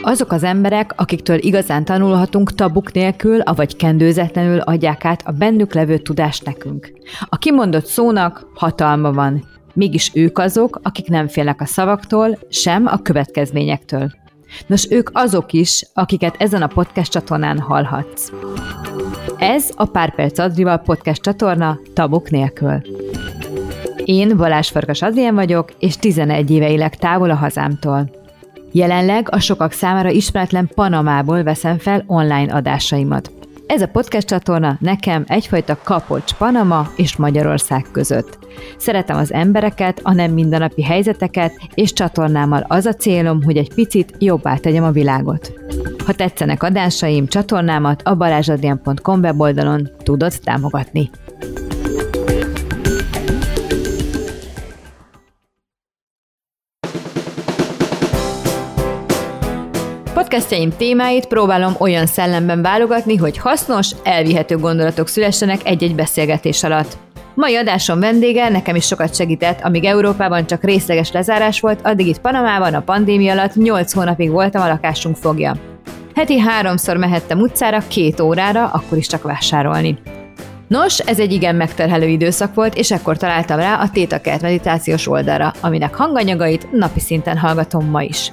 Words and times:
Azok 0.00 0.32
az 0.32 0.42
emberek, 0.42 0.92
akiktől 0.96 1.38
igazán 1.38 1.84
tanulhatunk 1.84 2.54
tabuk 2.54 2.92
nélkül, 2.92 3.40
avagy 3.40 3.76
kendőzetlenül 3.76 4.60
adják 4.60 5.04
át 5.04 5.22
a 5.24 5.32
bennük 5.32 5.74
levő 5.74 5.98
tudást 5.98 6.44
nekünk. 6.44 6.92
A 7.28 7.36
kimondott 7.36 7.86
szónak 7.86 8.46
hatalma 8.54 9.12
van, 9.12 9.44
mégis 9.74 10.10
ők 10.14 10.38
azok, 10.38 10.80
akik 10.82 11.08
nem 11.08 11.28
félnek 11.28 11.60
a 11.60 11.66
szavaktól, 11.66 12.38
sem 12.48 12.86
a 12.86 13.02
következményektől. 13.02 14.10
Nos, 14.66 14.90
ők 14.90 15.10
azok 15.12 15.52
is, 15.52 15.86
akiket 15.94 16.34
ezen 16.38 16.62
a 16.62 16.66
podcast 16.66 17.10
csatornán 17.10 17.58
hallhatsz. 17.58 18.30
Ez 19.38 19.70
a 19.74 19.84
Pár 19.84 20.14
Perc 20.14 20.38
Adrival 20.38 20.78
podcast 20.78 21.22
csatorna 21.22 21.78
tabuk 21.94 22.30
nélkül. 22.30 22.82
Én 24.06 24.36
Balázs 24.36 24.70
Farkas 24.70 25.02
Adrien 25.02 25.34
vagyok, 25.34 25.72
és 25.78 25.96
11 25.96 26.50
éve 26.50 26.70
élek 26.70 26.96
távol 26.96 27.30
a 27.30 27.34
hazámtól. 27.34 28.10
Jelenleg 28.72 29.28
a 29.30 29.38
sokak 29.38 29.72
számára 29.72 30.10
ismeretlen 30.10 30.70
Panamából 30.74 31.42
veszem 31.42 31.78
fel 31.78 32.04
online 32.06 32.54
adásaimat. 32.54 33.30
Ez 33.66 33.82
a 33.82 33.88
podcast 33.88 34.26
csatorna 34.26 34.76
nekem 34.80 35.24
egyfajta 35.26 35.78
kapocs 35.84 36.32
Panama 36.32 36.90
és 36.96 37.16
Magyarország 37.16 37.86
között. 37.92 38.38
Szeretem 38.76 39.16
az 39.16 39.32
embereket, 39.32 40.00
a 40.02 40.12
nem 40.12 40.32
mindennapi 40.32 40.82
helyzeteket, 40.82 41.52
és 41.74 41.92
csatornámmal 41.92 42.64
az 42.68 42.86
a 42.86 42.94
célom, 42.94 43.42
hogy 43.42 43.56
egy 43.56 43.74
picit 43.74 44.14
jobbá 44.18 44.56
tegyem 44.56 44.84
a 44.84 44.90
világot. 44.90 45.52
Ha 46.04 46.12
tetszenek 46.12 46.62
adásaim, 46.62 47.26
csatornámat 47.26 48.02
a 48.04 48.14
balázsadrian.com 48.14 49.20
weboldalon 49.20 49.88
tudod 50.02 50.32
támogatni. 50.44 51.10
Podcastjaim 60.26 60.70
témáit 60.76 61.26
próbálom 61.26 61.74
olyan 61.78 62.06
szellemben 62.06 62.62
válogatni, 62.62 63.16
hogy 63.16 63.38
hasznos, 63.38 63.90
elvihető 64.02 64.56
gondolatok 64.56 65.08
szülessenek 65.08 65.60
egy-egy 65.64 65.94
beszélgetés 65.94 66.62
alatt. 66.62 66.96
Mai 67.34 67.56
adásom 67.56 68.00
vendége 68.00 68.48
nekem 68.48 68.74
is 68.74 68.86
sokat 68.86 69.14
segített, 69.14 69.60
amíg 69.60 69.84
Európában 69.84 70.46
csak 70.46 70.64
részleges 70.64 71.12
lezárás 71.12 71.60
volt, 71.60 71.80
addig 71.82 72.06
itt 72.06 72.20
Panamában 72.20 72.74
a 72.74 72.80
pandémia 72.80 73.32
alatt 73.32 73.54
8 73.54 73.92
hónapig 73.92 74.30
voltam 74.30 74.62
a 74.62 74.68
lakásunk 74.68 75.16
fogja. 75.16 75.56
Heti 76.14 76.38
háromszor 76.38 76.96
mehettem 76.96 77.40
utcára 77.40 77.82
két 77.88 78.20
órára, 78.20 78.66
akkor 78.66 78.98
is 78.98 79.06
csak 79.06 79.22
vásárolni. 79.22 79.98
Nos, 80.68 80.98
ez 80.98 81.20
egy 81.20 81.32
igen 81.32 81.54
megterhelő 81.54 82.06
időszak 82.06 82.54
volt, 82.54 82.76
és 82.76 82.90
ekkor 82.90 83.16
találtam 83.16 83.58
rá 83.58 83.74
a 83.74 83.90
Tétakert 83.90 84.42
meditációs 84.42 85.08
oldalra, 85.08 85.52
aminek 85.60 85.94
hanganyagait 85.94 86.72
napi 86.72 87.00
szinten 87.00 87.38
hallgatom 87.38 87.90
ma 87.90 88.02
is. 88.02 88.32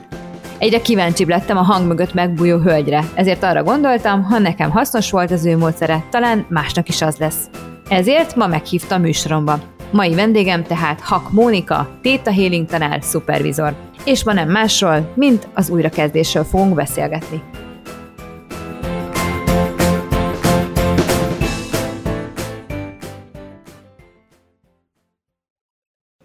Egyre 0.64 0.82
kíváncsibb 0.82 1.28
lettem 1.28 1.58
a 1.58 1.62
hang 1.62 1.88
mögött 1.88 2.14
megbújó 2.14 2.58
hölgyre, 2.58 3.04
ezért 3.16 3.44
arra 3.44 3.64
gondoltam, 3.64 4.24
ha 4.24 4.38
nekem 4.38 4.72
hasznos 4.72 5.12
volt 5.12 5.32
az 5.32 5.46
ő 5.46 5.58
módszere, 5.58 6.06
talán 6.10 6.46
másnak 6.50 6.88
is 6.88 7.02
az 7.02 7.18
lesz. 7.18 7.50
Ezért 7.90 8.36
ma 8.36 8.48
meghívta 8.48 8.96
a 8.96 8.98
műsoromba. 8.98 9.60
Mai 9.92 10.16
vendégem 10.16 10.64
tehát 10.64 11.00
Hak 11.02 11.32
Mónika, 11.32 12.00
Theta 12.02 12.32
Healing 12.32 12.68
tanár, 12.68 13.02
szupervizor. 13.02 13.76
És 14.06 14.24
ma 14.24 14.34
nem 14.34 14.50
másról, 14.50 15.12
mint 15.16 15.48
az 15.54 15.70
újrakezdésről 15.70 16.44
fogunk 16.44 16.76
beszélgetni. 16.76 17.44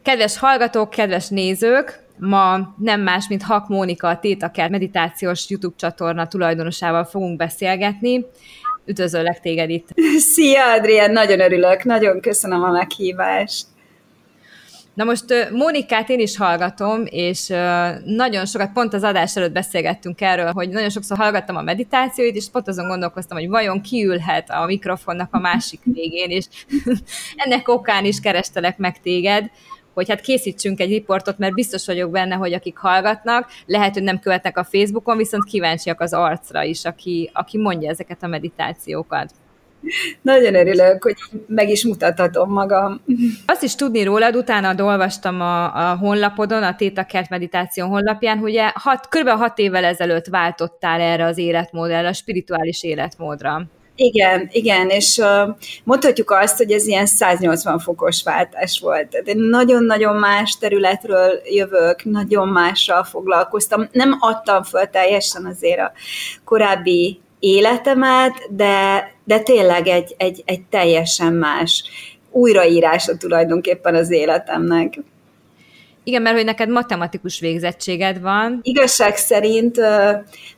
Kedves 0.02 0.38
hallgatók, 0.38 0.90
kedves 0.90 1.28
nézők! 1.28 2.07
Ma 2.18 2.74
nem 2.78 3.00
más, 3.00 3.28
mint 3.28 3.42
Hak 3.42 3.68
Mónika, 3.68 4.08
a 4.08 4.18
Tétaker 4.18 4.70
meditációs 4.70 5.50
YouTube 5.50 5.76
csatorna 5.78 6.28
tulajdonosával 6.28 7.04
fogunk 7.04 7.36
beszélgetni. 7.36 8.26
Üdvözöllek 8.84 9.40
téged 9.40 9.70
itt! 9.70 9.88
Szia, 10.32 10.72
Adrián! 10.72 11.10
Nagyon 11.10 11.40
örülök, 11.40 11.84
nagyon 11.84 12.20
köszönöm 12.20 12.62
a 12.62 12.70
meghívást. 12.70 13.66
Na 14.98 15.04
most 15.04 15.24
Mónikát 15.50 16.08
én 16.08 16.18
is 16.18 16.36
hallgatom, 16.36 17.02
és 17.04 17.46
nagyon 18.04 18.46
sokat, 18.46 18.72
pont 18.72 18.94
az 18.94 19.02
adás 19.02 19.36
előtt 19.36 19.52
beszélgettünk 19.52 20.20
erről, 20.20 20.52
hogy 20.52 20.68
nagyon 20.68 20.90
sokszor 20.90 21.16
hallgattam 21.16 21.56
a 21.56 21.62
meditációit, 21.62 22.36
és 22.36 22.50
pont 22.52 22.68
azon 22.68 22.88
gondolkoztam, 22.88 23.38
hogy 23.38 23.48
vajon 23.48 23.80
kiülhet 23.80 24.50
a 24.50 24.64
mikrofonnak 24.66 25.28
a 25.34 25.38
másik 25.38 25.80
végén, 25.84 26.30
és 26.30 26.46
ennek 27.44 27.68
okán 27.68 28.04
is 28.04 28.20
kerestelek 28.20 28.78
meg 28.78 29.00
téged, 29.00 29.50
hogy 29.98 30.08
hát 30.08 30.20
készítsünk 30.20 30.80
egy 30.80 30.90
riportot, 30.90 31.38
mert 31.38 31.54
biztos 31.54 31.86
vagyok 31.86 32.10
benne, 32.10 32.34
hogy 32.34 32.52
akik 32.52 32.76
hallgatnak, 32.76 33.48
lehet, 33.66 33.94
hogy 33.94 34.02
nem 34.02 34.18
követnek 34.18 34.58
a 34.58 34.64
Facebookon, 34.64 35.16
viszont 35.16 35.44
kíváncsiak 35.44 36.00
az 36.00 36.12
arcra 36.12 36.62
is, 36.62 36.84
aki, 36.84 37.30
aki 37.32 37.58
mondja 37.58 37.90
ezeket 37.90 38.22
a 38.22 38.26
meditációkat. 38.26 39.30
Nagyon 40.22 40.54
örülök, 40.54 41.02
hogy 41.02 41.14
meg 41.46 41.68
is 41.68 41.84
mutathatom 41.84 42.52
magam. 42.52 43.00
Azt 43.46 43.62
is 43.62 43.74
tudni 43.74 44.02
rólad, 44.02 44.36
utána 44.36 44.84
olvastam 44.84 45.40
a, 45.40 45.90
a 45.90 45.96
honlapodon, 45.96 46.62
a 46.62 46.74
Téta 46.74 47.04
Kert 47.04 47.30
Meditáció 47.30 47.86
honlapján, 47.86 48.38
hogy 48.38 48.60
hat, 48.74 49.08
kb. 49.08 49.28
hat 49.28 49.58
évvel 49.58 49.84
ezelőtt 49.84 50.26
váltottál 50.26 51.00
erre 51.00 51.24
az 51.24 51.38
életmódra, 51.38 51.98
a 51.98 52.12
spirituális 52.12 52.82
életmódra. 52.82 53.66
Igen, 54.00 54.48
igen, 54.52 54.88
és 54.88 55.16
uh, 55.16 55.56
mondhatjuk 55.84 56.30
azt, 56.30 56.56
hogy 56.56 56.72
ez 56.72 56.86
ilyen 56.86 57.06
180 57.06 57.78
fokos 57.78 58.22
váltás 58.22 58.80
volt. 58.80 59.14
Én 59.24 59.38
nagyon-nagyon 59.38 60.16
más 60.16 60.58
területről 60.58 61.40
jövök, 61.44 62.04
nagyon 62.04 62.48
mással 62.48 63.04
foglalkoztam. 63.04 63.88
Nem 63.92 64.16
adtam 64.20 64.62
föl 64.62 64.84
teljesen 64.84 65.44
azért 65.44 65.80
a 65.80 65.92
korábbi 66.44 67.20
életemet, 67.38 68.34
de, 68.50 69.10
de 69.24 69.40
tényleg 69.40 69.86
egy, 69.86 70.14
egy, 70.18 70.42
egy 70.46 70.62
teljesen 70.62 71.32
más 71.32 71.84
újraírása 72.30 73.16
tulajdonképpen 73.16 73.94
az 73.94 74.10
életemnek. 74.10 74.98
Igen, 76.08 76.22
mert 76.22 76.36
hogy 76.36 76.44
neked 76.44 76.68
matematikus 76.68 77.40
végzettséged 77.40 78.20
van. 78.20 78.58
Igazság 78.62 79.16
szerint, 79.16 79.76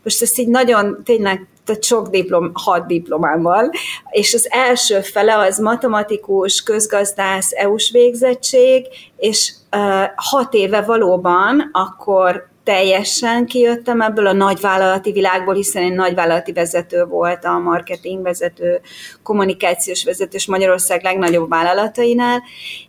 most 0.03 0.22
ezt 0.22 0.38
így 0.38 0.49
nagyon 0.49 1.03
tényleg 1.05 1.47
tehát 1.65 1.84
sok 1.84 2.09
diplom, 2.09 2.50
hat 2.55 2.87
diplomám 2.87 3.43
van, 3.43 3.71
és 4.10 4.34
az 4.34 4.49
első 4.50 5.00
fele 5.00 5.39
az 5.39 5.59
matematikus, 5.59 6.62
közgazdász, 6.62 7.53
EU-s 7.53 7.91
végzettség, 7.91 8.87
és 9.16 9.53
uh, 9.77 10.05
hat 10.15 10.55
éve 10.55 10.81
valóban 10.81 11.71
akkor 11.72 12.50
teljesen 12.70 13.47
kijöttem 13.47 14.00
ebből 14.00 14.26
a 14.26 14.32
nagyvállalati 14.32 15.12
világból, 15.12 15.54
hiszen 15.54 15.82
én 15.82 15.94
nagyvállalati 15.94 16.53
vezető 16.53 17.04
voltam, 17.04 17.62
marketingvezető, 17.62 18.81
kommunikációs 19.22 20.04
vezető, 20.04 20.36
és 20.36 20.47
Magyarország 20.47 21.03
legnagyobb 21.03 21.48
vállalatainál, 21.48 22.42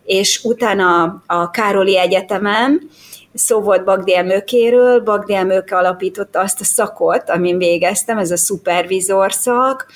és 0.04 0.40
utána 0.44 1.22
a 1.26 1.50
Károli 1.50 1.98
Egyetemen, 1.98 2.90
szó 3.34 3.60
volt 3.60 3.84
Bagdi 3.84 4.16
Emőkéről, 4.16 5.00
Bagdi 5.00 5.34
Emőke 5.34 5.76
alapította 5.76 6.40
azt 6.40 6.60
a 6.60 6.64
szakot, 6.64 7.30
amin 7.30 7.58
végeztem, 7.58 8.18
ez 8.18 8.30
a 8.30 8.36
szupervizor 8.36 9.32
szak, 9.32 9.86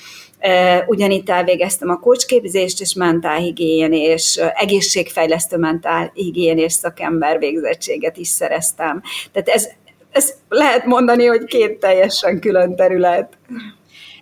ugyanitt 0.85 1.29
elvégeztem 1.29 1.89
a 1.89 1.99
kócsképzést 1.99 2.81
és 2.81 2.93
mentálhigiénés, 2.93 4.39
egészségfejlesztő 4.55 5.57
mentálhigiénés 5.57 6.73
szakember 6.73 7.39
végzettséget 7.39 8.17
is 8.17 8.27
szereztem. 8.27 9.01
Tehát 9.31 9.47
ez, 9.47 9.67
ez 10.11 10.33
lehet 10.49 10.85
mondani, 10.85 11.25
hogy 11.25 11.43
két 11.43 11.79
teljesen 11.79 12.39
külön 12.39 12.75
terület. 12.75 13.37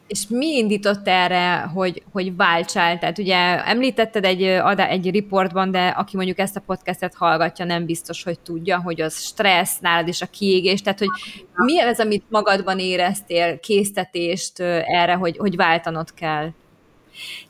És 0.07 0.27
mi 0.29 0.57
indított 0.57 1.07
erre, 1.07 1.57
hogy, 1.57 2.03
hogy 2.11 2.35
váltsál? 2.35 2.99
Tehát 2.99 3.17
ugye 3.17 3.66
említetted 3.66 4.25
egy, 4.25 4.43
egy 4.77 5.09
riportban, 5.09 5.71
de 5.71 5.88
aki 5.88 6.16
mondjuk 6.16 6.39
ezt 6.39 6.55
a 6.55 6.63
podcastet 6.66 7.16
hallgatja, 7.16 7.66
nem 7.66 7.85
biztos, 7.85 8.23
hogy 8.23 8.39
tudja, 8.39 8.81
hogy 8.81 9.01
az 9.01 9.21
stressz 9.21 9.79
nálad 9.79 10.07
és 10.07 10.21
a 10.21 10.25
kiégés, 10.25 10.81
tehát 10.81 10.99
hogy 10.99 11.09
mi 11.55 11.79
ez, 11.79 11.99
amit 11.99 12.23
magadban 12.29 12.79
éreztél, 12.79 13.59
késztetést 13.59 14.59
erre, 14.85 15.13
hogy, 15.13 15.37
hogy 15.37 15.55
váltanod 15.55 16.13
kell? 16.13 16.49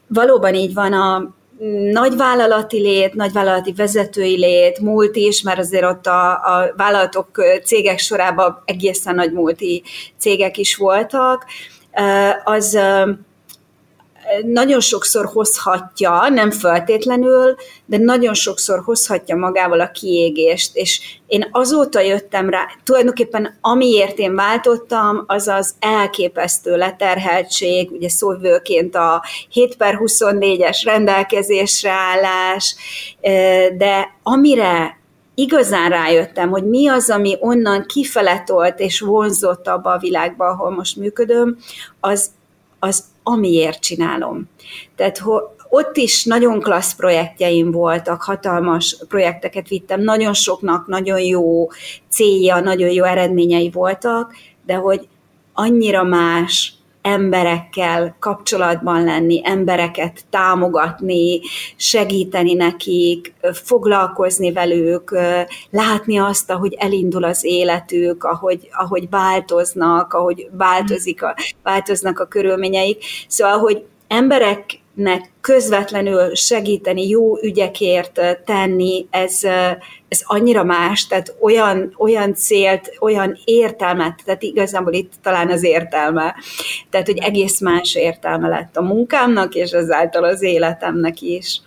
Valóban 0.08 0.54
így 0.54 0.74
van 0.74 0.94
a 0.94 1.36
nagyvállalati 1.92 2.82
lét, 2.82 3.14
nagyvállalati 3.14 3.74
vezetői 3.74 4.38
lét, 4.38 4.80
multi 4.80 5.26
is, 5.26 5.42
mert 5.42 5.60
azért 5.60 5.84
ott 5.84 6.06
a, 6.06 6.32
a 6.32 6.74
vállalatok, 6.78 7.44
cégek 7.64 8.00
sorában 8.00 8.62
egészen 8.66 9.16
nagy 9.16 9.32
multi 9.32 9.84
cégek 10.18 10.58
is 10.58 10.76
voltak, 10.76 11.46
az 12.44 12.80
nagyon 14.44 14.80
sokszor 14.80 15.26
hozhatja, 15.26 16.30
nem 16.30 16.52
feltétlenül, 16.52 17.56
de 17.86 17.98
nagyon 17.98 18.34
sokszor 18.34 18.82
hozhatja 18.84 19.36
magával 19.36 19.80
a 19.80 19.92
kiégést, 19.92 20.76
és 20.76 21.20
én 21.28 21.48
azóta 21.52 22.00
jöttem 22.00 22.50
rá, 22.50 22.66
tulajdonképpen 22.84 23.58
amiért 23.62 24.18
én 24.18 24.36
váltottam, 24.36 25.24
az 25.28 25.48
az 25.48 25.76
elképesztő 25.80 26.78
leterheltség, 26.78 27.92
ugye 27.92 28.10
szóvőként 28.10 28.96
a 28.96 29.24
7 29.50 29.76
per 29.76 29.98
24-es 30.02 30.82
rendelkezésre 30.86 31.92
állás, 31.92 32.76
de 33.78 34.18
amire 34.24 35.04
igazán 35.36 35.90
rájöttem, 35.90 36.50
hogy 36.50 36.64
mi 36.64 36.88
az, 36.88 37.10
ami 37.10 37.38
onnan 37.40 37.86
kifeletolt 37.86 38.80
és 38.80 39.00
vonzott 39.00 39.68
abba 39.68 39.92
a 39.92 40.00
világba, 40.00 40.48
ahol 40.48 40.70
most 40.70 40.98
működöm, 40.98 41.58
az, 42.00 42.32
az 42.80 43.04
amiért 43.24 43.80
csinálom. 43.80 44.50
Tehát 44.96 45.24
ott 45.70 45.98
is 45.98 46.24
nagyon 46.24 46.60
klassz 46.60 46.96
projektjeim 46.96 47.72
voltak, 47.72 48.22
hatalmas 48.22 48.98
projekteket 49.08 49.68
vittem, 49.68 50.02
nagyon 50.02 50.34
soknak 50.34 50.88
nagyon 50.88 51.20
jó 51.20 51.68
célja, 52.10 52.60
nagyon 52.60 52.90
jó 52.90 53.04
eredményei 53.04 53.70
voltak, 53.70 54.36
de 54.66 54.74
hogy 54.74 55.08
annyira 55.54 56.04
más 56.04 56.74
emberekkel 57.06 58.16
kapcsolatban 58.20 59.04
lenni, 59.04 59.42
embereket 59.44 60.26
támogatni, 60.30 61.40
segíteni 61.76 62.54
nekik, 62.54 63.34
foglalkozni 63.54 64.52
velük, 64.52 65.18
látni 65.70 66.18
azt, 66.18 66.50
ahogy 66.50 66.74
elindul 66.74 67.24
az 67.24 67.44
életük, 67.44 68.24
ahogy, 68.24 68.68
ahogy 68.72 69.10
változnak, 69.10 70.14
ahogy 70.14 70.48
változik 70.52 71.24
a, 71.24 71.36
változnak 71.64 72.20
a 72.20 72.26
körülményeik. 72.26 73.04
Szóval, 73.28 73.58
hogy 73.58 73.84
emberek 74.08 74.80
nek 74.96 75.32
közvetlenül 75.42 76.36
segíteni, 76.36 77.08
jó 77.08 77.38
ügyekért 77.42 78.22
tenni, 78.46 79.08
ez, 79.10 79.44
ez 80.08 80.22
annyira 80.24 80.64
más, 80.64 81.08
tehát 81.08 81.36
olyan, 81.42 81.96
olyan 81.98 82.34
célt, 82.34 82.98
olyan 83.00 83.38
értelmet, 83.46 84.22
tehát 84.26 84.44
igazából 84.44 84.94
itt 84.94 85.12
talán 85.22 85.52
az 85.52 85.64
értelme, 85.64 86.36
tehát 86.90 87.08
hogy 87.08 87.18
egész 87.18 87.60
más 87.60 87.96
értelme 87.96 88.48
lett 88.48 88.78
a 88.78 88.82
munkámnak, 88.82 89.56
és 89.56 89.72
ezáltal 89.72 90.24
az 90.24 90.42
életemnek 90.42 91.22
is. 91.22 91.62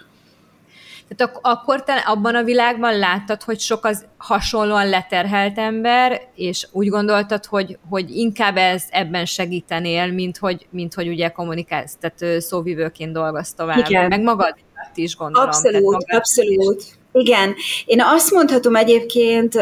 Tehát 1.17 1.35
ak- 1.35 1.47
akkor 1.47 1.85
te 1.85 1.95
abban 1.95 2.35
a 2.35 2.43
világban 2.43 2.99
láttad, 2.99 3.43
hogy 3.43 3.61
sok 3.61 3.85
az 3.85 4.05
hasonlóan 4.17 4.89
leterhelt 4.89 5.59
ember, 5.59 6.21
és 6.35 6.69
úgy 6.73 6.89
gondoltad, 6.89 7.45
hogy, 7.47 7.79
hogy 7.89 8.11
inkább 8.11 8.57
ez 8.57 8.85
ebben 8.91 9.25
segítenél, 9.25 10.13
mint 10.13 10.39
hogy, 10.39 10.67
mint 10.71 10.95
hogy 10.95 11.09
ugye 11.09 11.29
kommunikálsz, 11.29 11.97
tehát 12.01 12.43
szóvivőként 12.43 13.13
dolgoz 13.13 13.55
tovább. 13.55 13.79
Igen. 13.89 14.09
Meg 14.09 14.23
magad 14.23 14.55
is 14.95 15.17
gondolom. 15.17 15.49
Abszolút, 15.49 16.05
abszolút. 16.09 16.81
Is. 16.81 16.87
Igen. 17.19 17.55
Én 17.85 18.03
azt 18.03 18.31
mondhatom 18.31 18.77
egyébként, 18.77 19.55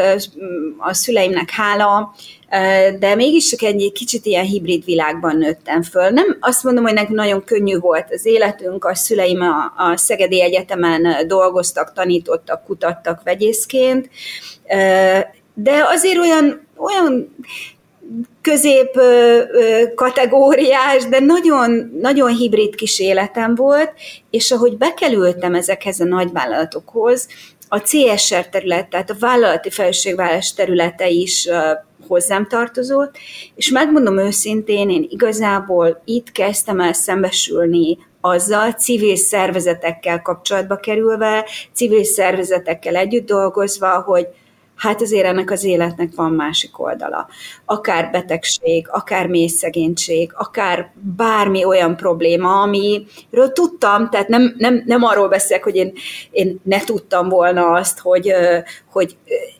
a 0.77 0.93
szüleimnek 0.93 1.49
hála, 1.49 2.15
de 2.99 3.15
mégis 3.15 3.49
csak 3.49 3.61
egy 3.61 3.91
kicsit 3.93 4.25
ilyen 4.25 4.45
hibrid 4.45 4.85
világban 4.85 5.37
nőttem 5.37 5.83
föl. 5.83 6.09
Nem 6.09 6.37
azt 6.39 6.63
mondom, 6.63 6.83
hogy 6.83 6.93
nekünk 6.93 7.17
nagyon 7.17 7.43
könnyű 7.43 7.77
volt 7.77 8.07
az 8.09 8.25
életünk, 8.25 8.85
a 8.85 8.95
szüleim 8.95 9.41
a, 9.41 9.73
a 9.83 9.97
Szegedi 9.97 10.41
Egyetemen 10.41 11.27
dolgoztak, 11.27 11.93
tanítottak, 11.93 12.65
kutattak 12.65 13.21
vegyészként, 13.23 14.09
de 15.53 15.85
azért 15.87 16.17
olyan, 16.17 16.67
olyan 16.77 17.35
közép 18.41 18.99
kategóriás, 19.95 21.05
de 21.05 21.19
nagyon, 21.19 21.91
nagyon 22.01 22.35
hibrid 22.35 22.75
kis 22.75 22.99
életem 22.99 23.55
volt, 23.55 23.93
és 24.29 24.51
ahogy 24.51 24.77
bekerültem 24.77 25.55
ezekhez 25.55 25.99
a 25.99 26.05
nagyvállalatokhoz, 26.05 27.27
a 27.67 27.81
CSR 27.81 28.49
terület, 28.49 28.89
tehát 28.89 29.09
a 29.09 29.15
vállalati 29.19 29.69
felelősségvállás 29.69 30.53
területe 30.53 31.09
is 31.09 31.49
hozzám 32.07 32.47
tartozott, 32.47 33.17
és 33.55 33.69
megmondom 33.69 34.17
őszintén, 34.17 34.89
én 34.89 35.07
igazából 35.09 36.01
itt 36.05 36.31
kezdtem 36.31 36.79
el 36.79 36.93
szembesülni 36.93 37.97
azzal, 38.21 38.71
civil 38.71 39.15
szervezetekkel 39.15 40.21
kapcsolatba 40.21 40.75
kerülve, 40.75 41.45
civil 41.73 42.03
szervezetekkel 42.03 42.95
együtt 42.95 43.25
dolgozva, 43.25 44.01
hogy 44.01 44.27
hát 44.77 45.01
azért 45.01 45.25
ennek 45.25 45.51
az 45.51 45.63
életnek 45.63 46.09
van 46.15 46.31
másik 46.31 46.79
oldala. 46.79 47.27
Akár 47.65 48.11
betegség, 48.11 48.87
akár 48.91 49.27
mély 49.27 49.47
szegénység, 49.47 50.31
akár 50.35 50.91
bármi 51.15 51.63
olyan 51.63 51.95
probléma, 51.95 52.61
amiről 52.61 53.51
tudtam, 53.53 54.09
tehát 54.09 54.27
nem, 54.27 54.55
nem, 54.57 54.83
nem 54.85 55.03
arról 55.03 55.27
beszélek, 55.27 55.63
hogy 55.63 55.75
én, 55.75 55.93
én 56.31 56.59
ne 56.63 56.79
tudtam 56.79 57.29
volna 57.29 57.71
azt, 57.71 57.99
hogy, 57.99 58.33
hogy 58.91 59.17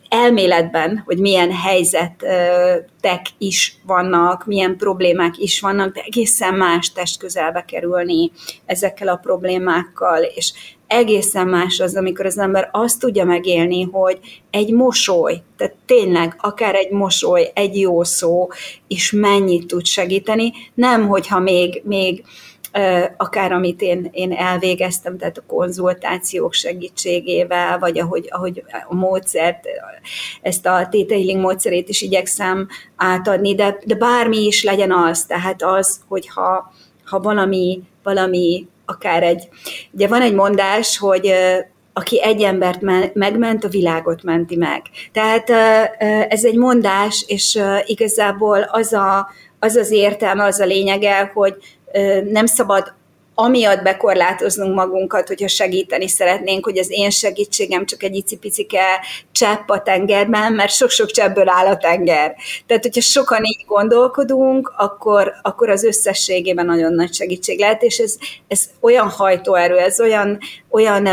elméletben, 0.08 1.02
hogy 1.06 1.18
milyen 1.18 1.52
helyzetek 1.52 3.26
is 3.38 3.80
vannak, 3.86 4.46
milyen 4.46 4.76
problémák 4.76 5.38
is 5.38 5.60
vannak, 5.60 5.94
de 5.94 6.00
egészen 6.06 6.54
más 6.54 6.92
testközelbe 6.92 7.64
kerülni 7.64 8.30
ezekkel 8.66 9.08
a 9.08 9.16
problémákkal, 9.16 10.22
és 10.22 10.52
egészen 10.88 11.48
más 11.48 11.80
az, 11.80 11.96
amikor 11.96 12.26
az 12.26 12.38
ember 12.38 12.68
azt 12.72 13.00
tudja 13.00 13.24
megélni, 13.24 13.82
hogy 13.82 14.18
egy 14.50 14.72
mosoly, 14.72 15.42
tehát 15.56 15.74
tényleg 15.86 16.36
akár 16.38 16.74
egy 16.74 16.90
mosoly, 16.90 17.50
egy 17.54 17.80
jó 17.80 18.04
szó 18.04 18.48
is 18.86 19.12
mennyit 19.12 19.66
tud 19.66 19.86
segíteni, 19.86 20.52
nem 20.74 21.08
hogyha 21.08 21.38
még, 21.38 21.82
még 21.84 22.24
akár 23.16 23.52
amit 23.52 23.80
én, 23.80 24.08
én 24.12 24.32
elvégeztem, 24.32 25.18
tehát 25.18 25.38
a 25.38 25.44
konzultációk 25.46 26.52
segítségével, 26.52 27.78
vagy 27.78 27.98
ahogy, 27.98 28.26
ahogy 28.30 28.64
a 28.88 28.94
módszert, 28.94 29.64
ezt 30.42 30.66
a 30.66 30.88
Theta 30.90 31.14
Healing 31.14 31.40
módszerét 31.40 31.88
is 31.88 32.02
igyekszem 32.02 32.68
átadni, 32.96 33.54
de, 33.54 33.78
de 33.84 33.94
bármi 33.94 34.46
is 34.46 34.64
legyen 34.64 34.92
az, 34.92 35.24
tehát 35.24 35.62
az, 35.62 36.00
hogyha 36.08 36.72
ha 37.04 37.20
valami, 37.20 37.82
valami 38.02 38.66
akár 38.88 39.22
egy, 39.22 39.48
ugye 39.92 40.08
van 40.08 40.22
egy 40.22 40.34
mondás, 40.34 40.98
hogy 40.98 41.32
aki 41.92 42.22
egy 42.22 42.42
embert 42.42 42.80
megment, 43.14 43.64
a 43.64 43.68
világot 43.68 44.22
menti 44.22 44.56
meg. 44.56 44.82
Tehát 45.12 45.50
ez 46.28 46.44
egy 46.44 46.56
mondás, 46.56 47.24
és 47.26 47.60
igazából 47.84 48.62
az 48.62 48.92
a, 48.92 49.28
az, 49.58 49.76
az 49.76 49.90
értelme, 49.90 50.44
az 50.44 50.60
a 50.60 50.64
lényege, 50.64 51.30
hogy 51.34 51.54
nem 52.24 52.46
szabad 52.46 52.94
amiatt 53.40 53.82
bekorlátoznunk 53.82 54.74
magunkat, 54.74 55.28
hogyha 55.28 55.48
segíteni 55.48 56.08
szeretnénk, 56.08 56.64
hogy 56.64 56.78
az 56.78 56.90
én 56.90 57.10
segítségem 57.10 57.86
csak 57.86 58.02
egy 58.02 58.14
icipicike 58.14 59.00
csepp 59.32 59.68
a 59.68 59.82
tengerben, 59.82 60.52
mert 60.52 60.72
sok-sok 60.72 61.10
cseppből 61.10 61.48
áll 61.48 61.66
a 61.66 61.76
tenger. 61.76 62.34
Tehát, 62.66 62.82
hogyha 62.82 63.00
sokan 63.00 63.44
így 63.44 63.64
gondolkodunk, 63.66 64.72
akkor, 64.76 65.32
akkor 65.42 65.70
az 65.70 65.84
összességében 65.84 66.66
nagyon 66.66 66.92
nagy 66.92 67.14
segítség 67.14 67.58
lehet, 67.58 67.82
és 67.82 67.98
ez, 67.98 68.16
ez 68.48 68.70
olyan 68.80 69.08
hajtóerő, 69.08 69.76
ez 69.76 70.00
olyan, 70.00 70.38
olyan 70.70 71.08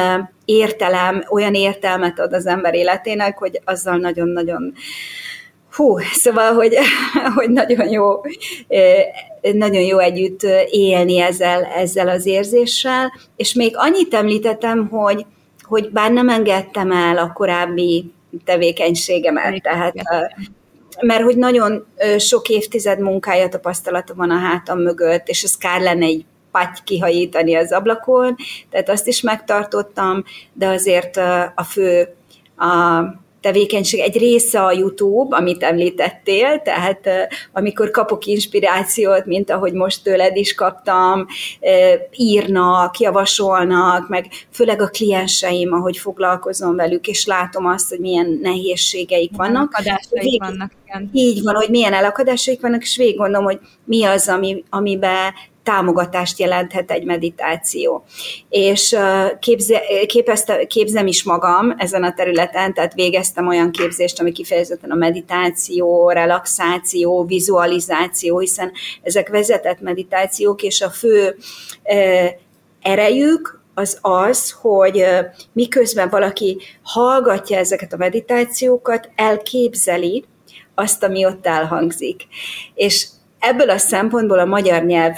értelem, 0.45 1.23
olyan 1.29 1.53
értelmet 1.53 2.19
ad 2.19 2.33
az 2.33 2.45
ember 2.45 2.75
életének, 2.75 3.37
hogy 3.37 3.61
azzal 3.65 3.97
nagyon-nagyon 3.97 4.73
Hú, 5.75 5.97
szóval, 5.99 6.53
hogy, 6.53 6.77
hogy 7.35 7.49
nagyon 7.49 7.89
jó, 7.89 8.21
nagyon 9.41 9.81
jó 9.81 9.97
együtt 9.97 10.43
élni 10.69 11.19
ezzel, 11.19 11.63
ezzel 11.63 12.07
az 12.07 12.25
érzéssel, 12.25 13.13
és 13.35 13.53
még 13.53 13.73
annyit 13.77 14.13
említettem, 14.13 14.87
hogy, 14.87 15.25
hogy 15.61 15.91
bár 15.91 16.11
nem 16.11 16.29
engedtem 16.29 16.91
el 16.91 17.17
a 17.17 17.33
korábbi 17.33 18.13
tevékenységemet, 18.45 19.61
tehát 19.61 19.93
mert 21.01 21.23
hogy 21.23 21.37
nagyon 21.37 21.85
sok 22.17 22.49
évtized 22.49 22.99
munkája, 22.99 23.49
tapasztalata 23.49 24.13
van 24.13 24.29
a 24.29 24.37
hátam 24.37 24.79
mögött, 24.79 25.27
és 25.27 25.43
ez 25.43 25.57
kár 25.57 25.81
lenne 25.81 26.05
egy 26.05 26.25
patty 26.51 26.79
kihajítani 26.83 27.55
az 27.55 27.71
ablakon, 27.71 28.35
tehát 28.69 28.89
azt 28.89 29.07
is 29.07 29.21
megtartottam, 29.21 30.23
de 30.53 30.67
azért 30.67 31.17
a 31.55 31.63
fő 31.63 32.15
a 32.57 33.03
tevékenység 33.45 33.99
egy 33.99 34.17
része 34.17 34.63
a 34.63 34.71
YouTube, 34.71 35.35
amit 35.35 35.63
említettél, 35.63 36.61
tehát 36.61 37.09
amikor 37.53 37.91
kapok 37.91 38.25
inspirációt, 38.25 39.25
mint 39.25 39.49
ahogy 39.49 39.73
most 39.73 40.03
tőled 40.03 40.35
is 40.35 40.53
kaptam, 40.53 41.25
írnak, 42.11 42.99
javasolnak, 42.99 44.09
meg 44.09 44.25
főleg 44.51 44.81
a 44.81 44.87
klienseim, 44.87 45.73
ahogy 45.73 45.97
foglalkozom 45.97 46.75
velük, 46.75 47.07
és 47.07 47.25
látom 47.25 47.65
azt, 47.65 47.89
hogy 47.89 47.99
milyen 47.99 48.39
nehézségeik 48.41 49.31
vannak. 49.35 49.73
Elakadásaik 49.73 50.43
vannak, 50.43 50.71
igen. 50.85 51.09
Így 51.13 51.43
van, 51.43 51.55
hogy 51.55 51.69
milyen 51.69 51.93
elakadásaik 51.93 52.61
vannak, 52.61 52.81
és 52.81 52.97
végig 52.97 53.17
gondolom, 53.17 53.45
hogy 53.45 53.59
mi 53.83 54.03
az, 54.03 54.27
ami, 54.27 54.63
amiben 54.69 55.33
támogatást 55.65 56.39
jelenthet 56.39 56.91
egy 56.91 57.03
meditáció. 57.03 58.03
És 58.49 58.95
képze, 59.39 59.81
képezte, 60.05 60.65
képzem 60.65 61.07
is 61.07 61.23
magam 61.23 61.73
ezen 61.77 62.03
a 62.03 62.13
területen, 62.13 62.73
tehát 62.73 62.93
végeztem 62.93 63.47
olyan 63.47 63.71
képzést, 63.71 64.19
ami 64.19 64.31
kifejezetten 64.31 64.91
a 64.91 64.95
meditáció, 64.95 66.09
relaxáció, 66.09 67.25
vizualizáció, 67.25 68.39
hiszen 68.39 68.71
ezek 69.01 69.29
vezetett 69.29 69.79
meditációk, 69.81 70.63
és 70.63 70.81
a 70.81 70.89
fő 70.89 71.35
erejük 72.81 73.63
az 73.73 73.97
az, 74.01 74.51
hogy 74.51 75.05
miközben 75.53 76.09
valaki 76.09 76.57
hallgatja 76.83 77.57
ezeket 77.57 77.93
a 77.93 77.97
meditációkat, 77.97 79.09
elképzeli 79.15 80.25
azt, 80.75 81.03
ami 81.03 81.25
ott 81.25 81.45
elhangzik. 81.45 82.27
És 82.73 83.07
ebből 83.39 83.69
a 83.69 83.77
szempontból 83.77 84.39
a 84.39 84.45
magyar 84.45 84.83
nyelv 84.83 85.13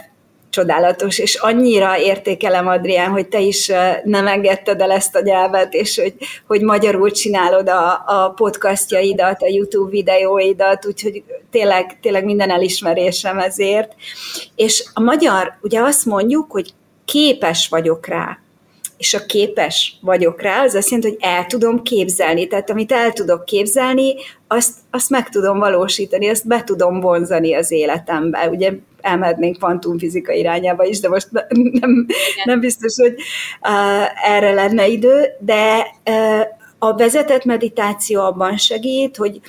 csodálatos, 0.57 1.19
és 1.19 1.35
annyira 1.35 1.99
értékelem, 1.99 2.67
Adrián, 2.67 3.11
hogy 3.11 3.27
te 3.27 3.39
is 3.39 3.71
nem 4.03 4.27
engedted 4.27 4.81
el 4.81 4.91
ezt 4.91 5.15
a 5.15 5.21
nyelvet, 5.21 5.73
és 5.73 5.99
hogy, 5.99 6.13
hogy 6.47 6.61
magyarul 6.61 7.11
csinálod 7.11 7.69
a, 7.69 8.03
a 8.05 8.33
podcastjaidat, 8.35 9.41
a 9.41 9.47
YouTube 9.47 9.89
videóidat, 9.89 10.85
úgyhogy 10.85 11.23
tényleg, 11.51 11.97
tényleg 12.01 12.25
minden 12.25 12.49
elismerésem 12.49 13.39
ezért. 13.39 13.93
És 14.55 14.85
a 14.93 14.99
magyar, 14.99 15.57
ugye 15.61 15.81
azt 15.81 16.05
mondjuk, 16.05 16.51
hogy 16.51 16.73
képes 17.05 17.67
vagyok 17.69 18.07
rá 18.07 18.37
és 18.97 19.13
a 19.13 19.25
képes 19.25 19.97
vagyok 20.01 20.41
rá, 20.41 20.63
az 20.63 20.75
azt 20.75 20.89
jelenti, 20.89 21.09
hogy 21.09 21.19
el 21.21 21.45
tudom 21.45 21.83
képzelni. 21.83 22.47
Tehát 22.47 22.69
amit 22.69 22.91
el 22.91 23.11
tudok 23.11 23.45
képzelni, 23.45 24.15
azt, 24.47 24.73
azt 24.91 25.09
meg 25.09 25.29
tudom 25.29 25.59
valósítani, 25.59 26.29
azt 26.29 26.47
be 26.47 26.63
tudom 26.63 26.99
vonzani 26.99 27.53
az 27.53 27.71
életembe. 27.71 28.49
Ugye 28.49 28.71
elmehetnénk 29.01 29.57
kvantumfizika 29.57 30.31
irányába 30.31 30.83
is, 30.83 30.99
de 30.99 31.09
most 31.09 31.27
nem, 31.81 32.05
nem 32.45 32.59
biztos, 32.59 32.95
hogy 32.95 33.13
uh, 33.61 34.29
erre 34.31 34.53
lenne 34.53 34.87
idő, 34.87 35.25
de 35.39 35.87
uh, 36.05 36.41
a 36.79 36.95
vezetett 36.95 37.45
meditáció 37.45 38.21
abban 38.21 38.57
segít, 38.57 39.15
hogy 39.15 39.41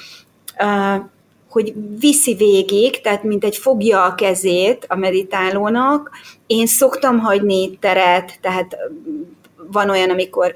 uh, 0.59 1.03
hogy 1.49 1.75
viszi 1.99 2.35
végig, 2.35 3.01
tehát 3.01 3.23
mint 3.23 3.45
egy 3.45 3.57
fogja 3.57 4.05
a 4.05 4.15
kezét 4.15 4.87
a 4.89 4.97
meditálónak. 4.97 6.11
Én 6.47 6.67
szoktam 6.67 7.19
hagyni 7.19 7.79
teret, 7.79 8.39
tehát 8.41 8.77
van 9.73 9.91
olyan, 9.91 10.11
amikor 10.11 10.55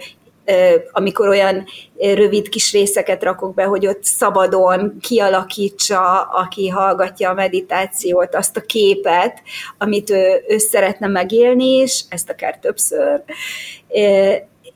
amikor 0.93 1.29
olyan 1.29 1.65
rövid 1.99 2.49
kis 2.49 2.73
részeket 2.73 3.23
rakok 3.23 3.55
be, 3.55 3.65
hogy 3.65 3.87
ott 3.87 4.05
szabadon 4.05 4.97
kialakítsa, 5.01 6.21
aki 6.23 6.69
hallgatja 6.69 7.31
a 7.31 7.35
meditációt, 7.35 8.35
azt 8.35 8.57
a 8.57 8.61
képet, 8.61 9.43
amit 9.79 10.11
ő, 10.11 10.45
ő 10.49 10.59
szeretne 10.59 11.07
megélni 11.07 11.81
is, 11.81 12.05
ezt 12.09 12.31
akár 12.31 12.59
többször. 12.59 13.23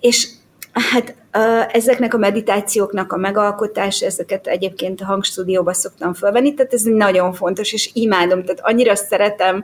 És 0.00 0.28
hát 0.72 1.14
ezeknek 1.72 2.14
a 2.14 2.18
meditációknak 2.18 3.12
a 3.12 3.16
megalkotása, 3.16 4.06
ezeket 4.06 4.46
egyébként 4.46 5.00
a 5.00 5.04
hangstúdióba 5.04 5.72
szoktam 5.72 6.14
felvenni, 6.14 6.54
tehát 6.54 6.72
ez 6.72 6.82
nagyon 6.82 7.32
fontos, 7.32 7.72
és 7.72 7.90
imádom, 7.92 8.42
tehát 8.42 8.60
annyira 8.62 8.94
szeretem 8.94 9.62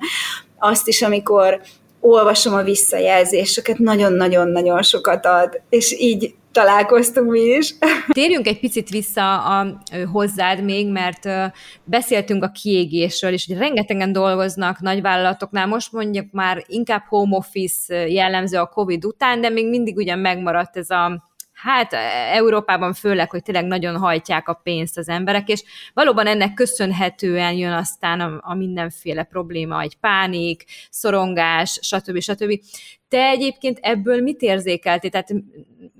azt 0.58 0.88
is, 0.88 1.02
amikor 1.02 1.60
olvasom 2.02 2.54
a 2.54 2.62
visszajelzéseket, 2.62 3.78
nagyon-nagyon-nagyon 3.78 4.82
sokat 4.82 5.26
ad, 5.26 5.60
és 5.68 6.00
így 6.00 6.34
találkoztunk 6.52 7.30
mi 7.30 7.40
is. 7.40 7.74
Térjünk 8.08 8.46
egy 8.46 8.60
picit 8.60 8.88
vissza 8.88 9.44
a, 9.44 9.82
hozzád 10.12 10.64
még, 10.64 10.90
mert 10.90 11.52
beszéltünk 11.84 12.44
a 12.44 12.50
kiégésről, 12.62 13.32
és 13.32 13.46
hogy 13.46 13.56
rengetegen 13.56 14.12
dolgoznak 14.12 14.80
nagyvállalatoknál, 14.80 15.66
most 15.66 15.92
mondjuk 15.92 16.26
már 16.30 16.64
inkább 16.66 17.02
home 17.08 17.36
office 17.36 18.08
jellemző 18.08 18.58
a 18.58 18.66
COVID 18.66 19.04
után, 19.04 19.40
de 19.40 19.48
még 19.48 19.68
mindig 19.68 19.96
ugyan 19.96 20.18
megmaradt 20.18 20.76
ez 20.76 20.90
a 20.90 21.31
hát 21.62 21.92
Európában 22.32 22.92
főleg, 22.92 23.30
hogy 23.30 23.42
tényleg 23.42 23.64
nagyon 23.64 23.96
hajtják 23.96 24.48
a 24.48 24.60
pénzt 24.62 24.98
az 24.98 25.08
emberek, 25.08 25.48
és 25.48 25.62
valóban 25.94 26.26
ennek 26.26 26.54
köszönhetően 26.54 27.52
jön 27.52 27.72
aztán 27.72 28.20
a, 28.20 28.40
a 28.42 28.54
mindenféle 28.54 29.22
probléma, 29.22 29.80
egy 29.80 29.96
pánik, 29.96 30.64
szorongás, 30.90 31.78
stb. 31.82 32.20
stb. 32.20 32.60
Te 33.08 33.28
egyébként 33.28 33.78
ebből 33.82 34.20
mit 34.20 34.40
érzékeltél? 34.40 35.10
Tehát 35.10 35.28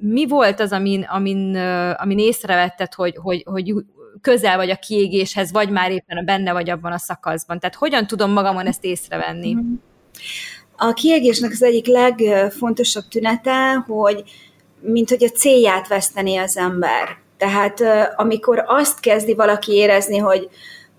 mi 0.01 0.27
volt 0.27 0.61
az, 0.61 0.73
amin, 0.73 1.03
amin, 1.03 1.57
amin 1.97 2.19
észrevetted, 2.19 2.95
hogy, 2.95 3.17
hogy, 3.17 3.43
hogy 3.45 3.75
közel 4.21 4.57
vagy 4.57 4.71
a 4.71 4.77
kiégéshez, 4.77 5.53
vagy 5.53 5.71
már 5.71 5.91
éppen 5.91 6.25
benne 6.25 6.53
vagy 6.53 6.71
abban 6.71 6.93
a 6.93 6.99
szakaszban? 6.99 7.59
Tehát 7.59 7.75
hogyan 7.75 8.07
tudom 8.07 8.31
magamon 8.31 8.67
ezt 8.67 8.85
észrevenni? 8.85 9.57
A 10.77 10.93
kiégésnek 10.93 11.51
az 11.51 11.63
egyik 11.63 11.87
legfontosabb 11.87 13.05
tünete, 13.09 13.75
hogy 13.75 14.25
mint 14.83 15.09
hogy 15.09 15.25
a 15.25 15.29
célját 15.29 15.89
veszteni 15.89 16.37
az 16.37 16.57
ember. 16.57 17.17
Tehát 17.39 17.83
amikor 18.17 18.65
azt 18.67 19.01
kezdi 19.01 19.35
valaki 19.35 19.73
érezni, 19.73 20.19
hogy, 20.19 20.49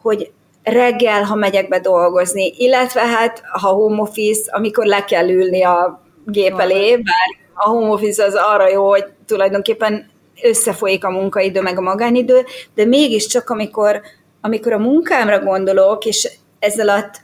hogy 0.02 0.32
reggel, 0.64 1.24
ha 1.24 1.36
megyek 1.36 1.68
be 1.68 1.80
dolgozni, 1.80 2.54
illetve 2.58 3.02
hát, 3.02 3.42
ha 3.62 3.68
home 3.68 4.02
office, 4.02 4.52
amikor 4.52 4.86
le 4.86 5.06
kell 5.06 5.30
ülni 5.30 5.64
a 5.64 6.02
gép 6.26 6.60
elé, 6.60 6.96
bár 6.96 7.42
a 7.54 7.70
home 7.70 7.90
office 7.90 8.24
az 8.24 8.36
arra 8.36 8.70
jó, 8.70 8.90
hogy 8.90 9.06
tulajdonképpen 9.26 10.12
összefolyik 10.42 11.04
a 11.04 11.10
munkaidő 11.10 11.62
meg 11.62 11.78
a 11.78 11.82
magánidő, 11.82 12.46
de 12.76 12.86
mégiscsak 12.86 13.50
amikor, 13.50 14.02
amikor 14.42 14.74
a 14.74 14.78
munkámra 14.78 15.40
gondolok, 15.40 16.06
és 16.06 16.32
ezzel 16.60 16.90
alatt 16.90 17.22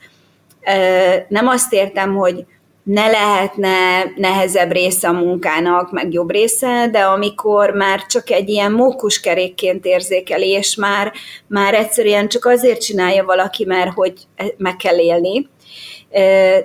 nem 1.28 1.48
azt 1.48 1.74
értem, 1.74 2.16
hogy 2.16 2.46
ne 2.84 3.08
lehetne 3.10 4.04
nehezebb 4.16 4.72
része 4.72 5.08
a 5.08 5.14
munkának, 5.14 5.92
meg 5.92 6.14
jobb 6.14 6.32
része, 6.32 6.90
de 6.92 7.00
amikor 7.00 7.70
már 7.72 8.06
csak 8.06 8.30
egy 8.30 8.50
ilyen 8.50 8.72
mókuskerékként 8.72 9.86
érzékeli, 9.86 10.50
és 10.50 10.76
már, 10.76 11.12
már 11.48 11.74
egyszerűen 11.74 12.28
csak 12.28 12.46
azért 12.46 12.82
csinálja 12.82 13.24
valaki, 13.24 13.66
mert 13.66 13.94
hogy 13.94 14.14
meg 14.58 14.76
kell 14.76 14.98
élni, 14.98 15.50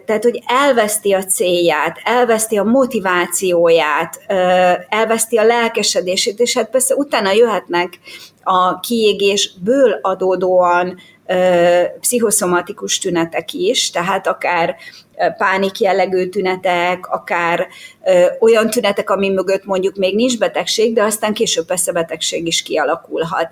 tehát, 0.04 0.22
hogy 0.22 0.42
elveszti 0.46 1.12
a 1.12 1.24
célját, 1.24 2.00
elveszti 2.04 2.56
a 2.56 2.62
motivációját, 2.62 4.20
elveszti 4.88 5.36
a 5.36 5.44
lelkesedését, 5.44 6.38
és 6.38 6.56
hát 6.56 6.70
persze 6.70 6.94
utána 6.94 7.32
jöhetnek 7.32 7.98
a 8.42 8.80
kiégésből 8.80 9.98
adódóan 10.02 10.96
pszichoszomatikus 12.00 12.98
tünetek 12.98 13.52
is, 13.52 13.90
tehát 13.90 14.26
akár 14.26 14.76
pánik 15.36 15.78
jellegű 15.80 16.28
tünetek, 16.28 17.06
akár 17.06 17.68
olyan 18.40 18.70
tünetek, 18.70 19.10
ami 19.10 19.28
mögött 19.28 19.64
mondjuk 19.64 19.96
még 19.96 20.14
nincs 20.14 20.38
betegség, 20.38 20.94
de 20.94 21.02
aztán 21.02 21.34
később 21.34 21.66
persze 21.66 21.92
betegség 21.92 22.46
is 22.46 22.62
kialakulhat. 22.62 23.50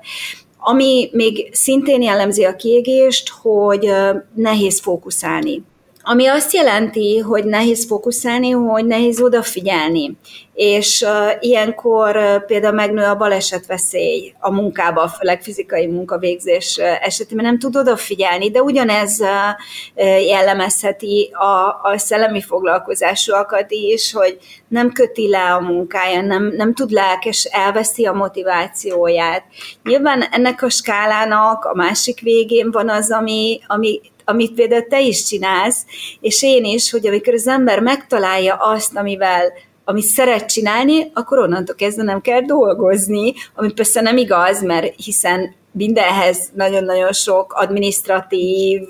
Ami 0.59 1.09
még 1.13 1.49
szintén 1.53 2.03
jellemzi 2.03 2.45
a 2.45 2.57
kiégést, 2.57 3.29
hogy 3.29 3.91
nehéz 4.35 4.81
fókuszálni. 4.81 5.63
Ami 6.05 6.27
azt 6.27 6.53
jelenti, 6.53 7.19
hogy 7.19 7.45
nehéz 7.45 7.87
fókuszálni, 7.87 8.51
hogy 8.51 8.85
nehéz 8.85 9.21
odafigyelni. 9.21 10.17
És 10.55 11.05
uh, 11.07 11.31
ilyenkor 11.41 12.17
uh, 12.17 12.45
például 12.47 12.75
megnő 12.75 13.05
a 13.05 13.17
balesetveszély 13.17 14.35
a 14.41 14.51
munkába, 14.51 15.09
főleg 15.09 15.43
fizikai 15.43 15.87
munkavégzés 15.87 16.77
esetében 16.77 17.45
nem 17.45 17.59
tud 17.59 17.77
odafigyelni, 17.77 18.51
de 18.51 18.63
ugyanez 18.63 19.21
uh, 19.21 20.27
jellemezheti 20.27 21.31
a, 21.33 21.91
a 21.91 21.99
szellemi 21.99 22.41
foglalkozásúakat 22.41 23.67
is, 23.69 24.13
hogy 24.13 24.39
nem 24.69 24.93
köti 24.93 25.29
le 25.29 25.55
a 25.55 25.61
munkája, 25.61 26.21
nem, 26.21 26.53
nem 26.57 26.75
tud 26.75 26.91
lelkes, 26.91 27.45
elveszi 27.45 28.07
a 28.07 28.13
motivációját. 28.13 29.45
Nyilván 29.85 30.23
ennek 30.23 30.63
a 30.63 30.71
skálának 30.71 31.65
a 31.65 31.75
másik 31.75 32.21
végén 32.21 32.71
van 32.71 32.89
az, 32.89 33.11
ami, 33.11 33.61
ami 33.67 34.01
amit 34.25 34.55
például 34.55 34.87
te 34.87 35.01
is 35.01 35.25
csinálsz, 35.25 35.85
és 36.21 36.43
én 36.43 36.65
is, 36.65 36.91
hogy 36.91 37.07
amikor 37.07 37.35
az 37.35 37.49
ember 37.49 37.81
megtalálja 37.81 38.55
azt, 38.55 38.97
amivel 38.97 39.53
amit 39.85 40.05
szeret 40.05 40.47
csinálni, 40.49 41.11
akkor 41.15 41.39
onnantól 41.39 41.75
kezdve 41.75 42.03
nem 42.03 42.21
kell 42.21 42.41
dolgozni, 42.41 43.35
ami 43.55 43.73
persze 43.73 44.01
nem 44.01 44.17
igaz, 44.17 44.63
mert 44.63 44.95
hiszen 45.05 45.55
mindenhez 45.73 46.51
nagyon-nagyon 46.55 47.13
sok 47.13 47.53
administratív, 47.53 48.81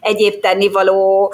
egyéb 0.00 0.40
tennivaló 0.40 1.32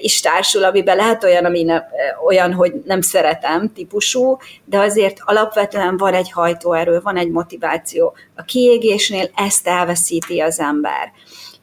is 0.00 0.20
társul, 0.20 0.64
amiben 0.64 0.96
lehet 0.96 1.24
olyan, 1.24 1.44
ami 1.44 1.62
ne, 1.62 1.82
olyan, 2.26 2.52
hogy 2.52 2.72
nem 2.84 3.00
szeretem 3.00 3.72
típusú, 3.72 4.36
de 4.64 4.78
azért 4.78 5.16
alapvetően 5.24 5.96
van 5.96 6.14
egy 6.14 6.30
hajtóerő, 6.32 7.00
van 7.00 7.16
egy 7.16 7.30
motiváció. 7.30 8.14
A 8.36 8.42
kiégésnél 8.42 9.30
ezt 9.34 9.66
elveszíti 9.66 10.40
az 10.40 10.60
ember 10.60 11.12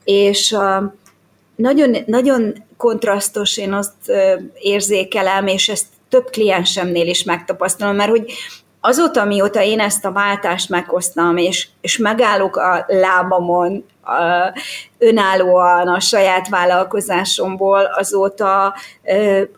és 0.05 0.57
nagyon, 1.55 1.95
nagyon 2.05 2.63
kontrasztos, 2.77 3.57
én 3.57 3.73
azt 3.73 4.11
érzékelem, 4.59 5.47
és 5.47 5.69
ezt 5.69 5.85
több 6.09 6.29
kliensemnél 6.29 7.07
is 7.07 7.23
megtapasztalom, 7.23 7.95
mert 7.95 8.09
hogy 8.09 8.31
azóta, 8.81 9.25
mióta 9.25 9.63
én 9.63 9.79
ezt 9.79 10.05
a 10.05 10.11
váltást 10.11 10.69
meghoztam, 10.69 11.37
és, 11.37 11.67
és 11.81 11.97
megállok 11.97 12.55
a 12.55 12.85
lábamon, 12.87 13.85
a, 14.03 14.53
önállóan 14.97 15.87
a 15.87 15.99
saját 15.99 16.49
vállalkozásomból, 16.49 17.83
azóta, 17.97 18.75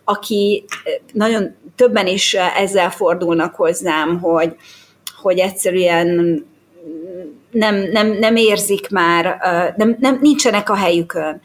aki 0.04 0.66
nagyon 1.13 1.56
többen 1.75 2.08
is 2.08 2.34
ezzel 2.34 2.89
fordulnak 2.89 3.56
hozzám, 3.56 4.20
hogy, 4.20 4.56
hogy 5.22 5.39
egyszerűen 5.39 6.46
nem, 7.58 7.76
nem, 7.76 8.08
nem 8.08 8.36
érzik 8.36 8.90
már, 8.90 9.38
nem, 9.76 9.96
nem, 10.00 10.18
nincsenek 10.22 10.70
a 10.70 10.76
helyükön. 10.76 11.42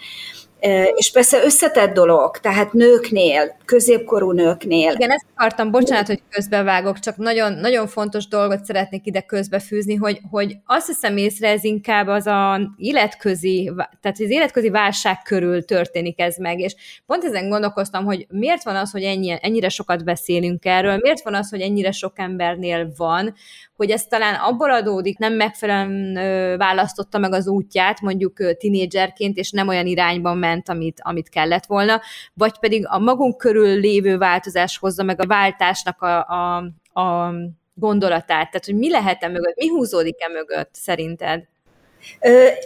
És 0.94 1.10
persze 1.12 1.44
összetett 1.44 1.94
dolog, 1.94 2.38
tehát 2.38 2.72
nőknél, 2.72 3.56
középkorú 3.64 4.30
nőknél. 4.30 4.92
Igen, 4.92 5.10
ezt 5.10 5.26
akartam, 5.34 5.70
bocsánat, 5.70 6.06
hogy 6.06 6.22
közbevágok, 6.30 6.98
csak 6.98 7.16
nagyon, 7.16 7.52
nagyon 7.52 7.86
fontos 7.86 8.28
dolgot 8.28 8.64
szeretnék 8.64 9.06
ide 9.06 9.20
közbefűzni, 9.20 9.94
hogy, 9.94 10.20
hogy 10.30 10.56
azt 10.66 10.86
hiszem 10.86 11.16
észre, 11.16 11.48
ez 11.48 11.64
inkább 11.64 12.06
az 12.06 12.26
a 12.26 12.60
életközi, 12.76 13.72
tehát 13.76 14.20
az 14.20 14.30
életközi 14.30 14.70
válság 14.70 15.22
körül 15.22 15.64
történik 15.64 16.20
ez 16.20 16.36
meg, 16.36 16.58
és 16.60 16.74
pont 17.06 17.24
ezen 17.24 17.48
gondolkoztam, 17.48 18.04
hogy 18.04 18.26
miért 18.30 18.62
van 18.62 18.76
az, 18.76 18.90
hogy 18.90 19.02
ennyi, 19.02 19.38
ennyire 19.40 19.68
sokat 19.68 20.04
beszélünk 20.04 20.64
erről, 20.64 20.96
miért 20.96 21.22
van 21.22 21.34
az, 21.34 21.50
hogy 21.50 21.60
ennyire 21.60 21.90
sok 21.90 22.18
embernél 22.18 22.92
van, 22.96 23.34
hogy 23.76 23.90
ez 23.90 24.04
talán 24.06 24.34
abból 24.34 24.70
adódik, 24.70 25.18
nem 25.18 25.32
megfelelően 25.32 26.58
választotta 26.58 27.18
meg 27.18 27.32
az 27.32 27.48
útját, 27.48 28.00
mondjuk 28.00 28.56
tinédzserként, 28.56 29.36
és 29.36 29.50
nem 29.50 29.68
olyan 29.68 29.86
irányban 29.86 30.38
ment, 30.38 30.68
amit, 30.68 31.00
amit 31.02 31.28
kellett 31.28 31.66
volna, 31.66 32.00
vagy 32.34 32.58
pedig 32.58 32.86
a 32.88 32.98
magunk 32.98 33.36
körül 33.36 33.80
lévő 33.80 34.18
változás 34.18 34.78
hozza 34.78 35.02
meg 35.02 35.20
a 35.20 35.26
váltásnak 35.26 36.02
a, 36.02 36.26
a, 36.26 36.56
a 37.00 37.34
gondolatát. 37.74 38.50
Tehát, 38.50 38.64
hogy 38.64 38.76
mi 38.76 38.90
lehet-e 38.90 39.28
mögött, 39.28 39.56
mi 39.56 39.68
húzódik-e 39.68 40.28
mögött 40.28 40.70
szerinted? 40.72 41.51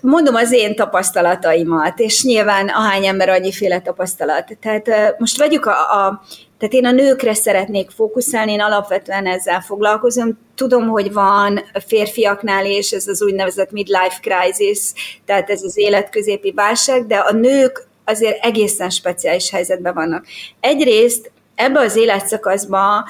Mondom 0.01 0.35
az 0.35 0.53
én 0.53 0.75
tapasztalataimat, 0.75 1.99
és 1.99 2.25
nyilván 2.25 2.69
ahány 2.69 3.07
ember 3.07 3.29
annyiféle 3.29 3.81
tapasztalat. 3.81 4.59
Tehát 4.61 5.15
most 5.19 5.39
vegyük 5.39 5.67
a, 5.67 6.07
a 6.07 6.23
tehát 6.59 6.75
én 6.75 6.87
a 6.87 6.91
nőkre 6.91 7.35
szeretnék 7.35 7.91
fókuszálni, 7.91 8.53
én 8.53 8.61
alapvetően 8.61 9.27
ezzel 9.27 9.61
foglalkozom. 9.61 10.39
Tudom, 10.55 10.89
hogy 10.89 11.13
van 11.13 11.65
férfiaknál 11.87 12.67
is 12.67 12.91
ez 12.91 13.07
az 13.07 13.23
úgynevezett 13.23 13.71
midlife 13.71 14.19
crisis, 14.21 14.79
tehát 15.25 15.51
ez 15.51 15.63
az 15.63 15.77
életközépi 15.77 16.53
válság, 16.53 17.07
de 17.07 17.17
a 17.17 17.33
nők 17.33 17.87
azért 18.05 18.45
egészen 18.45 18.91
speciális 18.91 19.51
helyzetben 19.51 19.95
vannak. 19.95 20.27
Egyrészt 20.61 21.31
ebbe 21.57 21.81
az 21.81 21.97
életszakaszba 21.97 23.09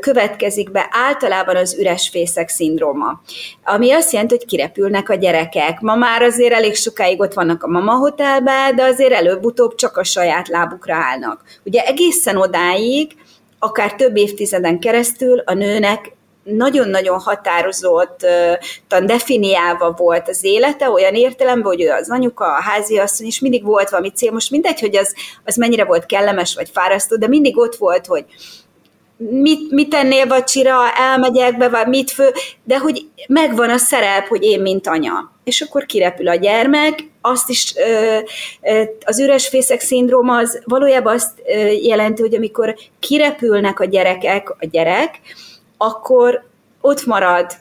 következik 0.00 0.70
be 0.70 0.88
általában 0.90 1.56
az 1.56 1.78
üres 1.78 2.08
fészek 2.08 2.48
szindróma, 2.48 3.20
ami 3.64 3.92
azt 3.92 4.12
jelenti, 4.12 4.36
hogy 4.36 4.46
kirepülnek 4.46 5.08
a 5.08 5.14
gyerekek. 5.14 5.80
Ma 5.80 5.94
már 5.94 6.22
azért 6.22 6.52
elég 6.52 6.74
sokáig 6.74 7.20
ott 7.20 7.34
vannak 7.34 7.62
a 7.62 7.68
mama 7.68 7.92
hotelbe, 7.92 8.72
de 8.74 8.82
azért 8.82 9.12
előbb-utóbb 9.12 9.74
csak 9.74 9.96
a 9.96 10.04
saját 10.04 10.48
lábukra 10.48 10.94
állnak. 10.94 11.40
Ugye 11.64 11.82
egészen 11.82 12.36
odáig, 12.36 13.16
akár 13.58 13.94
több 13.94 14.16
évtizeden 14.16 14.78
keresztül 14.78 15.38
a 15.38 15.54
nőnek 15.54 16.12
nagyon-nagyon 16.44 17.18
határozottan 17.18 19.06
definiálva 19.06 19.94
volt 19.96 20.28
az 20.28 20.44
élete, 20.44 20.90
olyan 20.90 21.14
értelemben, 21.14 21.72
hogy 21.72 21.82
ő 21.82 21.90
az 21.90 22.10
anyuka, 22.10 22.44
a 22.44 22.62
háziasszony, 22.62 23.26
és 23.26 23.40
mindig 23.40 23.64
volt 23.64 23.90
valami 23.90 24.10
cél. 24.10 24.32
Most 24.32 24.50
mindegy, 24.50 24.80
hogy 24.80 24.96
az, 24.96 25.14
az 25.44 25.56
mennyire 25.56 25.84
volt 25.84 26.06
kellemes 26.06 26.54
vagy 26.54 26.70
fárasztó, 26.72 27.16
de 27.16 27.28
mindig 27.28 27.58
ott 27.58 27.76
volt, 27.76 28.06
hogy 28.06 28.24
mit, 29.16 29.70
mit 29.70 29.88
tennél 29.88 30.26
vacsira, 30.26 30.92
elmegyek 30.96 31.56
be, 31.56 31.68
vagy 31.68 31.86
mit 31.86 32.10
fő, 32.10 32.32
de 32.64 32.78
hogy 32.78 33.06
megvan 33.28 33.70
a 33.70 33.76
szerep, 33.76 34.26
hogy 34.26 34.42
én, 34.42 34.60
mint 34.60 34.86
anya. 34.86 35.32
És 35.44 35.60
akkor 35.60 35.86
kirepül 35.86 36.28
a 36.28 36.34
gyermek, 36.34 36.98
azt 37.20 37.48
is 37.48 37.74
az 39.04 39.20
üres 39.20 39.48
fészek 39.48 39.80
szindróma 39.80 40.36
az 40.36 40.62
valójában 40.64 41.14
azt 41.14 41.42
jelenti, 41.82 42.22
hogy 42.22 42.34
amikor 42.34 42.74
kirepülnek 42.98 43.80
a 43.80 43.84
gyerekek, 43.84 44.50
a 44.50 44.66
gyerek, 44.70 45.20
akkor 45.82 46.44
ott 46.80 47.06
marad 47.06 47.52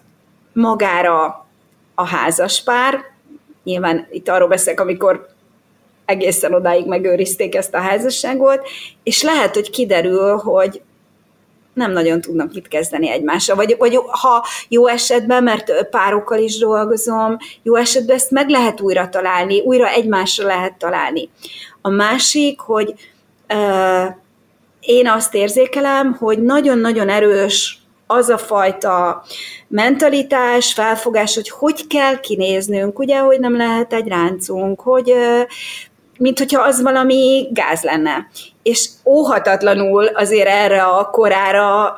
magára 0.54 1.46
a 1.96 2.06
házaspár, 2.06 3.00
nyilván 3.63 4.08
itt 4.12 4.30
arról 4.30 4.48
beszélek, 4.48 4.80
amikor 4.80 5.28
egészen 6.06 6.54
odáig 6.54 6.88
megőrizték 6.88 7.56
ezt 7.56 7.74
a 7.74 7.80
házasságot, 7.80 8.68
és 9.04 9.24
lehet, 9.24 9.54
hogy 9.54 9.70
kiderül, 9.70 10.38
hogy 10.38 10.82
nem 11.74 11.92
nagyon 11.92 12.22
tudnak 12.22 12.54
mit 12.54 12.68
kezdeni 12.68 13.10
egymással. 13.10 13.56
Vagy, 13.56 13.75
vagy 13.78 13.96
ha 13.96 14.46
jó 14.68 14.88
esetben, 14.88 15.44
mert 15.44 15.90
párokkal 15.90 16.40
is 16.40 16.58
dolgozom, 16.58 17.38
jó 17.63 17.75
esetben 17.75 18.16
ezt 18.16 18.32
meg 18.32 18.50
lehet 18.50 18.82
újra 18.82 19.10
találni, 19.10 19.60
újra 19.60 19.88
egymásra 19.88 20.46
lehet 20.46 20.78
találni. 20.78 21.30
A 21.82 21.90
másik, 21.90 22.60
hogy 22.60 22.94
uh, 23.54 24.16
én 24.80 25.08
azt 25.08 25.34
érzékelem, 25.36 26.13
hogy 26.13 26.42
nagyon-nagyon 26.42 27.10
erős 27.10 27.81
az 28.12 28.30
a 28.30 28.38
fajta 28.38 29.24
mentalitás, 29.68 30.74
felfogás, 30.74 31.36
hogy 31.36 31.50
hogy 31.50 31.88
kell 31.88 32.20
kinéznünk, 32.20 33.00
ugye, 33.00 33.20
hogy 33.20 33.39
nem 33.39 33.58
lehet 33.58 33.94
egy 33.94 34.08
ráncunk, 34.08 34.82
hogy 34.82 35.13
mint 36.18 36.38
hogyha 36.38 36.62
az 36.62 36.82
valami 36.82 37.47
gáz 37.52 37.82
lenne. 37.82 38.28
És 38.63 38.89
óhatatlanul 39.06 40.06
azért 40.06 40.47
erre 40.47 40.84
a 40.84 41.10
korára 41.10 41.93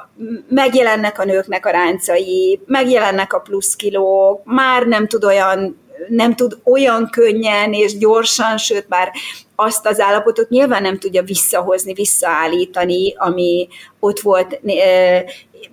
megjelennek 0.50 1.20
a 1.20 1.26
nőknek 1.26 1.66
a 1.66 1.70
ráncai, 1.70 2.60
megjelennek 2.66 3.34
a 3.34 3.40
plusz 3.40 3.76
kilók, 3.76 4.42
már 4.44 4.86
nem 4.86 5.08
tud 5.08 5.24
olyan 5.24 5.82
nem 6.08 6.36
tud 6.36 6.58
olyan 6.64 7.10
könnyen 7.12 7.74
és 7.74 7.98
gyorsan, 7.98 8.58
sőt 8.58 8.86
már 8.90 9.12
azt 9.56 9.88
az 9.88 10.00
állapotot 10.00 10.50
nyilván 10.50 10.82
nem 10.82 10.98
tudja 10.98 11.24
visszahozni, 11.24 11.94
visszaállítani, 11.94 13.14
ami 13.18 13.68
ott 14.00 14.20
volt 14.20 14.60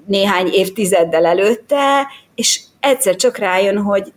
néhány 0.07 0.48
évtizeddel 0.53 1.26
előtte, 1.26 2.07
és 2.35 2.61
egyszer 2.81 3.16
csak 3.16 3.37
rájön, 3.37 3.79
hogy 3.79 4.12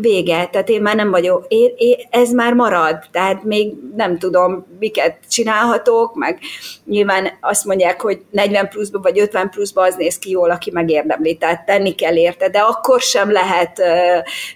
vége, 0.00 0.46
tehát 0.46 0.68
én 0.68 0.82
már 0.82 0.96
nem 0.96 1.10
vagyok, 1.10 1.44
én, 1.48 1.72
én, 1.76 1.96
ez 2.10 2.30
már 2.30 2.54
marad, 2.54 2.98
tehát 3.10 3.44
még 3.44 3.72
nem 3.96 4.18
tudom, 4.18 4.66
miket 4.78 5.18
csinálhatok, 5.30 6.14
meg 6.14 6.38
nyilván 6.84 7.28
azt 7.40 7.64
mondják, 7.64 8.00
hogy 8.00 8.22
40 8.30 8.68
pluszba 8.68 9.00
vagy 9.00 9.18
50 9.18 9.50
pluszba 9.50 9.82
az 9.82 9.94
néz 9.94 10.18
ki 10.18 10.30
jól, 10.30 10.50
aki 10.50 10.70
megérdemli, 10.70 11.36
tehát 11.36 11.64
tenni 11.64 11.94
kell 11.94 12.16
érte, 12.16 12.48
de 12.48 12.58
akkor 12.58 13.00
sem 13.00 13.32
lehet 13.32 13.82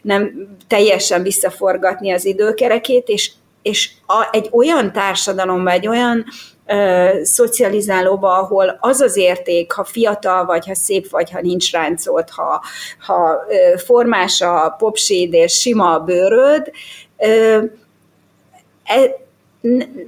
nem 0.02 0.48
teljesen 0.66 1.22
visszaforgatni 1.22 2.10
az 2.12 2.24
időkerekét, 2.24 3.08
és, 3.08 3.30
és 3.62 3.90
a, 4.06 4.28
egy 4.32 4.48
olyan 4.52 4.92
társadalomban, 4.92 5.72
egy 5.72 5.88
olyan 5.88 6.24
szocializálóba, 7.22 8.38
ahol 8.38 8.78
az 8.80 9.00
az 9.00 9.16
érték, 9.16 9.72
ha 9.72 9.84
fiatal 9.84 10.44
vagy, 10.44 10.66
ha 10.66 10.74
szép 10.74 11.10
vagy, 11.10 11.30
ha 11.30 11.40
nincs 11.40 11.72
ráncolt, 11.72 12.30
ha, 12.30 12.62
ha 12.98 13.38
formás 13.76 14.40
a 14.40 14.74
popséd 14.78 15.32
és 15.32 15.52
sima 15.52 15.92
a 15.92 16.00
bőröd, 16.00 16.70
e, 18.84 19.16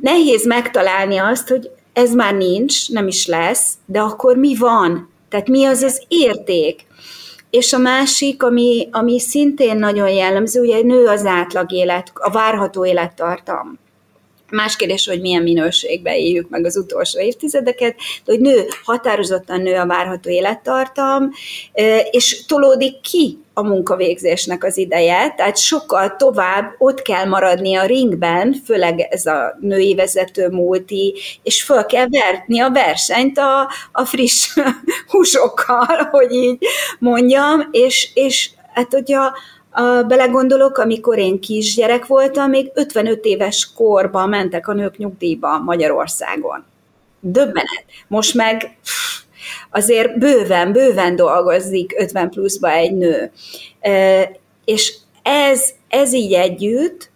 nehéz 0.01 0.47
megtalálni 0.47 1.17
azt, 1.17 1.49
hogy 1.49 1.71
ez 1.93 2.15
már 2.15 2.35
nincs, 2.35 2.91
nem 2.91 3.07
is 3.07 3.27
lesz, 3.27 3.73
de 3.87 4.01
akkor 4.01 4.37
mi 4.37 4.57
van? 4.57 5.11
Tehát 5.29 5.49
mi 5.49 5.65
az 5.65 5.83
az 5.83 6.03
érték? 6.09 6.87
És 7.51 7.73
a 7.73 7.79
másik, 7.79 8.43
ami, 8.43 8.89
ami 8.93 9.21
szintén 9.21 9.77
nagyon 9.77 10.09
jellemző, 10.09 10.61
ugye 10.61 10.83
nő 10.83 11.07
az 11.07 11.27
átlag 11.27 11.73
élet, 11.73 12.11
a 12.15 12.31
várható 12.31 12.87
élettartam. 12.87 13.79
Más 14.53 14.77
kérdés, 14.77 15.07
hogy 15.07 15.21
milyen 15.21 15.43
minőségben 15.43 16.15
éljük 16.15 16.49
meg 16.49 16.65
az 16.65 16.77
utolsó 16.77 17.21
évtizedeket, 17.21 17.95
de 18.25 18.33
hogy 18.33 18.41
nő, 18.41 18.67
határozottan 18.85 19.61
nő 19.61 19.75
a 19.75 19.87
várható 19.87 20.31
élettartam, 20.31 21.31
és 22.11 22.45
tolódik 22.47 23.01
ki 23.01 23.39
a 23.55 23.63
munkavégzésnek 23.63 24.65
az 24.65 24.77
ideje, 24.77 25.35
tehát 25.37 25.59
sokkal 25.59 26.17
tovább 26.17 26.75
ott 26.79 27.03
kell 27.03 27.25
maradni 27.25 27.75
a 27.75 27.85
ringben, 27.85 28.55
főleg 28.65 29.01
ez 29.01 29.27
a 29.27 29.57
női 29.61 29.95
vezető 29.95 30.49
multi, 30.49 31.15
és 31.43 31.63
föl 31.63 31.85
kell 31.85 32.07
verni 32.09 32.61
a 32.61 32.71
versenyt 32.71 33.39
a, 33.39 33.71
a 33.93 34.05
friss 34.05 34.59
húsokkal, 35.11 36.09
hogy 36.11 36.33
így 36.33 36.59
mondjam, 36.99 37.69
és, 37.71 38.11
és 38.15 38.51
hát 38.75 38.93
hogyha 38.93 39.23
a, 39.25 39.35
belegondolok, 40.07 40.79
amikor 40.79 41.19
én 41.19 41.41
kisgyerek 41.41 42.07
voltam, 42.07 42.51
még 42.51 42.71
55 42.75 43.25
éves 43.25 43.73
korban 43.75 44.29
mentek 44.29 44.69
a 44.69 44.73
nők 44.73 44.97
nyugdíjba 44.97 45.59
Magyarországon. 45.59 46.65
Döbbenet. 47.21 47.85
Most 48.09 48.35
meg 48.35 48.77
azért 49.71 50.19
bőven, 50.19 50.73
bőven 50.73 51.17
dolgozik 51.17 51.95
50 51.97 52.31
pluszba 52.31 52.71
egy 52.71 52.97
nő. 52.97 53.33
És 54.65 54.95
ez, 55.23 55.65
ez 55.89 56.13
így 56.13 56.33
együtt, 56.33 57.11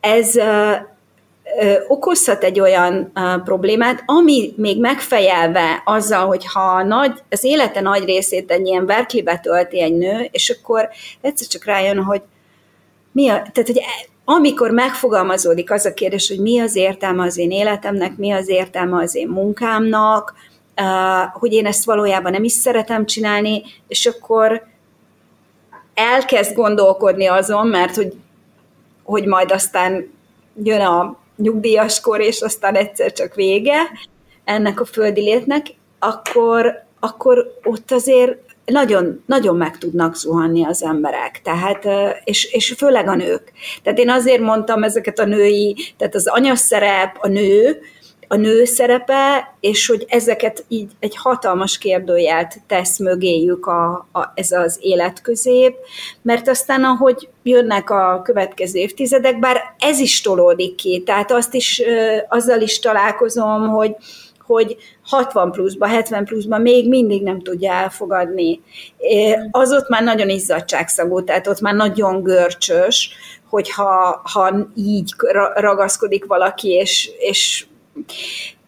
ez 0.00 0.34
okozhat 1.88 2.44
egy 2.44 2.60
olyan 2.60 3.12
problémát, 3.44 4.02
ami 4.06 4.52
még 4.56 4.80
megfejelve 4.80 5.82
azzal, 5.84 6.26
hogy 6.26 6.46
ha 6.52 6.82
nagy, 6.82 7.22
az 7.30 7.44
élete 7.44 7.80
nagy 7.80 8.04
részét 8.04 8.50
egy 8.50 8.66
ilyen 8.66 8.86
verklibe 8.86 9.38
tölti 9.38 9.80
egy 9.80 9.96
nő, 9.96 10.28
és 10.30 10.50
akkor 10.50 10.88
egyszer 11.20 11.46
csak 11.46 11.64
rájön, 11.64 12.02
hogy 12.02 12.22
mi 13.12 13.28
a, 13.28 13.32
tehát, 13.32 13.66
hogy 13.66 13.80
amikor 14.24 14.70
megfogalmazódik 14.70 15.70
az 15.70 15.84
a 15.84 15.94
kérdés, 15.94 16.28
hogy 16.28 16.38
mi 16.38 16.60
az 16.60 16.76
értelme 16.76 17.24
az 17.24 17.38
én 17.38 17.50
életemnek, 17.50 18.16
mi 18.16 18.30
az 18.30 18.48
értelme 18.48 19.02
az 19.02 19.14
én 19.14 19.28
munkámnak, 19.28 20.34
hogy 21.32 21.52
én 21.52 21.66
ezt 21.66 21.84
valójában 21.84 22.32
nem 22.32 22.44
is 22.44 22.52
szeretem 22.52 23.06
csinálni, 23.06 23.62
és 23.88 24.06
akkor 24.06 24.66
elkezd 25.94 26.54
gondolkodni 26.54 27.26
azon, 27.26 27.66
mert 27.66 27.96
hogy, 27.96 28.12
hogy 29.02 29.26
majd 29.26 29.52
aztán 29.52 30.12
jön 30.62 30.80
a 30.80 31.16
nyugdíjas 31.36 32.00
kor, 32.00 32.20
és 32.20 32.40
aztán 32.40 32.74
egyszer 32.74 33.12
csak 33.12 33.34
vége 33.34 33.76
ennek 34.44 34.80
a 34.80 34.84
földi 34.84 35.20
létnek, 35.20 35.66
akkor, 35.98 36.84
akkor 37.00 37.58
ott 37.62 37.92
azért 37.92 38.38
nagyon, 38.64 39.22
nagyon 39.26 39.56
meg 39.56 39.78
tudnak 39.78 40.16
zuhanni 40.16 40.64
az 40.64 40.82
emberek, 40.82 41.40
tehát, 41.42 41.88
és, 42.24 42.52
és 42.52 42.74
főleg 42.76 43.08
a 43.08 43.14
nők. 43.14 43.52
Tehát 43.82 43.98
én 43.98 44.10
azért 44.10 44.40
mondtam 44.40 44.82
ezeket 44.82 45.18
a 45.18 45.24
női, 45.24 45.76
tehát 45.96 46.14
az 46.14 46.26
anyaszerep, 46.26 47.16
a 47.18 47.28
nő, 47.28 47.80
nő 48.36 48.64
szerepe, 48.64 49.54
és 49.60 49.86
hogy 49.86 50.04
ezeket 50.08 50.64
így 50.68 50.90
egy 51.00 51.16
hatalmas 51.16 51.78
kérdőjelt 51.78 52.54
tesz 52.66 52.98
mögéjük 52.98 53.66
a, 53.66 54.08
a, 54.12 54.32
ez 54.34 54.50
az 54.52 54.78
életközép, 54.80 55.76
mert 56.22 56.48
aztán 56.48 56.84
ahogy 56.84 57.28
jönnek 57.42 57.90
a 57.90 58.20
következő 58.24 58.78
évtizedek, 58.78 59.38
bár 59.38 59.60
ez 59.78 59.98
is 59.98 60.20
tolódik 60.20 60.74
ki, 60.74 61.02
tehát 61.06 61.32
azt 61.32 61.54
is, 61.54 61.82
azzal 62.28 62.60
is 62.60 62.78
találkozom, 62.78 63.68
hogy, 63.68 63.96
hogy 64.46 64.76
60 65.04 65.50
pluszba, 65.50 65.86
70 65.86 66.24
pluszba 66.24 66.58
még 66.58 66.88
mindig 66.88 67.22
nem 67.22 67.40
tudja 67.40 67.72
elfogadni. 67.72 68.60
Az 69.50 69.72
ott 69.72 69.88
már 69.88 70.02
nagyon 70.02 70.28
izzadságszagú, 70.28 71.24
tehát 71.24 71.46
ott 71.46 71.60
már 71.60 71.74
nagyon 71.74 72.22
görcsös, 72.22 73.10
hogyha 73.48 74.20
ha 74.32 74.68
így 74.74 75.12
ragaszkodik 75.54 76.24
valaki, 76.24 76.68
és, 76.68 77.10
és 77.18 77.66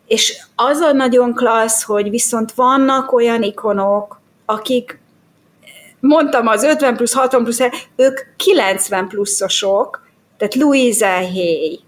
és 0.06 0.42
az 0.56 0.80
a 0.80 0.92
nagyon 0.92 1.34
klassz, 1.34 1.82
hogy 1.82 2.10
viszont 2.10 2.52
vannak 2.52 3.12
olyan 3.12 3.42
ikonok, 3.42 4.20
akik, 4.44 4.98
mondtam 6.00 6.46
az 6.46 6.62
50 6.62 6.96
plusz, 6.96 7.12
60 7.12 7.42
plusz, 7.42 7.60
ők 7.96 8.20
90 8.36 9.08
pluszosok, 9.08 10.04
tehát 10.36 10.54
Louisa 10.54 11.06
Hay 11.06 11.80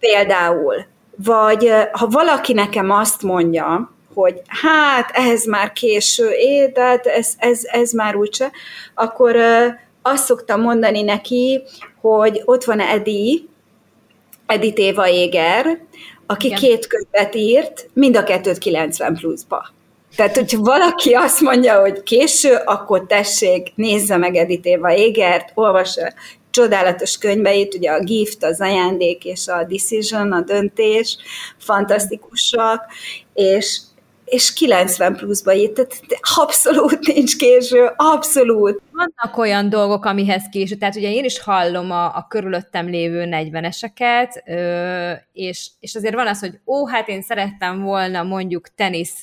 például, 0.00 0.86
vagy 1.16 1.72
ha 1.92 2.06
valaki 2.06 2.52
nekem 2.52 2.90
azt 2.90 3.22
mondja, 3.22 3.92
hogy 4.14 4.42
hát 4.46 5.10
ehhez 5.12 5.46
már 5.46 5.72
késő, 5.72 6.30
é, 6.30 6.72
tehát 6.72 7.06
ez, 7.06 7.32
ez, 7.38 7.60
ez 7.64 7.92
már 7.92 8.16
úgyse, 8.16 8.50
akkor 8.94 9.36
azt 10.02 10.24
szoktam 10.24 10.60
mondani 10.60 11.02
neki, 11.02 11.62
hogy 12.00 12.42
ott 12.44 12.64
van 12.64 12.80
Edi, 12.80 13.48
Edith 14.48 14.80
Éva 14.80 15.08
Éger, 15.08 15.78
aki 16.26 16.46
Igen. 16.46 16.58
két 16.58 16.86
könyvet 16.86 17.34
írt, 17.34 17.88
mind 17.92 18.16
a 18.16 18.22
kettőt 18.22 18.58
90 18.58 19.14
pluszba. 19.14 19.66
Tehát, 20.16 20.34
hogyha 20.34 20.62
valaki 20.62 21.12
azt 21.12 21.40
mondja, 21.40 21.80
hogy 21.80 22.02
késő, 22.02 22.54
akkor 22.64 23.06
tessék, 23.06 23.72
nézze 23.74 24.16
meg 24.16 24.36
Edith 24.36 24.66
Éva 24.66 24.94
Égert, 24.94 25.50
olvassa 25.54 26.12
csodálatos 26.50 27.18
könyveit, 27.18 27.74
ugye 27.74 27.90
a 27.90 28.04
Gift, 28.04 28.44
az 28.44 28.60
ajándék 28.60 29.24
és 29.24 29.48
a 29.48 29.64
Decision, 29.64 30.32
a 30.32 30.40
döntés, 30.40 31.16
fantasztikusak, 31.58 32.84
és 33.34 33.80
és 34.28 34.52
90 34.52 35.16
pluszba 35.16 35.54
írt, 35.54 35.72
tehát 35.72 35.92
abszolút 36.36 37.06
nincs 37.06 37.36
késő, 37.36 37.90
abszolút. 37.96 38.82
Vannak 38.92 39.38
olyan 39.38 39.68
dolgok, 39.68 40.04
amihez 40.04 40.42
késő, 40.50 40.74
tehát 40.74 40.96
ugye 40.96 41.10
én 41.10 41.24
is 41.24 41.40
hallom 41.40 41.90
a, 41.90 42.04
a 42.04 42.26
körülöttem 42.28 42.88
lévő 42.88 43.28
40-eseket, 43.30 44.42
és, 45.32 45.70
és 45.80 45.94
azért 45.94 46.14
van 46.14 46.26
az, 46.26 46.40
hogy 46.40 46.58
ó, 46.66 46.86
hát 46.86 47.08
én 47.08 47.22
szerettem 47.22 47.82
volna 47.82 48.22
mondjuk 48.22 48.74
tenisz 48.74 49.22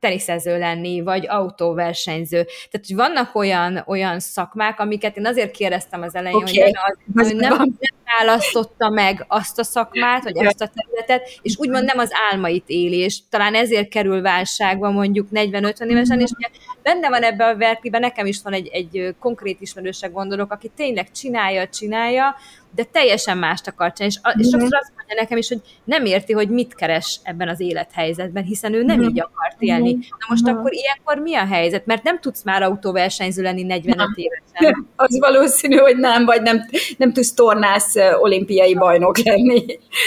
teniszező 0.00 0.58
lenni, 0.58 1.00
vagy 1.00 1.26
autóversenyző. 1.28 2.46
Tehát, 2.70 2.86
hogy 2.86 2.96
vannak 2.96 3.34
olyan, 3.34 3.82
olyan 3.86 4.20
szakmák, 4.20 4.80
amiket 4.80 5.16
én 5.16 5.26
azért 5.26 5.50
kérdeztem 5.50 6.02
az 6.02 6.14
elején, 6.14 6.36
okay. 6.36 6.60
hogy 6.60 6.72
nem, 6.72 7.22
az, 7.24 7.32
nem, 7.32 7.56
nem 7.56 7.76
választotta 8.18 8.90
meg 8.90 9.24
azt 9.28 9.58
a 9.58 9.64
szakmát, 9.64 10.22
vagy 10.22 10.46
azt 10.46 10.60
a 10.60 10.70
területet, 10.74 11.38
és 11.42 11.56
úgymond 11.58 11.84
nem 11.84 11.98
az 11.98 12.10
álmait 12.30 12.64
éli, 12.66 12.96
és 12.96 13.18
talán 13.30 13.54
ezért 13.54 13.88
kerül 13.88 14.22
válságba 14.22 14.90
mondjuk 14.90 15.28
40-50 15.32 15.86
évesen, 15.86 16.20
és 16.20 16.30
ugye 16.30 16.48
benne 16.82 17.08
van 17.08 17.22
ebbe 17.22 17.46
a 17.46 17.56
verkliben, 17.56 18.00
nekem 18.00 18.26
is 18.26 18.42
van 18.42 18.52
egy, 18.52 18.68
egy 18.68 19.14
konkrét 19.20 19.60
ismerőség 19.60 20.12
gondolok, 20.12 20.52
aki 20.52 20.70
tényleg 20.76 21.10
csinálja, 21.10 21.68
csinálja, 21.68 22.36
de 22.76 22.84
teljesen 22.84 23.38
mást 23.38 23.68
akar 23.68 23.92
csinálni. 23.92 24.40
És, 24.40 24.46
és 24.46 24.50
sokszor 24.50 24.78
azt 24.80 24.92
mondja 24.96 25.14
nekem 25.20 25.38
is, 25.38 25.48
hogy 25.48 25.60
nem 25.84 26.04
érti, 26.04 26.32
hogy 26.32 26.48
mit 26.48 26.74
keres 26.74 27.20
ebben 27.22 27.48
az 27.48 27.60
élethelyzetben, 27.60 28.42
hiszen 28.42 28.74
ő 28.74 28.82
nem 28.82 29.02
így 29.02 29.20
akart 29.20 29.56
élni. 29.58 29.92
Na 29.92 30.26
most 30.28 30.46
akkor 30.46 30.72
ilyenkor 30.72 31.18
mi 31.18 31.34
a 31.34 31.46
helyzet? 31.46 31.86
Mert 31.86 32.02
nem 32.02 32.20
tudsz 32.20 32.42
már 32.42 32.62
autóversenyző 32.62 33.42
lenni 33.42 33.62
45 33.62 34.08
évesen. 34.14 34.86
Az 34.96 35.18
valószínű, 35.18 35.76
hogy 35.76 35.96
nem, 35.96 36.24
vagy 36.24 36.42
nem, 36.42 36.68
nem 36.96 37.12
tudsz 37.12 37.34
tornász 37.34 37.95
olimpiai 38.20 38.74
bajnok 38.74 39.18
lenni, 39.18 39.64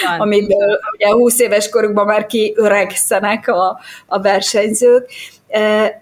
Van. 0.07 0.19
amiből 0.19 0.79
ugye 0.93 1.11
20 1.11 1.39
éves 1.39 1.69
korukban 1.69 2.05
már 2.05 2.25
kiöregszenek 2.25 3.47
a, 3.47 3.79
a 4.07 4.21
versenyzők 4.21 5.09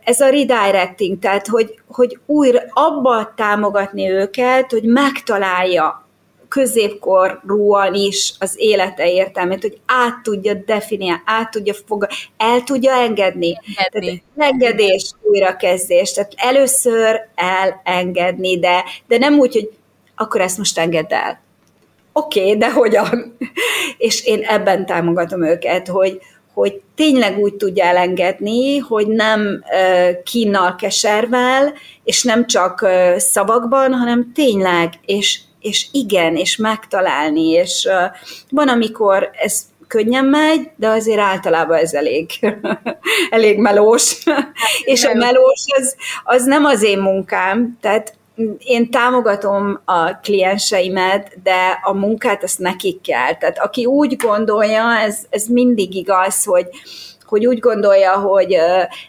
ez 0.04 0.20
a 0.22 0.30
redirecting, 0.30 1.20
tehát 1.20 1.48
hogy, 1.48 1.80
hogy 1.88 2.20
újra 2.26 2.60
abba 2.74 3.34
támogatni 3.36 4.10
őket, 4.10 4.72
hogy 4.72 4.84
megtalálja 4.84 6.06
középkorúan 6.48 7.94
is 7.94 8.34
az 8.40 8.54
élete 8.58 9.12
értelmét, 9.12 9.62
hogy 9.62 9.80
át 9.86 10.22
tudja 10.24 10.54
definiálni, 10.54 11.22
át 11.26 11.52
tudja 11.52 11.74
fog, 11.74 12.08
el 12.38 12.64
tudja 12.64 12.94
engedni. 12.94 13.58
engedni. 13.76 14.24
Tehát 14.36 14.52
engedés, 14.54 15.12
újrakezdés. 15.22 16.14
Tehát 16.14 16.34
először 16.36 17.22
elengedni, 17.36 18.60
de, 18.60 18.84
de 19.08 19.18
nem 19.18 19.40
úgy, 19.40 19.54
hogy 19.54 19.70
akkor 20.16 20.42
ezt 20.42 20.58
most 20.58 20.78
engedd 20.78 21.14
el. 21.14 21.46
Oké, 22.18 22.40
okay, 22.40 22.58
de 22.58 22.72
hogyan? 22.72 23.38
És 23.98 24.26
én 24.26 24.42
ebben 24.44 24.86
támogatom 24.86 25.44
őket, 25.44 25.88
hogy, 25.88 26.20
hogy 26.54 26.82
tényleg 26.96 27.38
úgy 27.38 27.54
tudja 27.54 27.86
elengedni, 27.86 28.78
hogy 28.78 29.08
nem 29.08 29.64
kínnal, 30.24 30.76
keservel, 30.76 31.74
és 32.04 32.24
nem 32.24 32.48
csak 32.48 32.88
szavakban, 33.18 33.94
hanem 33.94 34.32
tényleg, 34.34 34.94
és 35.06 35.40
és 35.60 35.88
igen, 35.92 36.36
és 36.36 36.56
megtalálni, 36.56 37.50
és 37.50 37.90
van, 38.50 38.68
amikor 38.68 39.30
ez 39.34 39.62
könnyen 39.88 40.26
megy, 40.26 40.70
de 40.76 40.88
azért 40.88 41.20
általában 41.20 41.78
ez 41.78 41.94
elég, 41.94 42.30
elég 43.30 43.58
melós. 43.58 44.24
Hát, 44.26 44.52
és 44.94 45.06
a 45.06 45.14
melós 45.14 45.66
az, 45.78 45.96
az 46.24 46.44
nem 46.44 46.66
az 46.66 46.84
én 46.84 47.00
munkám, 47.00 47.78
tehát 47.82 48.17
én 48.58 48.92
támogatom 48.92 49.82
a 49.86 50.18
klienseimet, 50.18 51.42
de 51.44 51.80
a 51.84 51.94
munkát 51.94 52.44
azt 52.44 52.60
nekik 52.60 53.02
kell. 53.02 53.36
Tehát 53.36 53.60
aki 53.60 53.86
úgy 53.86 54.16
gondolja, 54.16 54.98
ez, 54.98 55.20
ez 55.30 55.46
mindig 55.46 55.96
igaz, 55.96 56.44
hogy 56.44 56.68
hogy 57.28 57.46
úgy 57.46 57.60
gondolja, 57.60 58.20
hogy 58.20 58.58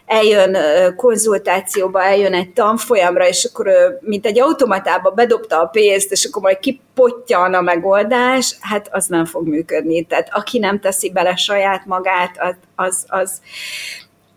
eljön 0.05 0.57
konzultációba, 0.95 2.03
eljön 2.03 2.33
egy 2.33 2.53
tanfolyamra, 2.53 3.27
és 3.27 3.43
akkor 3.43 3.69
mint 4.01 4.25
egy 4.25 4.39
automatába 4.39 5.09
bedobta 5.09 5.61
a 5.61 5.65
pénzt, 5.65 6.11
és 6.11 6.25
akkor 6.25 6.41
majd 6.41 6.59
kipottyan 6.59 7.53
a 7.53 7.61
megoldás, 7.61 8.57
hát 8.59 8.87
az 8.91 9.05
nem 9.05 9.25
fog 9.25 9.47
működni. 9.47 10.03
Tehát 10.03 10.29
aki 10.31 10.59
nem 10.59 10.79
teszi 10.79 11.11
bele 11.11 11.35
saját 11.35 11.85
magát, 11.85 12.35
az, 12.39 12.55
az, 12.75 13.05
az, 13.07 13.41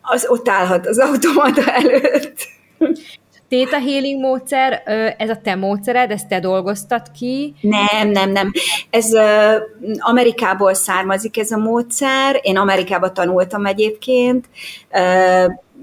az 0.02 0.26
ott 0.28 0.48
állhat 0.48 0.86
az 0.86 0.98
automata 1.08 1.72
előtt. 1.72 2.36
Theta 3.52 3.80
Healing 3.80 4.20
módszer, 4.20 4.82
ez 5.18 5.30
a 5.30 5.40
te 5.42 5.54
módszered, 5.54 6.10
ezt 6.10 6.28
te 6.28 6.40
dolgoztad 6.40 7.02
ki? 7.18 7.54
Nem, 7.60 8.08
nem, 8.08 8.30
nem. 8.30 8.52
Ez 8.90 9.10
Amerikából 9.98 10.74
származik 10.74 11.38
ez 11.38 11.50
a 11.50 11.56
módszer. 11.56 12.40
Én 12.42 12.56
Amerikába 12.56 13.12
tanultam 13.12 13.66
egyébként. 13.66 14.48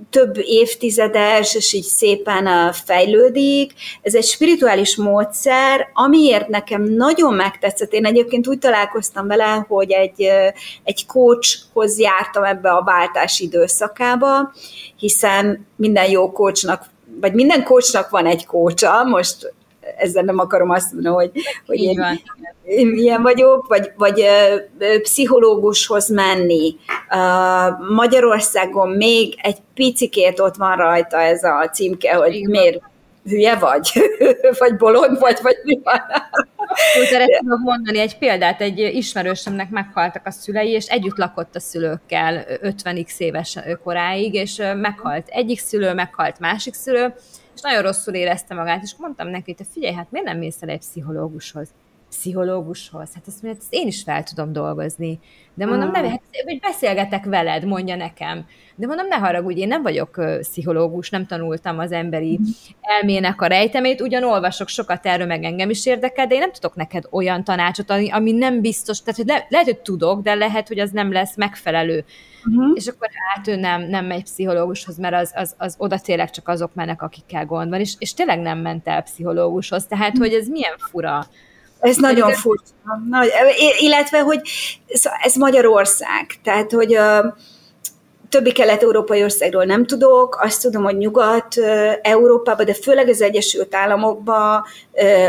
Több 0.10 0.38
évtizedes, 0.38 1.55
és 1.55 1.73
így 1.73 1.84
szépen 1.84 2.71
fejlődik. 2.71 3.73
Ez 4.01 4.15
egy 4.15 4.25
spirituális 4.25 4.95
módszer, 4.95 5.89
amiért 5.93 6.47
nekem 6.47 6.84
nagyon 6.84 7.34
megtetszett. 7.34 7.93
Én 7.93 8.05
egyébként 8.05 8.47
úgy 8.47 8.60
találkoztam 8.60 9.27
vele, 9.27 9.65
hogy 9.67 9.91
egy, 9.91 10.29
egy 10.84 11.05
coachhoz 11.05 11.99
jártam 11.99 12.43
ebbe 12.43 12.71
a 12.71 12.84
váltás 12.84 13.39
időszakába, 13.39 14.51
hiszen 14.97 15.67
minden 15.75 16.10
jó 16.10 16.32
coachnak 16.32 16.86
vagy 17.21 17.34
minden 17.34 17.63
kócsnak 17.63 18.10
van 18.10 18.25
egy 18.25 18.45
kócsa, 18.45 19.03
most 19.03 19.53
ezzel 19.97 20.23
nem 20.23 20.39
akarom 20.39 20.69
azt 20.69 20.93
mondani, 20.93 21.15
hogy, 21.15 21.32
hogy 21.65 21.79
én, 21.79 22.21
én 22.63 22.93
ilyen 22.93 23.21
vagyok, 23.21 23.67
vagy, 23.67 23.91
vagy 23.97 24.25
pszichológushoz 25.01 26.10
menni. 26.10 26.75
Magyarországon 27.95 28.89
még 28.89 29.34
egy 29.41 29.58
picikét 29.73 30.39
ott 30.39 30.55
van 30.55 30.75
rajta 30.75 31.17
ez 31.17 31.43
a 31.43 31.69
címke, 31.73 32.13
hogy 32.13 32.34
Igen. 32.34 32.49
miért 32.49 32.82
hülye 33.23 33.55
vagy, 33.55 33.91
vagy 34.60 34.75
bolond 34.75 35.19
vagy, 35.19 35.39
vagy 35.41 35.58
mi 35.63 35.79
van. 35.84 36.01
Tudok 37.39 37.60
mondani 37.60 37.99
egy 37.99 38.17
példát, 38.17 38.62
egy 38.62 38.79
ismerősömnek 38.79 39.69
meghaltak 39.69 40.25
a 40.25 40.32
szülei, 40.32 40.69
és 40.69 40.86
együtt 40.86 41.17
lakott 41.17 41.55
a 41.55 41.60
szülőkkel 41.60 42.45
50x 42.47 43.17
éves 43.17 43.58
koráig, 43.84 44.34
és 44.34 44.62
meghalt 44.75 45.27
egyik 45.27 45.60
szülő, 45.60 45.93
meghalt 45.93 46.39
másik 46.39 46.73
szülő, 46.73 47.13
és 47.55 47.62
nagyon 47.62 47.82
rosszul 47.82 48.13
érezte 48.13 48.53
magát, 48.53 48.84
és 48.84 48.91
mondtam 48.97 49.27
neki, 49.27 49.55
hogy 49.58 49.67
figyelj, 49.73 49.93
hát 49.93 50.12
miért 50.12 50.27
nem 50.27 50.38
mész 50.38 50.62
el 50.62 50.69
egy 50.69 50.79
pszichológushoz? 50.79 51.69
Pszichológushoz. 52.10 53.10
Hát 53.13 53.24
azt 53.28 53.41
mondja, 53.41 53.62
ezt 53.62 53.74
én 53.74 53.88
is 53.88 54.04
fel 54.04 54.24
tudom 54.24 54.54
dolgozni. 54.54 55.19
De 55.54 55.65
mondom, 55.65 55.91
nem, 55.91 56.06
hát, 56.06 56.22
hogy 56.45 56.60
beszélgetek 56.60 57.26
veled, 57.26 57.65
mondja 57.65 57.95
nekem. 57.95 58.45
De 58.76 58.88
mondom, 58.88 59.08
ne 59.08 59.15
haragudj, 59.15 59.60
én 59.60 59.67
nem 59.67 59.82
vagyok 59.82 60.22
pszichológus, 60.39 61.10
nem 61.10 61.26
tanultam 61.26 61.80
az 61.80 61.91
emberi 61.91 62.39
mm. 62.41 62.43
elmének 62.82 63.41
a 63.41 63.45
rejtemét, 63.45 64.02
ugyan 64.02 64.24
olvasok 64.24 64.67
sokat 64.67 65.06
erről, 65.06 65.26
meg 65.26 65.43
engem 65.43 65.69
is 65.69 65.86
érdekel, 65.86 66.28
de 66.28 66.34
én 66.34 66.39
nem 66.39 66.52
tudok 66.52 66.76
neked 66.76 67.04
olyan 67.10 67.43
tanácsot 67.43 67.89
adni, 67.89 68.12
ami 68.12 68.32
nem 68.32 68.62
biztos, 68.62 69.02
tehát 69.02 69.15
hogy 69.15 69.28
le, 69.28 69.45
lehet, 69.50 69.65
hogy 69.65 69.80
tudok, 69.80 70.22
de 70.22 70.34
lehet, 70.34 70.67
hogy 70.67 70.80
az 70.80 70.91
nem 70.91 71.12
lesz 71.12 71.36
megfelelő. 71.36 72.06
Uh-huh. 72.45 72.72
És 72.74 72.88
akkor 72.88 73.10
hát 73.34 73.48
ő 73.48 73.56
nem, 73.56 73.82
nem 73.82 74.06
megy 74.06 74.24
pszichológushoz, 74.24 74.98
mert 74.98 75.15
az, 75.15 75.32
az, 75.36 75.56
az 75.58 75.76
oda 75.78 76.00
tényleg 76.00 76.30
csak 76.30 76.48
azok 76.48 76.74
mennek, 76.74 77.02
akikkel 77.02 77.45
gond 77.45 77.69
van, 77.69 77.80
és, 77.80 77.93
és 77.98 78.13
tényleg 78.13 78.39
nem 78.39 78.58
ment 78.58 78.88
el 78.88 79.02
pszichológushoz, 79.02 79.86
tehát 79.86 80.17
hogy 80.17 80.34
ez 80.34 80.48
milyen 80.48 80.78
fura. 80.78 81.28
Ez 81.79 81.95
nagyon 81.97 82.33
furcsa. 82.33 82.73
Nagy, 83.09 83.29
illetve, 83.77 84.19
hogy 84.19 84.41
ez 85.23 85.35
Magyarország, 85.35 86.39
tehát, 86.43 86.71
hogy 86.71 86.95
a 86.95 87.35
többi 88.29 88.51
kelet-európai 88.51 89.23
országról 89.23 89.63
nem 89.63 89.85
tudok, 89.85 90.39
azt 90.41 90.61
tudom, 90.61 90.83
hogy 90.83 90.97
Nyugat-Európában, 90.97 92.65
de 92.65 92.73
főleg 92.73 93.09
az 93.09 93.21
Egyesült 93.21 93.75
Államokban 93.75 94.63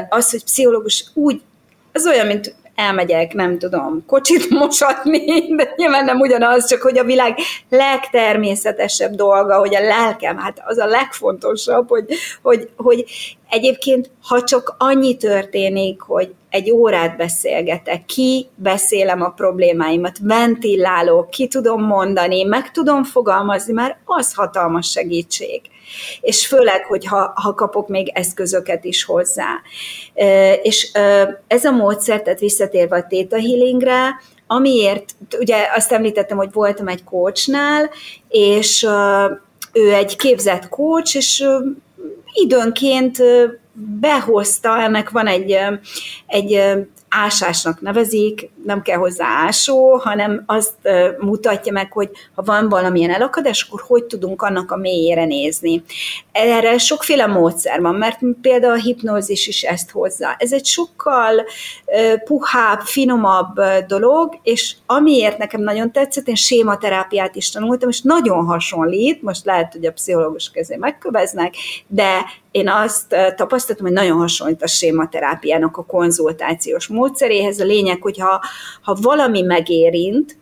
az, 0.09 0.31
hogy 0.31 0.45
pszichológus 0.45 1.05
úgy, 1.15 1.43
az 1.93 2.07
olyan, 2.07 2.27
mint 2.27 2.55
elmegyek, 2.81 3.35
nem 3.35 3.59
tudom, 3.59 4.05
kocsit 4.07 4.51
mosatni, 4.61 5.55
de 5.55 5.73
nyilván 5.77 6.05
nem 6.05 6.21
ugyanaz, 6.21 6.67
csak 6.69 6.83
hogy 6.83 6.99
a 6.99 7.05
világ 7.05 7.39
legtermészetesebb 7.69 9.15
dolga, 9.15 9.59
hogy 9.59 9.75
a 9.75 9.81
lelkem, 9.81 10.39
hát 10.39 10.63
az 10.65 10.79
a 10.79 10.87
legfontosabb, 10.87 11.89
hogy, 11.89 12.05
hogy, 12.43 12.69
hogy 12.77 13.05
egyébként, 13.49 14.11
ha 14.23 14.43
csak 14.43 14.75
annyi 14.79 15.17
történik, 15.17 16.01
hogy 16.01 16.35
egy 16.51 16.71
órát 16.71 17.17
beszélgetek, 17.17 18.05
ki 18.05 18.47
beszélem 18.55 19.23
a 19.23 19.31
problémáimat, 19.31 20.19
ventilálok, 20.23 21.31
ki 21.31 21.49
tudom 21.49 21.83
mondani, 21.83 22.43
meg 22.43 22.71
tudom 22.71 23.05
fogalmazni, 23.05 23.73
már 23.73 23.99
az 24.05 24.35
hatalmas 24.35 24.91
segítség 24.91 25.61
és 26.21 26.47
főleg, 26.47 26.85
hogy 26.85 27.07
ha, 27.07 27.33
ha 27.35 27.55
kapok 27.55 27.89
még 27.89 28.11
eszközöket 28.15 28.85
is 28.85 29.05
hozzá. 29.05 29.61
És 30.63 30.91
ez 31.47 31.65
a 31.65 31.71
módszer, 31.71 32.23
tehát 32.23 32.41
visszatérve 32.41 32.97
a 32.97 33.07
Theta 33.07 33.37
Healingre, 33.37 34.21
amiért, 34.47 35.15
ugye 35.39 35.57
azt 35.75 35.93
említettem, 35.93 36.37
hogy 36.37 36.53
voltam 36.53 36.89
egy 36.89 37.05
coachnál, 37.05 37.91
és 38.29 38.87
ő 39.73 39.93
egy 39.93 40.17
képzett 40.17 40.69
coach, 40.69 41.17
és 41.17 41.45
időnként 42.33 43.19
behozta, 44.01 44.83
ennek 44.83 45.11
van 45.11 45.27
egy, 45.27 45.57
egy 46.27 46.61
ásásnak 47.09 47.81
nevezik, 47.81 48.51
nem 48.65 48.83
kell 48.83 48.97
hozzá 48.97 49.27
ásó, 49.27 49.97
hanem 49.97 50.43
azt 50.47 50.75
mutatja 51.19 51.73
meg, 51.73 51.93
hogy 51.93 52.11
ha 52.35 52.43
van 52.43 52.69
valamilyen 52.69 53.15
elakadás, 53.15 53.67
akkor 53.69 53.83
hogy 53.87 54.05
tudunk 54.05 54.43
annak 54.43 54.71
a 54.71 54.77
mélyére 54.77 55.25
nézni. 55.25 55.83
Erre 56.33 56.79
sokféle 56.79 57.27
módszer 57.27 57.81
van, 57.81 57.95
mert 57.95 58.19
például 58.41 58.73
a 58.73 58.83
hipnózis 58.83 59.47
is 59.47 59.63
ezt 59.63 59.91
hozza. 59.91 60.35
Ez 60.39 60.53
egy 60.53 60.67
sokkal 60.67 61.45
puhább, 62.25 62.81
finomabb 62.81 63.61
dolog, 63.87 64.39
és 64.43 64.75
amiért 64.87 65.39
nekem 65.39 65.61
nagyon 65.61 65.93
tetszett, 65.93 66.29
én 66.29 66.35
sématerápiát 66.35 67.35
is 67.35 67.51
tanultam, 67.51 67.89
és 67.89 68.01
nagyon 68.01 68.45
hasonlít, 68.45 69.23
most 69.23 69.45
lehet, 69.45 69.73
hogy 69.73 69.87
a 69.87 69.93
pszichológusok 69.93 70.57
ezért 70.57 70.81
megköveznek, 70.81 71.55
de 71.87 72.25
én 72.51 72.69
azt 72.69 73.17
tapasztaltam, 73.37 73.87
hogy 73.87 73.95
nagyon 73.95 74.19
hasonlít 74.19 74.63
a 74.63 74.67
sématerápiának 74.67 75.77
a 75.77 75.85
konzultációs 75.85 76.87
módszeréhez. 76.87 77.61
A 77.61 77.65
lényeg, 77.65 78.03
hogyha 78.03 78.41
ha 78.83 78.97
valami 79.01 79.43
megérint, 79.43 80.39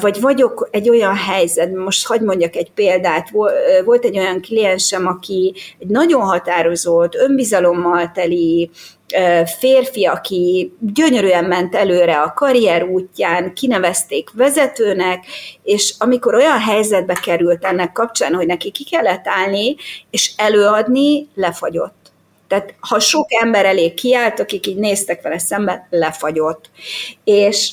vagy 0.00 0.20
vagyok 0.20 0.68
egy 0.70 0.90
olyan 0.90 1.16
helyzet, 1.16 1.74
most 1.74 2.06
hagyd 2.06 2.24
mondjak 2.24 2.56
egy 2.56 2.70
példát, 2.70 3.30
volt 3.84 4.04
egy 4.04 4.18
olyan 4.18 4.40
kliensem, 4.40 5.06
aki 5.06 5.54
egy 5.78 5.86
nagyon 5.86 6.20
határozott, 6.20 7.14
önbizalommal 7.14 8.10
teli 8.14 8.70
férfi, 9.58 10.04
aki 10.04 10.72
gyönyörűen 10.80 11.44
ment 11.44 11.74
előre 11.74 12.20
a 12.20 12.32
karrier 12.32 12.82
útján, 12.82 13.54
kinevezték 13.54 14.30
vezetőnek, 14.34 15.24
és 15.62 15.94
amikor 15.98 16.34
olyan 16.34 16.58
helyzetbe 16.58 17.14
került 17.14 17.64
ennek 17.64 17.92
kapcsán, 17.92 18.34
hogy 18.34 18.46
neki 18.46 18.70
ki 18.70 18.84
kellett 18.84 19.24
állni, 19.24 19.76
és 20.10 20.32
előadni, 20.36 21.28
lefagyott. 21.34 22.05
Tehát 22.48 22.74
ha 22.80 22.98
sok 22.98 23.26
ember 23.28 23.64
elé 23.64 23.94
kiállt, 23.94 24.40
akik 24.40 24.66
így 24.66 24.76
néztek 24.76 25.22
vele 25.22 25.38
szembe, 25.38 25.86
lefagyott. 25.90 26.70
És 27.24 27.70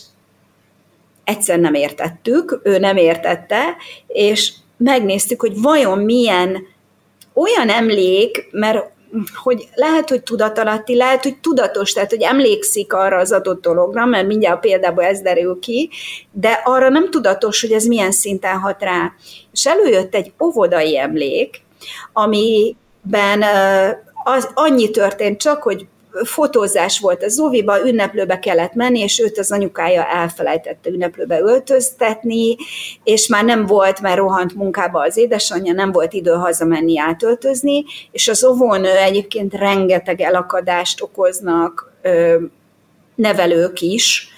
egyszer 1.23 1.59
nem 1.59 1.73
értettük, 1.73 2.59
ő 2.63 2.77
nem 2.77 2.97
értette, 2.97 3.75
és 4.07 4.51
megnéztük, 4.77 5.41
hogy 5.41 5.61
vajon 5.61 5.99
milyen 5.99 6.67
olyan 7.33 7.69
emlék, 7.69 8.47
mert 8.51 8.91
hogy 9.43 9.67
lehet, 9.73 10.09
hogy 10.09 10.23
tudatalatti, 10.23 10.95
lehet, 10.95 11.23
hogy 11.23 11.37
tudatos, 11.37 11.91
tehát, 11.91 12.09
hogy 12.09 12.21
emlékszik 12.21 12.93
arra 12.93 13.17
az 13.17 13.31
adott 13.31 13.61
dologra, 13.61 14.05
mert 14.05 14.27
mindjárt 14.27 14.55
a 14.55 14.59
példában 14.59 15.05
ez 15.05 15.21
derül 15.21 15.59
ki, 15.59 15.89
de 16.31 16.61
arra 16.63 16.89
nem 16.89 17.09
tudatos, 17.09 17.61
hogy 17.61 17.71
ez 17.71 17.85
milyen 17.85 18.11
szinten 18.11 18.59
hat 18.59 18.81
rá. 18.81 19.11
És 19.51 19.65
előjött 19.65 20.15
egy 20.15 20.33
óvodai 20.43 20.97
emlék, 20.97 21.61
amiben 22.13 23.43
az 24.23 24.49
annyi 24.53 24.89
történt 24.89 25.41
csak, 25.41 25.63
hogy 25.63 25.87
fotózás 26.23 26.99
volt 26.99 27.23
a 27.23 27.29
Zoviba, 27.29 27.87
ünneplőbe 27.87 28.39
kellett 28.39 28.73
menni, 28.73 28.99
és 28.99 29.19
őt 29.19 29.37
az 29.37 29.51
anyukája 29.51 30.05
elfelejtette 30.05 30.89
ünneplőbe 30.89 31.39
öltöztetni, 31.39 32.55
és 33.03 33.27
már 33.27 33.43
nem 33.43 33.65
volt, 33.65 34.01
mert 34.01 34.17
rohant 34.17 34.55
munkába 34.55 35.01
az 35.01 35.17
édesanyja, 35.17 35.73
nem 35.73 35.91
volt 35.91 36.13
idő 36.13 36.31
hazamenni 36.31 36.99
átöltözni, 36.99 37.83
és 38.11 38.27
az 38.27 38.45
óvónő 38.45 38.97
egyébként 38.97 39.53
rengeteg 39.53 40.21
elakadást 40.21 41.01
okoznak 41.01 41.93
nevelők 43.15 43.81
is, 43.81 44.32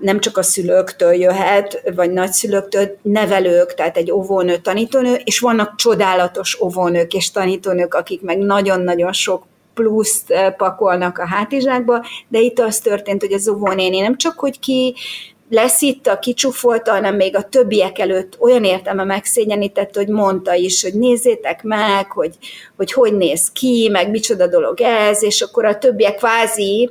nem 0.00 0.20
csak 0.20 0.36
a 0.36 0.42
szülőktől 0.42 1.12
jöhet, 1.12 1.82
vagy 1.94 2.10
nagyszülőktől, 2.10 2.98
nevelők, 3.02 3.74
tehát 3.74 3.96
egy 3.96 4.10
óvónő, 4.10 4.56
tanítónő, 4.56 5.14
és 5.24 5.38
vannak 5.38 5.76
csodálatos 5.76 6.60
óvónők 6.60 7.14
és 7.14 7.30
tanítónők, 7.30 7.94
akik 7.94 8.22
meg 8.22 8.38
nagyon-nagyon 8.38 9.12
sok 9.12 9.46
pluszt 9.74 10.30
eh, 10.30 10.54
pakolnak 10.56 11.18
a 11.18 11.26
hátizsákba, 11.26 12.04
de 12.28 12.38
itt 12.38 12.58
az 12.58 12.78
történt, 12.78 13.20
hogy 13.20 13.32
az 13.32 13.48
óvónéni 13.48 14.00
nem 14.00 14.16
csak, 14.16 14.38
hogy 14.38 14.58
ki 14.58 14.94
lesz 15.50 15.82
itt 15.82 16.06
a 16.06 16.18
kicsúfolta, 16.18 16.92
hanem 16.92 17.16
még 17.16 17.36
a 17.36 17.48
többiek 17.48 17.98
előtt 17.98 18.36
olyan 18.40 18.64
értelme 18.64 19.04
megszégyenített, 19.04 19.94
hogy 19.94 20.08
mondta 20.08 20.54
is, 20.54 20.82
hogy 20.82 20.94
nézzétek 20.94 21.62
meg, 21.62 22.10
hogy, 22.10 22.32
hogy 22.76 22.92
hogy 22.92 23.16
néz 23.16 23.50
ki, 23.52 23.88
meg 23.92 24.10
micsoda 24.10 24.46
dolog 24.46 24.80
ez, 24.80 25.22
és 25.22 25.40
akkor 25.40 25.64
a 25.64 25.78
többiek 25.78 26.16
kvázi 26.16 26.90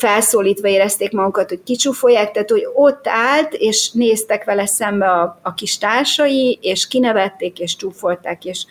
felszólítva 0.00 0.68
érezték 0.68 1.12
magukat, 1.12 1.48
hogy 1.48 1.62
kicsúfolják, 1.62 2.30
tehát 2.30 2.50
hogy 2.50 2.66
ott 2.74 3.06
állt, 3.06 3.54
és 3.54 3.90
néztek 3.90 4.44
vele 4.44 4.66
szembe 4.66 5.06
a, 5.06 5.40
a 5.42 5.54
kis 5.54 5.78
társai, 5.78 6.58
és 6.62 6.88
kinevették, 6.88 7.58
és 7.58 7.76
csúfolták, 7.76 8.44
és 8.44 8.64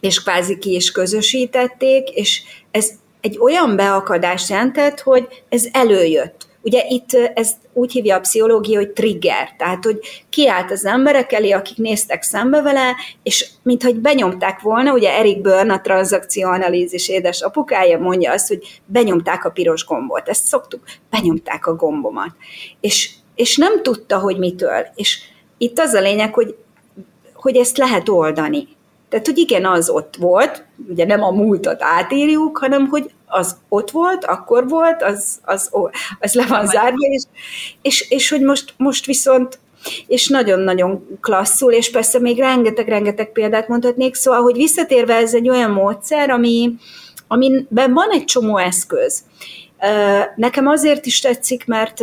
és 0.00 0.22
kvázi 0.22 0.58
ki 0.58 0.74
is 0.74 0.90
közösítették, 0.90 2.08
és 2.08 2.42
ez 2.70 2.90
egy 3.20 3.38
olyan 3.38 3.76
beakadást 3.76 4.48
jelentett, 4.48 5.00
hogy 5.00 5.28
ez 5.48 5.64
előjött. 5.72 6.47
Ugye 6.62 6.84
itt 6.88 7.12
ez 7.34 7.50
úgy 7.72 7.92
hívja 7.92 8.16
a 8.16 8.20
pszichológia, 8.20 8.78
hogy 8.78 8.90
trigger, 8.90 9.54
tehát 9.58 9.84
hogy 9.84 9.98
kiállt 10.28 10.70
az 10.70 10.84
emberek 10.84 11.32
elé, 11.32 11.50
akik 11.50 11.76
néztek 11.76 12.22
szembe 12.22 12.62
vele, 12.62 12.96
és 13.22 13.50
mintha 13.62 13.92
benyomták 13.92 14.60
volna, 14.60 14.92
ugye 14.92 15.12
Erik 15.12 15.40
Byrne, 15.40 15.72
a 15.72 15.80
tranzakcióanalízis 15.80 17.08
édes 17.08 17.40
apukája 17.40 17.98
mondja 17.98 18.32
azt, 18.32 18.48
hogy 18.48 18.80
benyomták 18.84 19.44
a 19.44 19.50
piros 19.50 19.84
gombot, 19.86 20.28
ezt 20.28 20.44
szoktuk, 20.44 20.82
benyomták 21.10 21.66
a 21.66 21.74
gombomat. 21.74 22.30
És, 22.80 23.10
és 23.34 23.56
nem 23.56 23.82
tudta, 23.82 24.18
hogy 24.18 24.38
mitől. 24.38 24.86
És 24.94 25.20
itt 25.58 25.78
az 25.78 25.92
a 25.92 26.00
lényeg, 26.00 26.34
hogy, 26.34 26.56
hogy 27.34 27.56
ezt 27.56 27.76
lehet 27.76 28.08
oldani. 28.08 28.68
Tehát, 29.08 29.26
hogy 29.26 29.38
igen, 29.38 29.66
az 29.66 29.88
ott 29.88 30.16
volt, 30.18 30.64
ugye 30.88 31.04
nem 31.04 31.22
a 31.22 31.30
múltat 31.30 31.82
átírjuk, 31.82 32.58
hanem 32.58 32.86
hogy 32.86 33.10
az 33.26 33.56
ott 33.68 33.90
volt, 33.90 34.24
akkor 34.24 34.68
volt, 34.68 35.02
az, 35.02 35.38
az, 35.42 35.70
az 36.20 36.34
le 36.34 36.46
van 36.46 36.66
zárva, 36.66 37.06
és, 37.10 37.22
és, 37.82 38.10
és 38.10 38.30
hogy 38.30 38.40
most, 38.40 38.74
most 38.76 39.06
viszont 39.06 39.58
és 40.06 40.28
nagyon-nagyon 40.28 41.18
klasszul, 41.20 41.72
és 41.72 41.90
persze 41.90 42.18
még 42.18 42.38
rengeteg-rengeteg 42.38 43.32
példát 43.32 43.68
mondhatnék, 43.68 44.14
szóval, 44.14 44.40
hogy 44.42 44.56
visszatérve 44.56 45.14
ez 45.14 45.34
egy 45.34 45.48
olyan 45.48 45.70
módszer, 45.70 46.30
ami, 46.30 46.74
amiben 47.28 47.92
van 47.92 48.10
egy 48.10 48.24
csomó 48.24 48.56
eszköz. 48.56 49.22
Nekem 50.36 50.66
azért 50.66 51.06
is 51.06 51.20
tetszik, 51.20 51.66
mert 51.66 52.00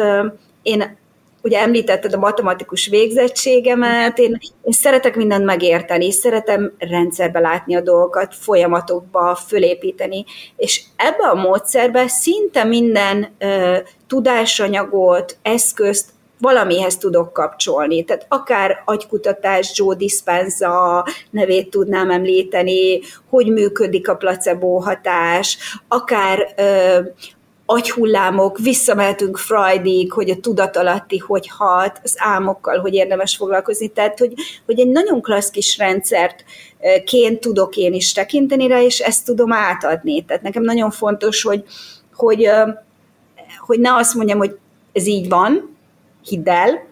én 0.62 0.98
ugye 1.46 1.60
említetted 1.60 2.14
a 2.14 2.18
matematikus 2.18 2.88
végzettségemet, 2.88 4.20
én, 4.20 4.38
én 4.62 4.74
szeretek 4.74 5.16
mindent 5.16 5.46
megérteni, 5.46 6.12
szeretem 6.12 6.74
rendszerbe 6.78 7.40
látni 7.40 7.76
a 7.76 7.82
dolgokat, 7.82 8.36
folyamatokba 8.36 9.36
fölépíteni, 9.36 10.26
és 10.58 10.82
ebbe 10.96 11.28
a 11.28 11.36
módszerbe 11.36 12.08
szinte 12.08 12.64
minden 12.64 13.36
ö, 13.40 13.78
tudásanyagot, 14.08 15.38
eszközt 15.42 16.10
valamihez 16.40 16.98
tudok 16.98 17.34
kapcsolni. 17.34 18.04
Tehát 18.04 18.26
akár 18.30 18.82
agykutatás, 18.86 19.72
Joe 19.76 19.96
Dispenza 19.96 21.06
nevét 21.30 21.70
tudnám 21.70 22.12
említeni, 22.12 23.00
hogy 23.30 23.52
működik 23.52 24.10
a 24.10 24.16
placebo 24.16 24.78
hatás, 24.78 25.58
akár 25.88 26.54
ö, 26.58 27.00
agyhullámok, 27.66 28.58
visszamehetünk 28.58 29.38
Freudig, 29.38 30.12
hogy 30.12 30.30
a 30.30 30.40
tudatalatti 30.40 31.18
hogy 31.18 31.48
hat, 31.48 32.00
az 32.04 32.16
álmokkal, 32.18 32.80
hogy 32.80 32.94
érdemes 32.94 33.36
foglalkozni. 33.36 33.88
Tehát, 33.88 34.20
hogy, 34.20 34.34
hogy 34.66 34.80
egy 34.80 34.88
nagyon 34.88 35.22
klassz 35.22 35.50
kis 35.50 35.78
rendszert 35.78 36.44
ként 37.06 37.40
tudok 37.40 37.76
én 37.76 37.94
is 37.94 38.12
tekinteni 38.12 38.68
rá, 38.68 38.82
és 38.82 39.00
ezt 39.00 39.26
tudom 39.26 39.54
átadni. 39.54 40.26
Tehát 40.26 40.44
nekem 40.44 40.64
nagyon 40.64 40.92
fontos, 40.92 41.42
hogy, 41.42 41.64
hogy, 42.14 42.50
hogy 43.58 43.80
ne 43.80 43.94
azt 43.94 44.14
mondjam, 44.14 44.38
hogy 44.38 44.58
ez 44.94 45.08
így 45.08 45.30
van, 45.30 45.78
hidd 46.24 46.50
el, 46.50 46.88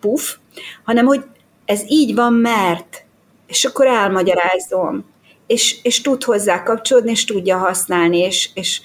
puf, 0.00 0.36
hanem 0.84 1.06
hogy 1.06 1.24
ez 1.64 1.82
így 1.86 2.14
van, 2.14 2.32
mert, 2.32 3.04
és 3.46 3.64
akkor 3.64 3.86
elmagyarázom, 3.86 5.04
és, 5.46 5.78
és 5.82 6.00
tud 6.00 6.24
hozzá 6.24 6.62
kapcsolódni, 6.62 7.10
és 7.10 7.24
tudja 7.24 7.56
használni, 7.56 8.18
és, 8.18 8.50
és 8.54 8.80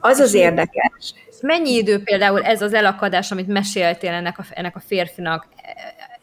az 0.00 0.18
az 0.18 0.34
érdekes. 0.34 1.14
Mennyi 1.40 1.70
idő 1.70 2.02
például 2.02 2.42
ez 2.42 2.62
az 2.62 2.72
elakadás, 2.72 3.30
amit 3.30 3.46
meséltél 3.46 4.12
ennek 4.12 4.38
a, 4.38 4.44
ennek 4.54 4.76
a 4.76 4.80
férfinak, 4.86 5.46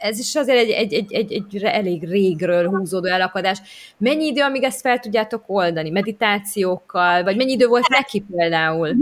ez 0.03 0.19
is 0.19 0.35
azért 0.35 0.57
egy, 0.57 0.69
egy, 0.69 0.93
egy, 0.93 1.13
egy, 1.13 1.33
egy 1.33 1.63
elég 1.63 2.09
régről 2.09 2.69
húzódó 2.69 3.07
elakadás. 3.07 3.57
Mennyi 3.97 4.25
idő, 4.25 4.41
amíg 4.41 4.63
ezt 4.63 4.81
fel 4.81 4.99
tudjátok 4.99 5.43
oldani? 5.47 5.89
Meditációkkal? 5.89 7.23
Vagy 7.23 7.35
mennyi 7.35 7.51
idő 7.51 7.67
volt 7.67 7.87
neki 7.87 8.23
például? 8.35 8.95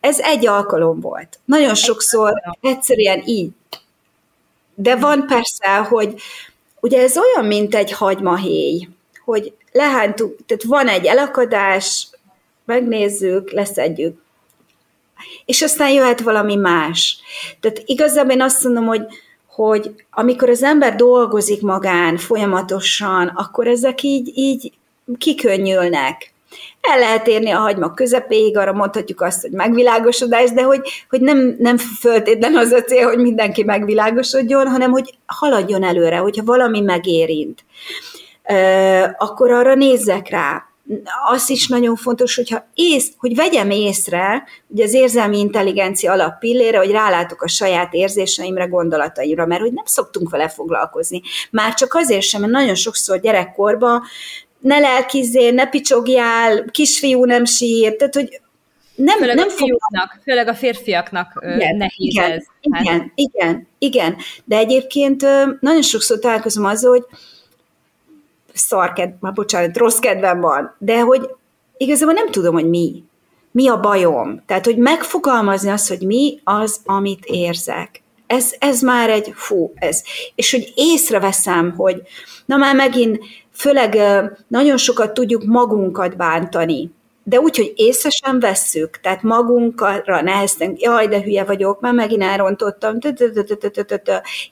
Ez 0.00 0.20
egy 0.20 0.46
alkalom 0.46 1.00
volt. 1.00 1.38
Nagyon 1.44 1.74
sokszor 1.74 2.32
egyszerűen 2.60 3.22
így. 3.24 3.50
De 4.74 4.96
van 4.96 5.26
persze, 5.26 5.76
hogy 5.76 6.14
ugye 6.80 7.02
ez 7.02 7.16
olyan, 7.18 7.46
mint 7.46 7.74
egy 7.74 7.92
hagymahéj, 7.92 8.88
hogy 9.24 9.54
lehántuk, 9.72 10.36
tehát 10.46 10.62
van 10.62 10.88
egy 10.88 11.06
elakadás, 11.06 12.08
megnézzük, 12.66 13.50
leszedjük. 13.50 14.18
És 15.44 15.62
aztán 15.62 15.90
jöhet 15.90 16.20
valami 16.20 16.54
más. 16.54 17.18
Tehát 17.60 17.82
igazából 17.84 18.32
én 18.32 18.42
azt 18.42 18.64
mondom, 18.64 18.86
hogy, 18.86 19.06
hogy 19.46 19.90
amikor 20.10 20.48
az 20.48 20.62
ember 20.62 20.94
dolgozik 20.94 21.62
magán 21.62 22.16
folyamatosan, 22.16 23.26
akkor 23.26 23.66
ezek 23.66 24.02
így, 24.02 24.32
így 24.34 24.72
kikönnyülnek. 25.18 26.34
El 26.80 26.98
lehet 26.98 27.26
érni 27.26 27.50
a 27.50 27.58
hagyma 27.58 27.94
közepéig, 27.94 28.56
arra 28.56 28.72
mondhatjuk 28.72 29.20
azt, 29.20 29.42
hogy 29.42 29.50
megvilágosodás, 29.50 30.50
de 30.50 30.62
hogy, 30.62 30.80
hogy 31.08 31.20
nem, 31.20 31.56
nem 31.58 31.76
föltétlen 31.76 32.56
az 32.56 32.72
a 32.72 32.82
cél, 32.82 33.06
hogy 33.06 33.18
mindenki 33.18 33.64
megvilágosodjon, 33.64 34.66
hanem 34.68 34.90
hogy 34.90 35.18
haladjon 35.26 35.82
előre, 35.82 36.16
hogyha 36.16 36.44
valami 36.44 36.80
megérint, 36.80 37.64
akkor 39.18 39.50
arra 39.50 39.74
nézzek 39.74 40.28
rá 40.28 40.65
az 41.30 41.50
is 41.50 41.68
nagyon 41.68 41.96
fontos, 41.96 42.36
hogyha 42.36 42.66
ész, 42.74 43.12
hogy 43.18 43.34
vegyem 43.34 43.70
észre, 43.70 44.44
ugye 44.66 44.84
az 44.84 44.94
érzelmi 44.94 45.38
intelligencia 45.38 46.12
alappillére, 46.12 46.78
hogy 46.78 46.90
rálátok 46.90 47.42
a 47.42 47.48
saját 47.48 47.92
érzéseimre, 47.92 48.64
gondolataimra, 48.64 49.46
mert 49.46 49.60
hogy 49.60 49.72
nem 49.72 49.84
szoktunk 49.84 50.30
vele 50.30 50.48
foglalkozni. 50.48 51.22
Már 51.50 51.74
csak 51.74 51.94
azért 51.94 52.22
sem, 52.22 52.40
mert 52.40 52.52
nagyon 52.52 52.74
sokszor 52.74 53.20
gyerekkorban 53.20 54.02
ne 54.58 54.78
lelkizzél, 54.78 55.52
ne 55.52 55.66
picsogjál, 55.66 56.64
kisfiú 56.70 57.24
nem 57.24 57.44
sír, 57.44 57.96
tehát 57.96 58.14
hogy 58.14 58.40
nem, 58.94 59.18
főleg 59.18 59.36
nem 59.36 59.48
a 59.48 59.50
fiúknak, 59.50 60.20
főleg 60.22 60.48
a 60.48 60.54
férfiaknak 60.54 61.44
igen, 61.56 61.76
nehéz 61.76 61.92
igen, 61.96 62.30
ez. 62.30 62.44
Igen, 62.60 63.00
hát. 63.00 63.10
igen, 63.14 63.68
igen, 63.78 64.16
de 64.44 64.56
egyébként 64.56 65.22
nagyon 65.60 65.82
sokszor 65.82 66.18
találkozom 66.18 66.64
azzal, 66.64 66.90
hogy 66.90 67.04
szarked, 68.56 69.14
már 69.20 69.32
bocsánat, 69.32 69.76
rossz 69.76 69.98
kedvem 69.98 70.40
van, 70.40 70.74
de 70.78 71.00
hogy 71.00 71.30
igazából 71.76 72.14
nem 72.14 72.30
tudom, 72.30 72.54
hogy 72.54 72.68
mi. 72.68 73.04
Mi 73.50 73.68
a 73.68 73.80
bajom. 73.80 74.42
Tehát, 74.46 74.64
hogy 74.64 74.76
megfogalmazni 74.76 75.70
azt, 75.70 75.88
hogy 75.88 76.00
mi 76.00 76.40
az, 76.44 76.80
amit 76.84 77.24
érzek. 77.24 78.02
Ez, 78.26 78.54
ez 78.58 78.80
már 78.80 79.10
egy, 79.10 79.32
fú, 79.34 79.72
ez. 79.74 80.02
És 80.34 80.50
hogy 80.50 80.72
észreveszem, 80.74 81.74
hogy 81.76 82.02
na 82.46 82.56
már 82.56 82.74
megint, 82.74 83.18
főleg 83.52 83.98
nagyon 84.48 84.76
sokat 84.76 85.14
tudjuk 85.14 85.44
magunkat 85.44 86.16
bántani 86.16 86.90
de 87.28 87.40
úgy, 87.40 87.56
hogy 87.56 87.72
észre 87.76 88.10
sem 88.10 88.40
vesszük, 88.40 89.00
tehát 89.00 89.22
magunkra 89.22 90.22
neheztünk, 90.22 90.80
jaj, 90.80 91.06
de 91.08 91.22
hülye 91.22 91.44
vagyok, 91.44 91.80
már 91.80 91.92
megint 91.92 92.22
elrontottam, 92.22 92.98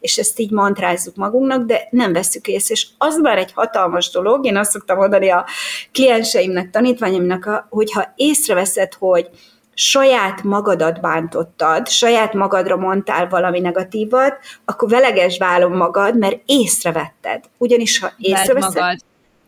és 0.01 0.19
ezt 0.19 0.39
így 0.39 0.51
mantrázzuk 0.51 1.17
magunknak, 1.17 1.65
de 1.65 1.89
nem 1.91 2.13
vesszük 2.13 2.47
észre, 2.47 2.75
és 2.75 2.87
az 2.99 3.19
már 3.19 3.39
egy 3.39 3.53
hatalmas 3.53 4.11
dolog, 4.11 4.47
én 4.47 4.57
azt 4.57 4.71
szoktam 4.71 4.97
mondani 4.97 5.29
a 5.29 5.47
klienseimnek, 5.93 6.71
tanítványaimnak, 6.71 7.67
hogyha 7.71 8.13
észreveszed, 8.17 8.95
hogy 8.99 9.29
saját 9.75 10.43
magadat 10.43 11.01
bántottad, 11.01 11.89
saját 11.89 12.33
magadra 12.33 12.77
mondtál 12.77 13.29
valami 13.29 13.61
negatívat, 13.61 14.39
akkor 14.65 14.89
veleges 14.89 15.39
válom 15.39 15.77
magad, 15.77 16.19
mert 16.19 16.41
észrevetted. 16.47 17.45
Ugyanis 17.59 17.99
ha 17.99 18.13
észreveszed, 18.19 18.75
magad. 18.75 18.99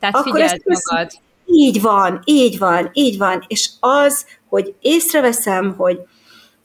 Tehát 0.00 0.16
akkor 0.16 0.40
ezt 0.40 0.62
magad. 0.64 1.10
Így 1.46 1.80
van, 1.80 2.20
így 2.24 2.58
van, 2.58 2.90
így 2.92 3.18
van. 3.18 3.44
És 3.48 3.70
az, 3.80 4.26
hogy 4.48 4.74
észreveszem, 4.80 5.74
hogy 5.76 5.98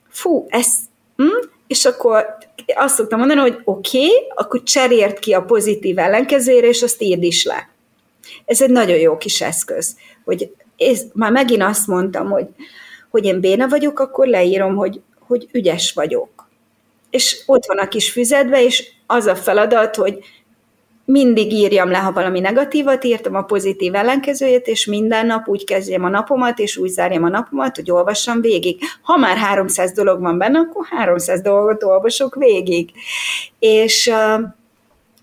fú, 0.09 0.45
ez, 0.49 0.67
hm? 1.15 1.47
és 1.67 1.85
akkor 1.85 2.25
azt 2.75 2.95
szoktam 2.95 3.19
mondani, 3.19 3.39
hogy 3.39 3.59
oké, 3.63 4.05
okay, 4.05 4.27
akkor 4.35 4.63
cserélt 4.63 5.19
ki 5.19 5.33
a 5.33 5.41
pozitív 5.41 5.97
ellenkezőre, 5.97 6.67
és 6.67 6.81
azt 6.81 7.01
írd 7.01 7.23
is 7.23 7.45
le. 7.45 7.69
Ez 8.45 8.61
egy 8.61 8.69
nagyon 8.69 8.97
jó 8.97 9.17
kis 9.17 9.41
eszköz, 9.41 9.95
hogy 10.25 10.51
és 10.77 10.99
már 11.13 11.31
megint 11.31 11.63
azt 11.63 11.87
mondtam, 11.87 12.29
hogy, 12.29 12.47
hogy 13.09 13.25
én 13.25 13.39
béna 13.39 13.67
vagyok, 13.67 13.99
akkor 13.99 14.27
leírom, 14.27 14.75
hogy, 14.75 15.01
hogy 15.19 15.47
ügyes 15.51 15.93
vagyok. 15.93 16.49
És 17.09 17.43
ott 17.45 17.65
van 17.65 17.77
a 17.77 17.87
kis 17.87 18.11
füzetbe, 18.11 18.63
és 18.63 18.91
az 19.07 19.25
a 19.25 19.35
feladat, 19.35 19.95
hogy 19.95 20.19
mindig 21.05 21.53
írjam 21.53 21.89
le, 21.89 21.97
ha 21.97 22.11
valami 22.11 22.39
negatívat 22.39 23.03
írtam, 23.03 23.35
a 23.35 23.41
pozitív 23.41 23.95
ellenkezőjét, 23.95 24.67
és 24.67 24.85
minden 24.85 25.25
nap 25.25 25.47
úgy 25.47 25.63
kezdjem 25.63 26.03
a 26.03 26.09
napomat, 26.09 26.59
és 26.59 26.77
úgy 26.77 26.89
zárjam 26.89 27.23
a 27.23 27.29
napomat, 27.29 27.75
hogy 27.75 27.91
olvassam 27.91 28.41
végig. 28.41 28.79
Ha 29.01 29.17
már 29.17 29.37
300 29.37 29.91
dolog 29.91 30.21
van 30.21 30.37
benne, 30.37 30.59
akkor 30.59 30.85
300 30.89 31.41
dolgot 31.41 31.83
olvasok 31.83 32.35
végig. 32.35 32.91
És, 33.59 34.11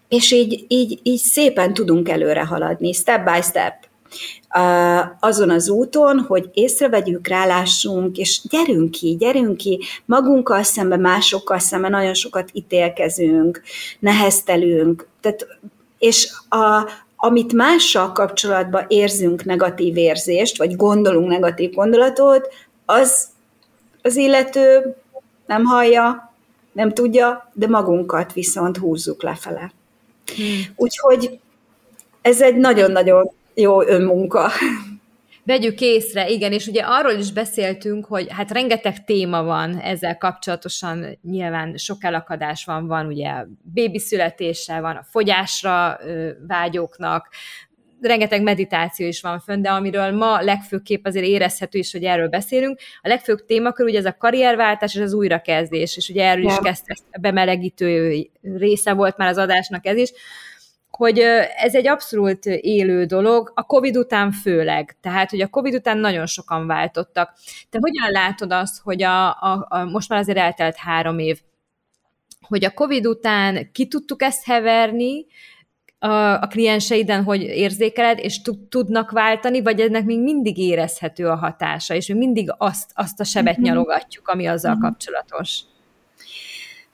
és 0.08 0.32
így, 0.32 0.64
így, 0.68 1.00
így 1.02 1.18
szépen 1.18 1.74
tudunk 1.74 2.08
előre 2.08 2.44
haladni, 2.44 2.92
step 2.92 3.24
by 3.24 3.40
step 3.42 3.87
azon 5.20 5.50
az 5.50 5.68
úton, 5.68 6.18
hogy 6.18 6.50
észrevegyük, 6.52 7.26
rálássunk, 7.26 8.16
és 8.16 8.40
gyerünk 8.50 8.90
ki, 8.90 9.16
gyerünk 9.18 9.56
ki, 9.56 9.80
magunkkal 10.04 10.62
szemben, 10.62 11.00
másokkal 11.00 11.58
szemben 11.58 11.90
nagyon 11.90 12.14
sokat 12.14 12.50
ítélkezünk, 12.52 13.62
neheztelünk, 13.98 15.08
tehát, 15.20 15.46
és 15.98 16.32
a, 16.48 16.90
amit 17.16 17.52
mással 17.52 18.12
kapcsolatban 18.12 18.84
érzünk 18.88 19.44
negatív 19.44 19.96
érzést, 19.96 20.58
vagy 20.58 20.76
gondolunk 20.76 21.28
negatív 21.28 21.72
gondolatot, 21.72 22.48
az 22.84 23.28
az 24.02 24.16
illető 24.16 24.94
nem 25.46 25.64
hallja, 25.64 26.32
nem 26.72 26.92
tudja, 26.92 27.50
de 27.52 27.66
magunkat 27.68 28.32
viszont 28.32 28.76
húzzuk 28.76 29.22
lefele. 29.22 29.72
Hmm. 30.36 30.74
Úgyhogy 30.76 31.38
ez 32.22 32.42
egy 32.42 32.56
nagyon-nagyon 32.56 33.30
jó 33.60 33.82
önmunka. 33.82 34.50
Vegyük 35.44 35.80
észre, 35.80 36.28
igen, 36.28 36.52
és 36.52 36.66
ugye 36.66 36.82
arról 36.82 37.12
is 37.12 37.32
beszéltünk, 37.32 38.06
hogy 38.06 38.26
hát 38.30 38.50
rengeteg 38.50 39.04
téma 39.04 39.42
van 39.42 39.78
ezzel 39.78 40.18
kapcsolatosan, 40.18 41.18
nyilván 41.22 41.76
sok 41.76 42.04
elakadás 42.04 42.64
van, 42.64 42.86
van 42.86 43.06
ugye 43.06 43.32
bébi 43.62 43.98
születése, 43.98 44.80
van 44.80 44.96
a 44.96 45.06
fogyásra 45.10 45.98
vágyóknak, 46.46 47.28
rengeteg 48.00 48.42
meditáció 48.42 49.06
is 49.06 49.20
van 49.20 49.40
fönn, 49.40 49.62
de 49.62 49.70
amiről 49.70 50.10
ma 50.10 50.40
legfőképp 50.40 51.06
azért 51.06 51.26
érezhető 51.26 51.78
is, 51.78 51.92
hogy 51.92 52.04
erről 52.04 52.28
beszélünk. 52.28 52.78
A 53.02 53.08
legfőbb 53.08 53.44
témakör 53.44 53.86
ugye 53.86 53.98
ez 53.98 54.04
a 54.04 54.16
karrierváltás 54.18 54.94
és 54.94 55.00
az 55.00 55.12
újrakezdés, 55.12 55.96
és 55.96 56.08
ugye 56.08 56.24
erről 56.24 56.44
is 56.44 56.58
kezdte 56.62 56.94
bemelegítő 57.20 58.22
része 58.42 58.92
volt 58.92 59.16
már 59.16 59.28
az 59.28 59.38
adásnak 59.38 59.86
ez 59.86 59.96
is, 59.96 60.12
hogy 60.90 61.18
ez 61.56 61.74
egy 61.74 61.86
abszolút 61.86 62.46
élő 62.46 63.04
dolog, 63.04 63.52
a 63.54 63.62
COVID 63.62 63.96
után 63.96 64.32
főleg. 64.32 64.96
Tehát, 65.00 65.30
hogy 65.30 65.40
a 65.40 65.48
COVID 65.48 65.74
után 65.74 65.98
nagyon 65.98 66.26
sokan 66.26 66.66
váltottak. 66.66 67.34
Te 67.70 67.78
hogyan 67.80 68.10
látod 68.10 68.52
azt, 68.52 68.80
hogy 68.82 69.02
a, 69.02 69.26
a, 69.28 69.66
a 69.68 69.84
most 69.84 70.08
már 70.08 70.18
azért 70.18 70.38
eltelt 70.38 70.76
három 70.76 71.18
év, 71.18 71.40
hogy 72.40 72.64
a 72.64 72.70
COVID 72.70 73.06
után 73.06 73.72
ki 73.72 73.86
tudtuk 73.86 74.22
ezt 74.22 74.44
heverni, 74.44 75.26
a, 75.98 76.42
a 76.42 76.46
klienseiden, 76.46 77.22
hogy 77.22 77.42
érzékeled, 77.42 78.18
és 78.18 78.40
tudnak 78.68 79.10
váltani, 79.10 79.62
vagy 79.62 79.80
ennek 79.80 80.04
még 80.04 80.20
mindig 80.20 80.58
érezhető 80.58 81.26
a 81.28 81.36
hatása, 81.36 81.94
és 81.94 82.06
még 82.06 82.16
mindig 82.16 82.54
azt, 82.56 82.90
azt 82.94 83.20
a 83.20 83.24
sebet 83.24 83.54
mm-hmm. 83.54 83.62
nyalogatjuk, 83.62 84.28
ami 84.28 84.46
azzal 84.46 84.72
mm-hmm. 84.72 84.80
kapcsolatos. 84.80 85.60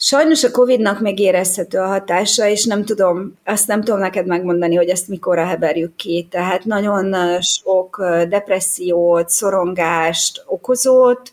Sajnos 0.07 0.45
a 0.45 0.51
Covid-nak 0.51 1.01
megérezhető 1.01 1.79
a 1.79 1.87
hatása, 1.87 2.47
és 2.47 2.65
nem 2.65 2.85
tudom, 2.85 3.39
azt 3.45 3.67
nem 3.67 3.83
tudom 3.83 4.01
neked 4.01 4.27
megmondani, 4.27 4.77
hogy 4.77 4.89
ezt 4.89 5.09
mikorra 5.09 5.47
heverjük 5.47 5.97
ki. 5.97 6.27
Tehát 6.31 6.65
nagyon 6.65 7.41
sok 7.41 8.05
depressziót, 8.29 9.29
szorongást 9.29 10.43
okozott, 10.47 11.33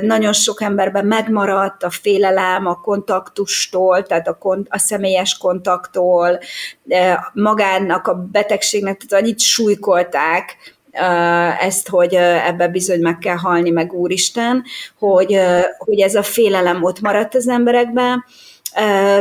nagyon 0.00 0.32
sok 0.32 0.62
emberben 0.62 1.06
megmaradt 1.06 1.82
a 1.82 1.90
félelem 1.90 2.66
a 2.66 2.80
kontaktustól, 2.80 4.02
tehát 4.02 4.28
a, 4.28 4.34
kont- 4.34 4.68
a 4.70 4.78
személyes 4.78 5.38
kontaktól, 5.38 6.38
magának 7.32 8.06
a 8.06 8.14
betegségnek, 8.32 8.96
tehát 8.96 9.24
annyit 9.24 9.40
súlykolták, 9.40 10.56
ezt, 11.60 11.88
hogy 11.88 12.14
ebbe 12.14 12.68
bizony 12.68 13.00
meg 13.00 13.18
kell 13.18 13.36
halni, 13.36 13.70
meg 13.70 13.92
úristen, 13.92 14.64
hogy, 14.98 15.40
hogy 15.78 16.00
ez 16.00 16.14
a 16.14 16.22
félelem 16.22 16.82
ott 16.82 17.00
maradt 17.00 17.34
az 17.34 17.48
emberekben, 17.48 18.24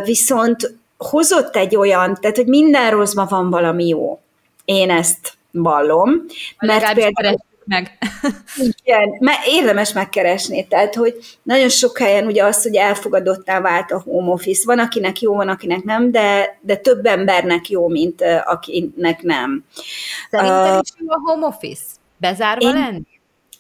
viszont 0.04 0.78
hozott 0.98 1.56
egy 1.56 1.76
olyan, 1.76 2.18
tehát 2.22 2.36
hogy 2.36 2.48
minden 2.48 2.92
rosszban 2.92 3.28
van 3.30 3.50
valami 3.50 3.88
jó. 3.88 4.20
Én 4.66 4.90
ezt 4.90 5.34
vallom. 5.52 6.26
Mert 6.60 6.94
például, 6.94 7.38
meg. 7.68 7.98
Igen, 8.84 9.16
mert 9.20 9.46
érdemes 9.46 9.94
megkeresni. 9.94 10.68
Tehát, 10.68 10.96
hogy 10.96 11.16
nagyon 11.44 11.70
sok 11.70 11.98
helyen 11.98 12.26
ugye 12.26 12.44
az, 12.44 12.64
hogy 12.64 12.76
elfogadottá 12.76 13.62
vált 13.62 13.92
a 13.92 14.02
home 14.06 14.32
office. 14.32 14.62
Van, 14.66 14.80
akinek 14.80 15.22
jó, 15.22 15.36
van, 15.36 15.50
akinek 15.50 15.84
nem, 15.84 16.12
de, 16.12 16.58
de 16.62 16.76
több 16.76 17.06
embernek 17.06 17.70
jó, 17.70 17.88
mint 17.88 18.24
akinek 18.46 19.22
nem. 19.22 19.66
Szerintem 20.30 20.74
uh, 20.74 20.80
is 20.82 20.90
jó 20.98 21.10
a 21.10 21.20
home 21.26 21.46
office? 21.46 21.84
Bezárva 22.18 22.68
én, 22.68 22.74
lenni? 22.74 23.17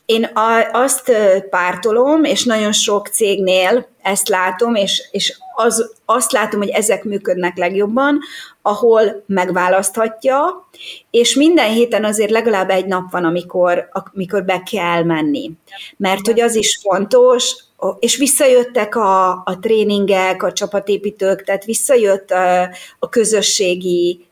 Én 0.07 0.29
azt 0.71 1.11
pártolom, 1.49 2.23
és 2.23 2.43
nagyon 2.43 2.71
sok 2.71 3.07
cégnél 3.07 3.87
ezt 4.01 4.27
látom, 4.27 4.75
és, 4.75 5.07
és 5.11 5.37
az, 5.55 5.93
azt 6.05 6.31
látom, 6.31 6.59
hogy 6.59 6.69
ezek 6.69 7.03
működnek 7.03 7.57
legjobban, 7.57 8.19
ahol 8.61 9.23
megválaszthatja, 9.25 10.67
és 11.11 11.35
minden 11.35 11.69
héten 11.69 12.05
azért 12.05 12.31
legalább 12.31 12.69
egy 12.69 12.85
nap 12.85 13.11
van, 13.11 13.25
amikor, 13.25 13.89
amikor 14.13 14.43
be 14.43 14.63
kell 14.71 15.03
menni. 15.03 15.51
Mert 15.97 16.25
hogy 16.25 16.39
az 16.39 16.55
is 16.55 16.79
fontos, 16.81 17.55
és 17.99 18.17
visszajöttek 18.17 18.95
a, 18.95 19.29
a 19.31 19.57
tréningek, 19.61 20.43
a 20.43 20.53
csapatépítők, 20.53 21.43
tehát 21.43 21.65
visszajött 21.65 22.31
a, 22.31 22.69
a 22.99 23.09
közösségi 23.09 24.27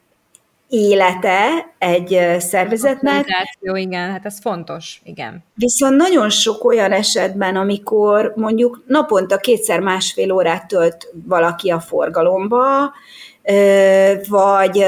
élete 0.76 1.74
egy 1.78 2.20
szervezetnek. 2.40 3.26
Jó, 3.60 3.76
igen, 3.76 4.12
hát 4.12 4.26
ez 4.26 4.40
fontos, 4.42 5.02
igen. 5.04 5.44
Viszont 5.56 5.96
nagyon 5.96 6.30
sok 6.30 6.64
olyan 6.64 6.92
esetben, 6.92 7.56
amikor 7.56 8.34
mondjuk 8.36 8.84
naponta 8.88 9.38
kétszer 9.38 9.80
másfél 9.80 10.32
órát 10.32 10.68
tölt 10.68 11.12
valaki 11.28 11.70
a 11.70 11.80
forgalomba, 11.80 12.94
vagy 14.28 14.86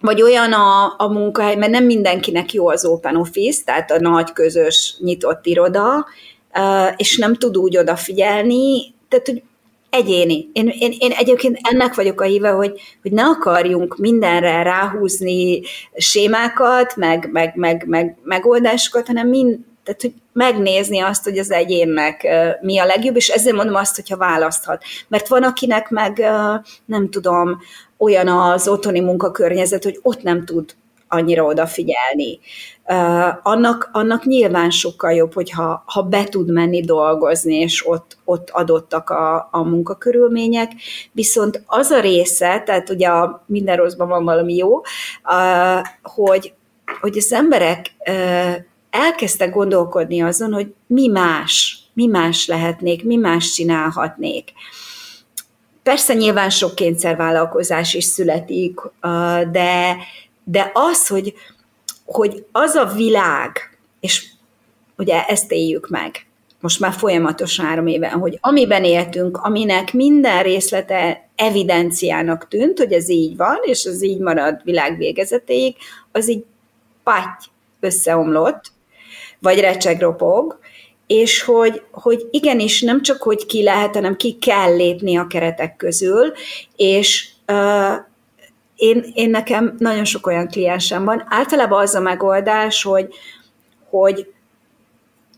vagy 0.00 0.22
olyan 0.22 0.52
a, 0.52 0.94
a 0.96 1.08
munkahely, 1.08 1.56
mert 1.56 1.72
nem 1.72 1.84
mindenkinek 1.84 2.52
jó 2.52 2.68
az 2.68 2.84
open 2.84 3.16
office, 3.16 3.62
tehát 3.64 3.90
a 3.90 4.00
nagy 4.00 4.32
közös 4.32 4.96
nyitott 4.98 5.46
iroda, 5.46 6.06
és 6.96 7.16
nem 7.16 7.34
tud 7.34 7.56
úgy 7.56 7.76
odafigyelni, 7.76 8.94
tehát 9.08 9.26
hogy 9.26 9.42
egyéni. 9.94 10.48
Én, 10.52 10.72
én, 10.78 10.94
én 10.98 11.10
egyébként 11.10 11.58
ennek 11.62 11.94
vagyok 11.94 12.20
a 12.20 12.24
híve, 12.24 12.48
hogy, 12.48 12.80
hogy 13.02 13.12
ne 13.12 13.24
akarjunk 13.24 13.96
mindenre 13.96 14.62
ráhúzni 14.62 15.60
sémákat, 15.96 16.96
meg, 16.96 17.28
meg, 17.32 17.52
meg, 17.56 17.84
meg 17.86 18.16
megoldásokat, 18.22 19.06
hanem 19.06 19.28
mind, 19.28 19.58
tehát, 19.84 20.00
hogy 20.00 20.12
megnézni 20.32 21.00
azt, 21.00 21.24
hogy 21.24 21.38
az 21.38 21.50
egyénnek 21.50 22.26
mi 22.60 22.78
a 22.78 22.84
legjobb, 22.84 23.16
és 23.16 23.28
ezért 23.28 23.56
mondom 23.56 23.74
azt, 23.74 23.94
hogyha 23.94 24.16
választhat. 24.16 24.82
Mert 25.08 25.28
van, 25.28 25.42
akinek 25.42 25.88
meg, 25.90 26.24
nem 26.84 27.10
tudom, 27.10 27.58
olyan 27.98 28.28
az 28.28 28.68
otthoni 28.68 29.00
munkakörnyezet, 29.00 29.84
hogy 29.84 29.98
ott 30.02 30.22
nem 30.22 30.44
tud 30.44 30.74
annyira 31.08 31.44
odafigyelni. 31.44 32.38
Annak, 33.42 33.88
annak 33.92 34.24
nyilván 34.24 34.70
sokkal 34.70 35.12
jobb, 35.12 35.32
hogyha 35.34 35.82
ha 35.86 36.02
be 36.02 36.24
tud 36.24 36.52
menni 36.52 36.80
dolgozni, 36.80 37.54
és 37.54 37.86
ott, 37.86 38.16
ott 38.24 38.50
adottak 38.50 39.10
a, 39.10 39.48
a 39.50 39.62
munkakörülmények, 39.62 40.72
viszont 41.12 41.62
az 41.66 41.90
a 41.90 42.00
része, 42.00 42.62
tehát 42.66 42.90
ugye 42.90 43.08
a 43.08 43.44
minden 43.46 43.76
rosszban 43.76 44.08
van 44.08 44.24
valami 44.24 44.54
jó, 44.54 44.80
hogy, 46.02 46.52
hogy 47.00 47.16
az 47.16 47.32
emberek 47.32 47.94
elkezdtek 48.90 49.50
gondolkodni 49.52 50.22
azon, 50.22 50.52
hogy 50.52 50.74
mi 50.86 51.06
más, 51.06 51.78
mi 51.92 52.06
más 52.06 52.46
lehetnék, 52.46 53.04
mi 53.04 53.16
más 53.16 53.52
csinálhatnék. 53.52 54.52
Persze 55.82 56.14
nyilván 56.14 56.50
sok 56.50 56.74
kényszervállalkozás 56.74 57.94
is 57.94 58.04
születik, 58.04 58.80
de, 59.50 59.96
de 60.44 60.70
az, 60.74 61.08
hogy, 61.08 61.34
hogy 62.04 62.44
az 62.52 62.74
a 62.74 62.84
világ, 62.84 63.78
és 64.00 64.26
ugye 64.96 65.24
ezt 65.24 65.52
éljük 65.52 65.88
meg, 65.88 66.26
most 66.60 66.80
már 66.80 66.92
folyamatosan 66.92 67.66
három 67.66 67.86
éven, 67.86 68.10
hogy 68.10 68.38
amiben 68.40 68.84
éltünk, 68.84 69.36
aminek 69.36 69.92
minden 69.92 70.42
részlete 70.42 71.28
evidenciának 71.36 72.48
tűnt, 72.48 72.78
hogy 72.78 72.92
ez 72.92 73.08
így 73.08 73.36
van, 73.36 73.58
és 73.62 73.84
ez 73.84 74.02
így 74.02 74.18
marad 74.18 74.60
világ 74.64 74.96
végezetéig, 74.96 75.76
az 76.12 76.30
így 76.30 76.44
patty 77.02 77.44
összeomlott, 77.80 78.72
vagy 79.38 79.60
recsegropog, 79.60 80.58
és 81.06 81.42
hogy, 81.42 81.82
hogy 81.90 82.28
igenis 82.30 82.82
nem 82.82 83.02
csak, 83.02 83.22
hogy 83.22 83.46
ki 83.46 83.62
lehet, 83.62 83.94
hanem 83.94 84.16
ki 84.16 84.38
kell 84.38 84.76
lépni 84.76 85.16
a 85.16 85.26
keretek 85.26 85.76
közül, 85.76 86.32
és 86.76 87.28
én, 88.84 89.04
én 89.14 89.30
nekem 89.30 89.74
nagyon 89.78 90.04
sok 90.04 90.26
olyan 90.26 90.48
kliensem 90.48 91.04
van. 91.04 91.24
Általában 91.28 91.82
az 91.82 91.94
a 91.94 92.00
megoldás, 92.00 92.82
hogy, 92.82 93.14
hogy 93.90 94.32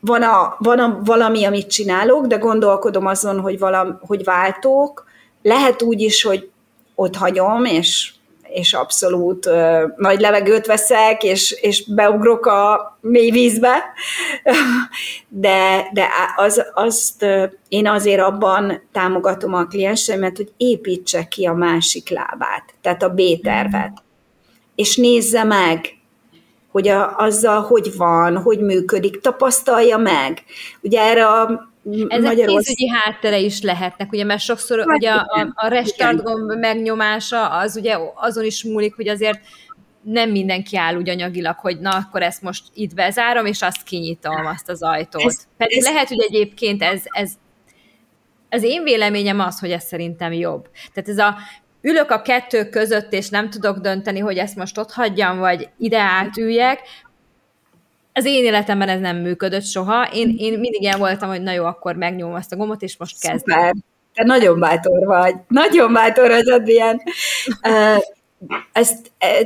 van, 0.00 0.22
a, 0.22 0.56
van 0.58 0.78
a 0.78 1.00
valami, 1.04 1.44
amit 1.44 1.70
csinálok, 1.70 2.26
de 2.26 2.36
gondolkodom 2.36 3.06
azon, 3.06 3.40
hogy, 3.40 3.58
valam, 3.58 3.98
hogy 4.06 4.24
váltók. 4.24 5.04
Lehet 5.42 5.82
úgy 5.82 6.00
is, 6.00 6.22
hogy 6.22 6.50
ott 6.94 7.16
hagyom, 7.16 7.64
és 7.64 8.14
és 8.56 8.72
abszolút 8.72 9.46
uh, 9.46 9.82
nagy 9.96 10.20
levegőt 10.20 10.66
veszek, 10.66 11.22
és, 11.22 11.50
és 11.50 11.84
beugrok 11.94 12.46
a 12.46 12.98
mély 13.00 13.30
vízbe, 13.30 13.84
de, 15.28 15.88
de 15.92 16.08
az, 16.36 16.64
azt 16.74 17.22
uh, 17.22 17.50
én 17.68 17.88
azért 17.88 18.20
abban 18.20 18.82
támogatom 18.92 19.54
a 19.54 19.66
klienseimet, 19.66 20.36
hogy 20.36 20.52
építse 20.56 21.24
ki 21.28 21.46
a 21.46 21.52
másik 21.52 22.10
lábát, 22.10 22.74
tehát 22.80 23.02
a 23.02 23.08
B-tervet, 23.14 24.02
és 24.74 24.96
nézze 24.96 25.44
meg, 25.44 25.96
hogy 26.70 26.88
a, 26.88 27.16
azzal 27.16 27.62
hogy 27.62 27.96
van, 27.96 28.36
hogy 28.36 28.60
működik, 28.60 29.20
tapasztalja 29.20 29.96
meg. 29.96 30.42
Ugye 30.80 31.00
erre 31.00 31.26
a 31.26 31.68
ezek 31.92 32.20
Magyarország... 32.20 32.46
pénzügyi 32.46 32.88
háttere 32.88 33.38
is 33.38 33.62
lehetnek, 33.62 34.12
ugye, 34.12 34.24
mert 34.24 34.40
sokszor 34.40 34.78
hát, 34.78 34.96
ugye 34.96 35.10
a, 35.10 35.52
a 35.54 35.66
restart 35.66 36.22
gomb 36.22 36.52
megnyomása 36.52 37.48
az 37.48 37.76
ugye 37.76 37.96
azon 38.14 38.44
is 38.44 38.64
múlik, 38.64 38.94
hogy 38.94 39.08
azért 39.08 39.40
nem 40.02 40.30
mindenki 40.30 40.76
áll 40.76 40.96
úgy 40.96 41.08
anyagilag, 41.08 41.56
hogy 41.58 41.78
na, 41.78 41.90
akkor 41.90 42.22
ezt 42.22 42.42
most 42.42 42.64
itt 42.74 42.94
bezárom, 42.94 43.46
és 43.46 43.62
azt 43.62 43.82
kinyitom, 43.82 44.46
azt 44.46 44.68
az 44.68 44.82
ajtót. 44.82 45.24
Ez, 45.24 45.46
Pedig 45.56 45.78
ez... 45.78 45.84
lehet, 45.84 46.08
hogy 46.08 46.20
egyébként 46.20 46.82
ez, 46.82 47.02
ez 47.04 47.32
az 48.50 48.62
én 48.62 48.82
véleményem 48.82 49.40
az, 49.40 49.58
hogy 49.58 49.70
ez 49.70 49.84
szerintem 49.84 50.32
jobb. 50.32 50.68
Tehát 50.92 51.08
ez 51.08 51.18
a 51.18 51.36
ülök 51.80 52.10
a 52.10 52.22
kettő 52.22 52.68
között, 52.68 53.12
és 53.12 53.28
nem 53.28 53.50
tudok 53.50 53.78
dönteni, 53.78 54.18
hogy 54.18 54.36
ezt 54.36 54.56
most 54.56 54.78
ott 54.78 54.92
hagyjam, 54.92 55.38
vagy 55.38 55.68
ide 55.78 56.00
átüljek, 56.00 56.80
az 58.16 58.24
én 58.24 58.44
életemben 58.44 58.88
ez 58.88 59.00
nem 59.00 59.16
működött 59.16 59.64
soha. 59.64 60.08
Én, 60.12 60.34
én 60.38 60.52
mindig 60.58 60.82
ilyen 60.82 60.98
voltam, 60.98 61.28
hogy 61.28 61.42
na 61.42 61.52
jó, 61.52 61.64
akkor 61.64 61.96
megnyomom 61.96 62.34
azt 62.34 62.52
a 62.52 62.56
gombot, 62.56 62.82
és 62.82 62.96
most 62.96 63.20
kezdem. 63.20 63.38
Szuper. 63.38 63.74
Te 64.14 64.24
nagyon 64.24 64.60
bátor 64.60 65.06
vagy. 65.06 65.34
Nagyon 65.48 65.92
bátor 65.92 66.30
vagy, 66.30 66.50
Adrián. 66.50 67.02
Ez 68.72 68.90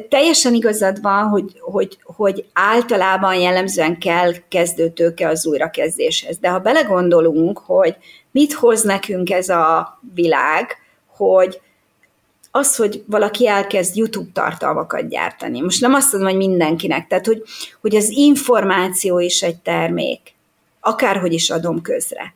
teljesen 0.09 0.55
igazad 0.55 1.01
van, 1.03 1.29
hogy, 1.29 1.53
hogy, 1.61 1.99
hogy 2.03 2.45
általában 2.53 3.35
jellemzően 3.35 3.99
kell 3.99 4.33
kezdőtőke 4.49 5.29
az 5.29 5.47
újrakezdéshez. 5.47 6.39
De 6.39 6.49
ha 6.49 6.59
belegondolunk, 6.59 7.59
hogy 7.59 7.97
mit 8.31 8.53
hoz 8.53 8.83
nekünk 8.83 9.31
ez 9.31 9.49
a 9.49 10.01
világ, 10.15 10.77
hogy 11.07 11.61
az, 12.51 12.77
hogy 12.77 13.03
valaki 13.07 13.47
elkezd 13.47 13.97
YouTube 13.97 14.31
tartalmakat 14.33 15.09
gyártani. 15.09 15.61
Most 15.61 15.81
nem 15.81 15.95
azt 15.95 16.13
mondom, 16.13 16.31
hogy 16.31 16.39
mindenkinek, 16.39 17.07
tehát 17.07 17.27
hogy, 17.27 17.43
hogy 17.81 17.97
az 17.97 18.11
információ 18.11 19.19
is 19.19 19.43
egy 19.43 19.57
termék, 19.57 20.35
akárhogy 20.81 21.33
is 21.33 21.51
adom 21.51 21.83
közre. 21.83 22.35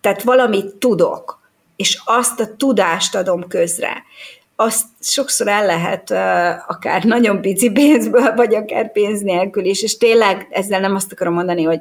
Tehát 0.00 0.22
valamit 0.22 0.74
tudok, 0.74 1.40
és 1.76 2.00
azt 2.04 2.40
a 2.40 2.56
tudást 2.56 3.14
adom 3.14 3.48
közre. 3.48 4.02
Azt 4.56 4.84
sokszor 5.00 5.48
el 5.48 5.66
lehet 5.66 6.10
akár 6.66 7.04
nagyon 7.04 7.40
pici 7.40 7.70
pénzből, 7.70 8.34
vagy 8.34 8.54
akár 8.54 8.92
pénz 8.92 9.20
nélkül 9.20 9.64
is, 9.64 9.82
és 9.82 9.96
tényleg 9.96 10.48
ezzel 10.50 10.80
nem 10.80 10.94
azt 10.94 11.12
akarom 11.12 11.34
mondani, 11.34 11.62
hogy 11.62 11.80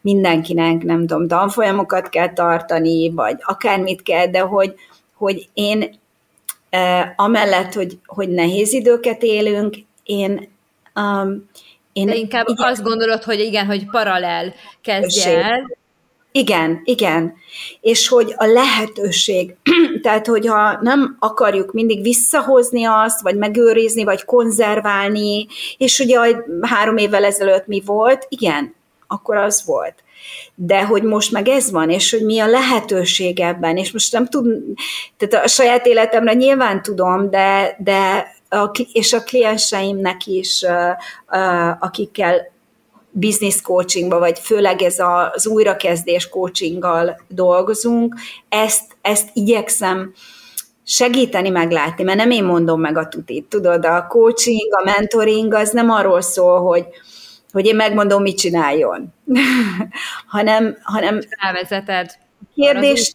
mindenkinek, 0.00 0.82
nem 0.82 1.06
tudom, 1.06 1.28
tanfolyamokat 1.28 2.08
kell 2.08 2.32
tartani, 2.32 3.10
vagy 3.10 3.36
akármit 3.40 4.02
kell, 4.02 4.26
de 4.26 4.40
hogy, 4.40 4.74
hogy 5.14 5.48
én 5.54 5.98
amellett, 7.16 7.72
hogy, 7.72 7.98
hogy 8.06 8.28
nehéz 8.28 8.72
időket 8.72 9.22
élünk, 9.22 9.76
én 10.02 10.48
um, 10.94 11.48
én 11.92 12.06
De 12.06 12.14
inkább 12.14 12.48
igen, 12.48 12.68
azt 12.68 12.82
gondolod, 12.82 13.22
hogy 13.22 13.40
igen, 13.40 13.66
hogy 13.66 13.86
paralel 13.90 14.54
kezdje 14.82 15.44
el. 15.44 15.78
Igen, 16.32 16.80
igen. 16.84 17.34
És 17.80 18.08
hogy 18.08 18.34
a 18.36 18.44
lehetőség, 18.44 19.56
tehát 20.02 20.26
hogyha 20.26 20.78
nem 20.82 21.16
akarjuk 21.18 21.72
mindig 21.72 22.02
visszahozni 22.02 22.84
azt, 22.84 23.20
vagy 23.20 23.36
megőrizni, 23.36 24.04
vagy 24.04 24.24
konzerválni, 24.24 25.46
és 25.76 25.98
ugye 25.98 26.18
három 26.60 26.96
évvel 26.96 27.24
ezelőtt 27.24 27.66
mi 27.66 27.82
volt, 27.84 28.26
igen, 28.28 28.74
akkor 29.06 29.36
az 29.36 29.64
volt 29.64 29.94
de 30.54 30.84
hogy 30.84 31.02
most 31.02 31.32
meg 31.32 31.48
ez 31.48 31.70
van, 31.70 31.90
és 31.90 32.10
hogy 32.10 32.24
mi 32.24 32.38
a 32.38 32.46
lehetőség 32.46 33.40
ebben, 33.40 33.76
és 33.76 33.92
most 33.92 34.12
nem 34.12 34.26
tud, 34.26 34.46
tehát 35.16 35.44
a 35.44 35.48
saját 35.48 35.86
életemre 35.86 36.32
nyilván 36.32 36.82
tudom, 36.82 37.30
de, 37.30 37.76
de 37.78 38.26
a, 38.48 38.70
és 38.92 39.12
a 39.12 39.22
klienseimnek 39.22 40.26
is, 40.26 40.64
akikkel 41.78 42.52
business 43.10 43.60
coachingba, 43.60 44.18
vagy 44.18 44.38
főleg 44.38 44.82
ez 44.82 44.96
az 45.34 45.46
újrakezdés 45.46 46.28
coachinggal 46.28 47.20
dolgozunk, 47.28 48.14
ezt, 48.48 48.96
ezt 49.02 49.28
igyekszem 49.32 50.12
segíteni 50.84 51.48
meglátni, 51.48 52.04
mert 52.04 52.18
nem 52.18 52.30
én 52.30 52.44
mondom 52.44 52.80
meg 52.80 52.96
a 52.96 53.08
tutit, 53.08 53.44
tudod, 53.44 53.84
a 53.84 54.06
coaching, 54.08 54.74
a 54.74 54.84
mentoring 54.84 55.54
az 55.54 55.70
nem 55.70 55.90
arról 55.90 56.20
szól, 56.20 56.60
hogy, 56.60 56.86
hogy 57.52 57.66
én 57.66 57.76
megmondom, 57.76 58.22
mit 58.22 58.38
csináljon, 58.38 59.14
hanem, 60.26 60.76
hanem 60.82 61.18
Rávezeted. 61.42 62.10
Kérdés, 62.54 63.14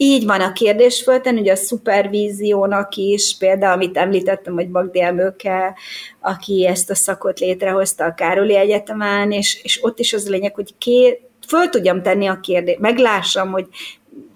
így 0.00 0.24
van 0.24 0.40
a 0.40 0.52
kérdés 0.52 1.02
fölten, 1.02 1.36
ugye 1.36 1.52
a 1.52 1.56
szupervíziónak 1.56 2.94
is, 2.94 3.36
például 3.38 3.72
amit 3.72 3.96
említettem, 3.96 4.54
hogy 4.54 4.70
Bagdi 4.70 5.02
Emőke, 5.02 5.76
aki 6.20 6.66
ezt 6.66 6.90
a 6.90 6.94
szakot 6.94 7.38
létrehozta 7.38 8.04
a 8.04 8.14
Károli 8.14 8.56
Egyetemen, 8.56 9.32
és, 9.32 9.60
és 9.62 9.84
ott 9.84 9.98
is 9.98 10.12
az 10.12 10.26
a 10.26 10.30
lényeg, 10.30 10.54
hogy 10.54 10.74
ké, 10.78 11.20
föl 11.48 11.68
tudjam 11.68 12.02
tenni 12.02 12.26
a 12.26 12.40
kérdést, 12.40 12.78
meglássam, 12.78 13.50
hogy 13.50 13.66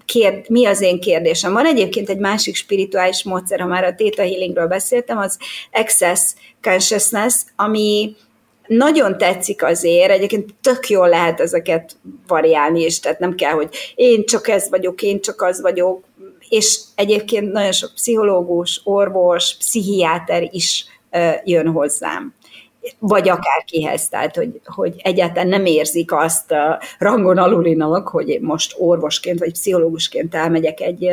kérd, 0.05 0.49
mi 0.49 0.65
az 0.65 0.81
én 0.81 0.99
kérdésem. 0.99 1.53
Van 1.53 1.65
egyébként 1.65 2.09
egy 2.09 2.17
másik 2.17 2.55
spirituális 2.55 3.23
módszer, 3.23 3.59
ha 3.59 3.67
már 3.67 3.83
a 3.83 3.95
Theta 3.95 4.21
Healingről 4.21 4.67
beszéltem, 4.67 5.17
az 5.17 5.37
Access 5.71 6.33
Consciousness, 6.61 7.33
ami 7.55 8.15
nagyon 8.77 9.17
tetszik 9.17 9.63
azért, 9.63 10.11
egyébként 10.11 10.53
tök 10.61 10.89
jól 10.89 11.09
lehet 11.09 11.39
ezeket 11.39 11.95
variálni, 12.27 12.81
és 12.81 12.99
tehát 12.99 13.19
nem 13.19 13.35
kell, 13.35 13.51
hogy 13.51 13.69
én 13.95 14.25
csak 14.25 14.47
ez 14.47 14.69
vagyok, 14.69 15.01
én 15.01 15.21
csak 15.21 15.41
az 15.41 15.61
vagyok, 15.61 16.03
és 16.49 16.79
egyébként 16.95 17.51
nagyon 17.51 17.71
sok 17.71 17.93
pszichológus, 17.93 18.81
orvos, 18.83 19.55
pszichiáter 19.57 20.49
is 20.51 20.85
jön 21.43 21.67
hozzám 21.67 22.33
vagy 22.99 23.29
akárkihez, 23.29 24.09
tehát 24.09 24.35
hogy, 24.35 24.61
hogy 24.65 24.93
egyáltalán 24.97 25.47
nem 25.47 25.65
érzik 25.65 26.11
azt 26.11 26.53
rangon 26.97 27.37
alulinak, 27.37 28.07
hogy 28.07 28.37
most 28.41 28.75
orvosként 28.77 29.39
vagy 29.39 29.51
pszichológusként 29.51 30.35
elmegyek 30.35 30.81
egy, 30.81 31.07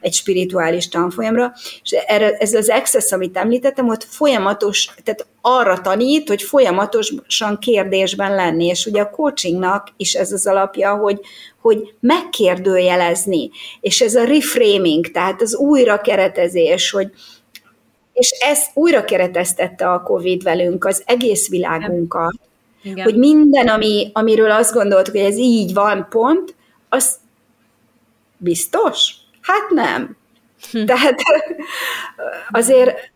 egy 0.00 0.12
spirituális 0.12 0.88
tanfolyamra, 0.88 1.52
és 1.82 1.90
erre, 1.90 2.30
ez 2.30 2.54
az 2.54 2.68
access, 2.68 3.12
amit 3.12 3.36
említettem, 3.36 3.86
hogy 3.86 4.04
folyamatos, 4.04 4.94
tehát 5.04 5.26
arra 5.40 5.80
tanít, 5.80 6.28
hogy 6.28 6.42
folyamatosan 6.42 7.58
kérdésben 7.58 8.34
lenni, 8.34 8.66
és 8.66 8.86
ugye 8.86 9.00
a 9.00 9.10
coachingnak 9.10 9.88
is 9.96 10.14
ez 10.14 10.32
az 10.32 10.46
alapja, 10.46 10.96
hogy, 10.96 11.20
hogy 11.60 11.94
megkérdőjelezni, 12.00 13.50
és 13.80 14.00
ez 14.00 14.14
a 14.14 14.24
reframing, 14.24 15.10
tehát 15.10 15.42
az 15.42 15.56
újrakeretezés, 15.56 16.90
hogy, 16.90 17.10
és 18.12 18.30
ez 18.30 18.60
újra 18.74 19.04
kereteztette 19.04 19.90
a 19.90 20.02
COVID 20.02 20.42
velünk, 20.42 20.84
az 20.84 21.02
egész 21.06 21.48
világunkat, 21.48 22.34
Igen. 22.82 23.04
hogy 23.04 23.16
minden, 23.16 23.68
ami, 23.68 24.10
amiről 24.12 24.50
azt 24.50 24.72
gondoltuk, 24.72 25.14
hogy 25.14 25.24
ez 25.24 25.36
így 25.36 25.74
van, 25.74 26.06
pont, 26.10 26.54
az 26.88 27.18
biztos? 28.36 29.14
Hát 29.40 29.70
nem. 29.70 30.16
Hm. 30.70 30.84
Tehát 30.84 31.20
azért 32.50 33.10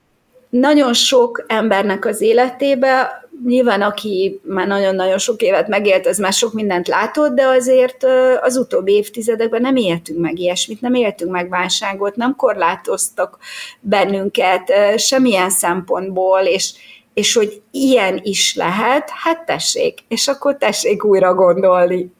nagyon 0.48 0.92
sok 0.94 1.44
embernek 1.46 2.04
az 2.04 2.20
életébe 2.20 3.25
nyilván 3.44 3.82
aki 3.82 4.40
már 4.42 4.66
nagyon-nagyon 4.66 5.18
sok 5.18 5.40
évet 5.40 5.68
megélt, 5.68 6.06
az 6.06 6.18
már 6.18 6.32
sok 6.32 6.52
mindent 6.52 6.88
látott, 6.88 7.34
de 7.34 7.46
azért 7.46 8.04
az 8.40 8.56
utóbbi 8.56 8.92
évtizedekben 8.92 9.60
nem 9.60 9.76
éltünk 9.76 10.20
meg 10.20 10.38
ilyesmit, 10.38 10.80
nem 10.80 10.94
éltünk 10.94 11.30
meg 11.30 11.48
válságot, 11.48 12.16
nem 12.16 12.36
korlátoztak 12.36 13.38
bennünket 13.80 14.72
semmilyen 14.96 15.50
szempontból, 15.50 16.40
és, 16.40 16.72
és 17.14 17.34
hogy 17.34 17.62
ilyen 17.70 18.20
is 18.22 18.54
lehet, 18.54 19.10
hát 19.10 19.44
tessék, 19.44 19.98
és 20.08 20.28
akkor 20.28 20.56
tessék 20.56 21.04
újra 21.04 21.34
gondolni. 21.34 22.12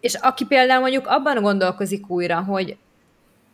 És 0.00 0.14
aki 0.14 0.44
például 0.44 0.80
mondjuk 0.80 1.06
abban 1.06 1.42
gondolkozik 1.42 2.10
újra, 2.10 2.40
hogy 2.42 2.76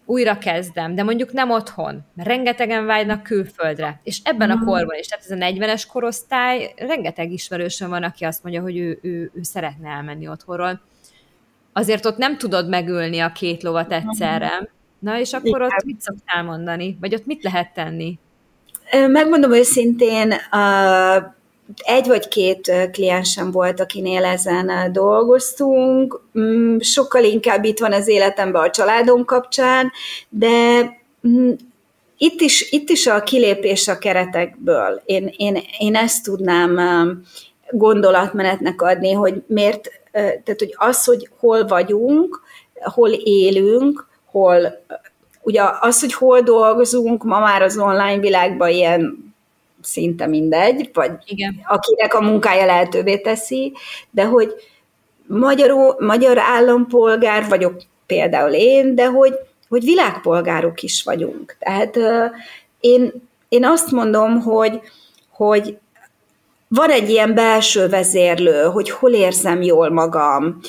újra 0.07 0.38
kezdem, 0.38 0.94
de 0.94 1.02
mondjuk 1.02 1.32
nem 1.32 1.50
otthon, 1.50 2.05
mert 2.14 2.28
rengetegen 2.28 2.86
vágynak 2.86 3.22
külföldre, 3.22 4.00
és 4.02 4.20
ebben 4.24 4.50
a 4.50 4.64
korban 4.64 4.98
is, 4.98 5.07
tehát 5.07 5.24
ez 5.24 5.30
a 5.30 5.34
40-es 5.34 5.84
korosztály, 5.92 6.74
rengeteg 6.76 7.32
ismerősöm 7.32 7.88
van, 7.88 8.02
aki 8.02 8.24
azt 8.24 8.42
mondja, 8.42 8.62
hogy 8.62 8.76
ő, 8.78 8.98
ő, 9.02 9.30
ő 9.34 9.42
szeretne 9.42 9.88
elmenni 9.88 10.28
otthonról. 10.28 10.80
Azért 11.72 12.07
ott 12.07 12.16
nem 12.16 12.38
tudod 12.38 12.68
megülni 12.68 13.18
a 13.18 13.32
két 13.32 13.62
lovat 13.62 13.92
egyszerre. 13.92 14.68
Na, 14.98 15.18
és 15.18 15.32
akkor 15.32 15.62
ott 15.62 15.84
mit 15.84 16.00
szoktál 16.00 16.42
mondani? 16.42 16.96
Vagy 17.00 17.14
ott 17.14 17.26
mit 17.26 17.42
lehet 17.42 17.74
tenni? 17.74 18.18
Megmondom 19.07 19.52
őszintén, 19.52 20.34
egy 21.76 22.06
vagy 22.06 22.28
két 22.28 22.72
kliensem 22.92 23.50
volt, 23.50 23.80
akinél 23.80 24.24
ezen 24.24 24.92
dolgoztunk, 24.92 26.20
mm, 26.38 26.78
sokkal 26.78 27.24
inkább 27.24 27.64
itt 27.64 27.78
van 27.78 27.92
az 27.92 28.08
életemben 28.08 28.62
a 28.62 28.70
családom 28.70 29.24
kapcsán, 29.24 29.92
de 30.28 30.82
mm, 31.28 31.50
itt 32.18 32.40
is, 32.40 32.72
itt 32.72 32.88
is 32.88 33.06
a 33.06 33.22
kilépés 33.22 33.88
a 33.88 33.98
keretekből. 33.98 35.02
Én, 35.04 35.34
én, 35.36 35.58
én 35.78 35.94
ezt 35.96 36.24
tudnám 36.24 36.80
gondolatmenetnek 37.70 38.82
adni, 38.82 39.12
hogy 39.12 39.42
miért, 39.46 39.90
tehát 40.12 40.58
hogy 40.58 40.74
az, 40.76 41.04
hogy 41.04 41.28
hol 41.38 41.66
vagyunk, 41.66 42.40
hol 42.74 43.10
élünk, 43.10 44.06
hol, 44.24 44.84
ugye 45.42 45.62
az, 45.80 46.00
hogy 46.00 46.12
hol 46.12 46.40
dolgozunk, 46.40 47.24
ma 47.24 47.38
már 47.38 47.62
az 47.62 47.78
online 47.78 48.18
világban 48.18 48.68
ilyen 48.68 49.34
szinte 49.85 50.26
mindegy, 50.26 50.91
vagy 50.93 51.11
Igen. 51.26 51.61
akinek 51.66 52.14
a 52.14 52.20
munkája 52.20 52.66
lehetővé 52.66 53.18
teszi, 53.18 53.72
de 54.11 54.24
hogy 54.24 54.55
magyar, 55.26 55.97
magyar 55.99 56.39
állampolgár 56.39 57.49
vagyok 57.49 57.82
például 58.07 58.53
én, 58.53 58.95
de 58.95 59.07
hogy, 59.07 59.35
hogy 59.68 59.85
világpolgárok 59.85 60.82
is 60.82 61.03
vagyunk. 61.03 61.57
Tehát 61.59 61.99
én, 62.80 63.12
én 63.49 63.64
azt 63.64 63.91
mondom, 63.91 64.41
hogy, 64.41 64.80
hogy 65.30 65.78
van 66.68 66.91
egy 66.91 67.11
ilyen 67.11 67.35
belső 67.35 67.89
vezérlő, 67.89 68.62
hogy 68.62 68.91
hol 68.91 69.12
érzem 69.12 69.62
jól 69.62 69.91
magam, 69.91 70.61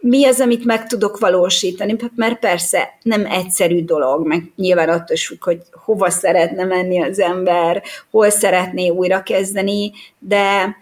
mi 0.00 0.24
az, 0.24 0.40
amit 0.40 0.64
meg 0.64 0.86
tudok 0.86 1.18
valósítani, 1.18 1.96
mert 2.14 2.38
persze 2.38 2.98
nem 3.02 3.26
egyszerű 3.26 3.84
dolog, 3.84 4.26
meg 4.26 4.52
nyilván 4.56 4.88
attól 4.88 5.16
függ, 5.16 5.44
hogy 5.44 5.62
hova 5.72 6.10
szeretne 6.10 6.64
menni 6.64 7.02
az 7.02 7.18
ember, 7.18 7.82
hol 8.10 8.30
szeretné 8.30 8.88
újra 8.88 9.22
kezdeni, 9.22 9.92
de 10.18 10.76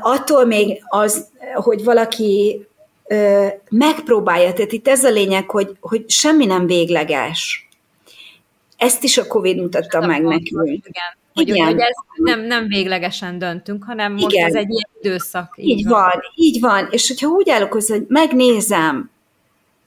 attól 0.00 0.44
még 0.44 0.82
az, 0.88 1.26
hogy 1.54 1.84
valaki 1.84 2.66
megpróbálja, 3.70 4.52
tehát 4.52 4.72
itt 4.72 4.88
ez 4.88 5.04
a 5.04 5.10
lényeg, 5.10 5.50
hogy, 5.50 5.76
hogy 5.80 6.10
semmi 6.10 6.46
nem 6.46 6.66
végleges. 6.66 7.68
Ezt 8.76 9.02
is 9.02 9.18
a 9.18 9.26
Covid 9.26 9.56
mutatta 9.56 10.06
meg 10.06 10.22
nekünk. 10.22 10.66
Igen. 10.66 11.16
Hogy, 11.36 11.48
Igen. 11.48 11.66
hogy 11.66 11.78
ez 11.78 11.94
nem, 12.16 12.40
nem 12.40 12.66
véglegesen 12.66 13.38
döntünk, 13.38 13.84
hanem 13.84 14.12
most 14.12 14.34
Igen. 14.34 14.46
ez 14.46 14.54
egy 14.54 14.70
ilyen 14.70 14.88
időszak. 15.00 15.54
Így, 15.56 15.78
így 15.78 15.84
van. 15.84 16.02
van, 16.02 16.22
így 16.34 16.60
van. 16.60 16.88
És 16.90 17.08
hogyha 17.08 17.28
úgy 17.28 17.50
állok 17.50 17.72
hozzá, 17.72 17.94
hogy 17.94 18.04
megnézem, 18.08 19.10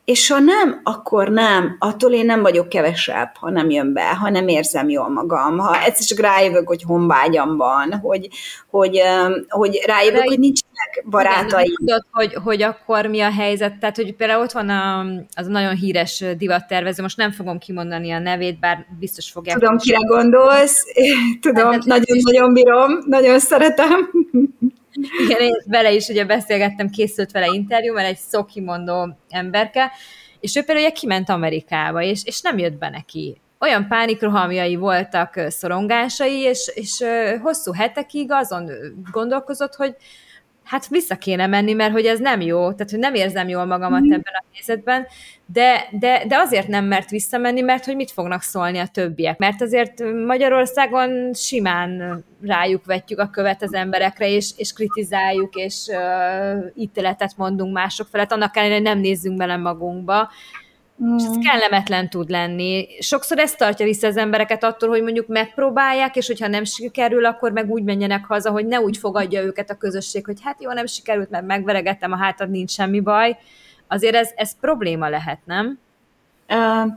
és 0.09 0.29
ha 0.29 0.39
nem, 0.39 0.81
akkor 0.83 1.29
nem. 1.29 1.75
Attól 1.79 2.11
én 2.11 2.25
nem 2.25 2.41
vagyok 2.41 2.69
kevesebb, 2.69 3.31
ha 3.39 3.49
nem 3.49 3.69
jön 3.69 3.93
be, 3.93 4.15
ha 4.15 4.29
nem 4.29 4.47
érzem 4.47 4.89
jól 4.89 5.09
magam, 5.09 5.57
ha 5.57 5.83
egyszer 5.83 6.05
csak 6.05 6.19
rájövök, 6.19 6.67
hogy 6.67 6.83
honvágyam 6.83 7.57
van, 7.57 7.93
hogy, 7.93 8.29
hogy, 8.69 9.01
hogy 9.47 9.83
rájövök, 9.85 10.23
hogy 10.23 10.39
nincsenek 10.39 11.05
barátaim. 11.09 11.75
Tudod, 11.75 12.05
hogy, 12.11 12.33
hogy 12.43 12.61
akkor 12.61 13.05
mi 13.05 13.21
a 13.21 13.31
helyzet? 13.31 13.79
Tehát, 13.79 13.95
hogy 13.95 14.15
például 14.15 14.41
ott 14.41 14.51
van 14.51 14.69
a, 14.69 14.99
az 15.33 15.47
a 15.47 15.51
nagyon 15.51 15.75
híres 15.75 16.23
divattervező, 16.37 17.01
most 17.01 17.17
nem 17.17 17.31
fogom 17.31 17.57
kimondani 17.57 18.11
a 18.11 18.19
nevét, 18.19 18.59
bár 18.59 18.85
biztos 18.99 19.31
fogják. 19.31 19.57
Tudom, 19.57 19.77
kire 19.77 19.97
gondolsz, 20.07 20.83
tudom, 21.41 21.77
nagyon-nagyon 21.85 22.53
bírom, 22.53 22.99
nagyon 23.05 23.39
szeretem. 23.39 24.09
Igen, 25.25 25.39
én 25.39 25.61
vele 25.65 25.91
is 25.91 26.07
ugye 26.07 26.25
beszélgettem, 26.25 26.89
készült 26.89 27.31
vele 27.31 27.47
interjú, 27.53 27.93
mert 27.93 28.07
egy 28.07 28.17
szokimondó 28.17 29.17
emberke, 29.29 29.91
és 30.39 30.55
ő 30.55 30.63
például 30.63 30.87
ugye 30.87 30.95
kiment 30.95 31.29
Amerikába, 31.29 32.01
és, 32.01 32.21
és 32.23 32.41
nem 32.41 32.57
jött 32.57 32.77
be 32.77 32.89
neki. 32.89 33.41
Olyan 33.59 33.87
pánikrohamjai 33.87 34.75
voltak, 34.75 35.39
szorongásai, 35.47 36.39
és, 36.39 36.71
és 36.73 37.03
hosszú 37.41 37.71
hetekig 37.73 38.31
azon 38.31 38.71
gondolkozott, 39.11 39.75
hogy 39.75 39.95
hát 40.69 40.87
vissza 40.87 41.15
kéne 41.15 41.47
menni, 41.47 41.73
mert 41.73 41.91
hogy 41.91 42.05
ez 42.05 42.19
nem 42.19 42.41
jó, 42.41 42.71
tehát 42.71 42.89
hogy 42.89 42.99
nem 42.99 43.13
érzem 43.13 43.47
jól 43.47 43.65
magamat 43.65 44.01
mm. 44.01 44.11
ebben 44.11 44.33
a 44.33 44.43
helyzetben, 44.53 45.07
de, 45.45 45.87
de, 45.91 46.23
de 46.27 46.37
azért 46.37 46.67
nem 46.67 46.85
mert 46.85 47.09
visszamenni, 47.09 47.61
mert 47.61 47.85
hogy 47.85 47.95
mit 47.95 48.11
fognak 48.11 48.41
szólni 48.41 48.77
a 48.77 48.87
többiek. 48.87 49.37
Mert 49.37 49.61
azért 49.61 50.03
Magyarországon 50.25 51.33
simán 51.33 52.23
rájuk 52.41 52.85
vetjük 52.85 53.19
a 53.19 53.29
követ 53.29 53.61
az 53.63 53.73
emberekre, 53.73 54.29
és, 54.29 54.51
és 54.57 54.73
kritizáljuk, 54.73 55.55
és 55.55 55.85
uh, 55.87 56.65
ítéletet 56.75 57.37
mondunk 57.37 57.73
mások 57.73 58.07
felett, 58.07 58.31
annak 58.31 58.57
ellenére, 58.57 58.79
nem 58.79 58.99
nézzünk 58.99 59.37
bele 59.37 59.57
magunkba, 59.57 60.29
Mm. 61.03 61.17
És 61.17 61.23
ez 61.23 61.37
mm. 61.37 61.39
kellemetlen 61.39 62.09
tud 62.09 62.29
lenni. 62.29 62.87
Sokszor 62.99 63.39
ez 63.39 63.55
tartja 63.55 63.85
vissza 63.85 64.07
az 64.07 64.17
embereket 64.17 64.63
attól, 64.63 64.89
hogy 64.89 65.01
mondjuk 65.01 65.27
megpróbálják, 65.27 66.15
és 66.15 66.27
hogyha 66.27 66.47
nem 66.47 66.63
sikerül, 66.63 67.25
akkor 67.25 67.51
meg 67.51 67.69
úgy 67.69 67.83
menjenek 67.83 68.25
haza, 68.25 68.51
hogy 68.51 68.65
ne 68.65 68.79
úgy 68.79 68.97
fogadja 68.97 69.41
őket 69.41 69.69
a 69.69 69.77
közösség, 69.77 70.25
hogy 70.25 70.37
hát 70.43 70.63
jó, 70.63 70.71
nem 70.71 70.85
sikerült, 70.85 71.29
mert 71.29 71.45
megveregettem 71.45 72.11
a 72.11 72.17
hátad, 72.17 72.49
nincs 72.49 72.71
semmi 72.71 72.99
baj. 72.99 73.37
Azért 73.87 74.15
ez, 74.15 74.29
ez 74.35 74.59
probléma 74.59 75.09
lehet, 75.09 75.39
nem? 75.45 75.79
Uh, 76.49 76.91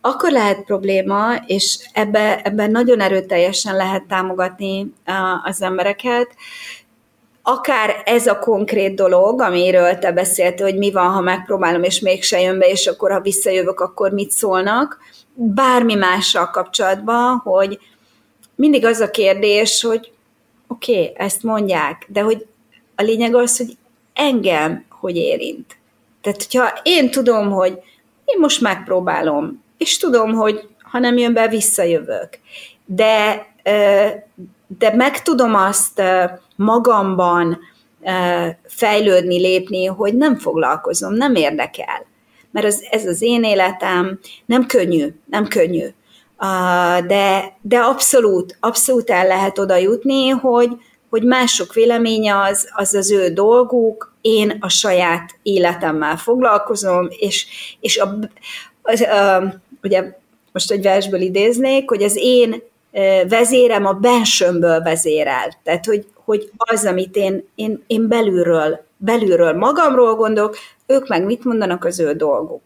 akkor 0.00 0.30
lehet 0.30 0.64
probléma, 0.64 1.34
és 1.46 1.88
ebben 1.92 2.38
ebbe 2.42 2.66
nagyon 2.66 3.00
erőteljesen 3.00 3.76
lehet 3.76 4.02
támogatni 4.04 4.80
uh, 4.82 5.46
az 5.46 5.62
embereket, 5.62 6.36
akár 7.48 8.02
ez 8.04 8.26
a 8.26 8.38
konkrét 8.38 8.94
dolog, 8.94 9.40
amiről 9.40 9.98
te 9.98 10.12
beszéltél, 10.12 10.66
hogy 10.66 10.78
mi 10.78 10.92
van, 10.92 11.10
ha 11.10 11.20
megpróbálom, 11.20 11.82
és 11.82 12.00
mégse 12.00 12.40
jön 12.40 12.58
be, 12.58 12.68
és 12.68 12.86
akkor, 12.86 13.10
ha 13.10 13.20
visszajövök, 13.20 13.80
akkor 13.80 14.12
mit 14.12 14.30
szólnak, 14.30 14.98
bármi 15.34 15.94
mással 15.94 16.50
kapcsolatban, 16.50 17.36
hogy 17.36 17.78
mindig 18.54 18.84
az 18.84 19.00
a 19.00 19.10
kérdés, 19.10 19.82
hogy 19.82 20.12
oké, 20.66 20.92
okay, 20.92 21.12
ezt 21.16 21.42
mondják, 21.42 22.06
de 22.08 22.20
hogy 22.20 22.46
a 22.94 23.02
lényeg 23.02 23.34
az, 23.34 23.56
hogy 23.56 23.76
engem 24.14 24.84
hogy 24.88 25.16
érint. 25.16 25.76
Tehát, 26.20 26.42
hogyha 26.42 26.80
én 26.82 27.10
tudom, 27.10 27.50
hogy 27.50 27.72
én 28.24 28.38
most 28.40 28.60
megpróbálom, 28.60 29.62
és 29.78 29.96
tudom, 29.96 30.32
hogy 30.32 30.68
ha 30.82 30.98
nem 30.98 31.16
jön 31.16 31.32
be, 31.32 31.48
visszajövök. 31.48 32.28
De, 32.84 33.46
de 34.78 34.94
meg 34.94 35.22
tudom 35.22 35.54
azt 35.54 36.02
magamban 36.56 37.58
fejlődni, 38.66 39.40
lépni, 39.40 39.86
hogy 39.86 40.14
nem 40.14 40.36
foglalkozom, 40.36 41.14
nem 41.14 41.34
érdekel. 41.34 42.06
Mert 42.50 42.66
ez, 42.66 42.80
ez 42.90 43.06
az 43.06 43.22
én 43.22 43.44
életem, 43.44 44.18
nem 44.46 44.66
könnyű, 44.66 45.06
nem 45.26 45.46
könnyű. 45.46 45.86
De, 47.06 47.56
de 47.62 47.78
abszolút, 47.78 48.56
abszolút 48.60 49.10
el 49.10 49.26
lehet 49.26 49.58
oda 49.58 49.76
jutni, 49.76 50.28
hogy, 50.28 50.70
hogy 51.10 51.22
mások 51.22 51.74
véleménye 51.74 52.38
az, 52.38 52.68
az 52.74 52.94
az 52.94 53.10
ő 53.10 53.28
dolguk, 53.28 54.14
én 54.20 54.56
a 54.60 54.68
saját 54.68 55.38
életemmel 55.42 56.16
foglalkozom, 56.16 57.08
és, 57.10 57.46
és 57.80 57.98
a, 57.98 58.18
az, 58.82 59.00
a, 59.00 59.54
ugye 59.82 60.16
most 60.52 60.70
egy 60.70 60.82
versből 60.82 61.20
idéznék, 61.20 61.88
hogy 61.88 62.02
az 62.02 62.16
én 62.16 62.62
vezérem 63.28 63.86
a 63.86 63.92
bensőmből 63.92 64.82
vezérel. 64.82 65.52
Tehát, 65.62 65.84
hogy, 65.84 66.06
hogy 66.24 66.50
az, 66.56 66.84
amit 66.84 67.16
én, 67.16 67.48
én, 67.54 67.84
én 67.86 68.08
belülről, 68.08 68.84
belülről 68.96 69.52
magamról 69.52 70.14
gondolok, 70.14 70.56
ők 70.86 71.08
meg 71.08 71.24
mit 71.24 71.44
mondanak, 71.44 71.84
az 71.84 72.00
ő 72.00 72.12
dolguk. 72.12 72.62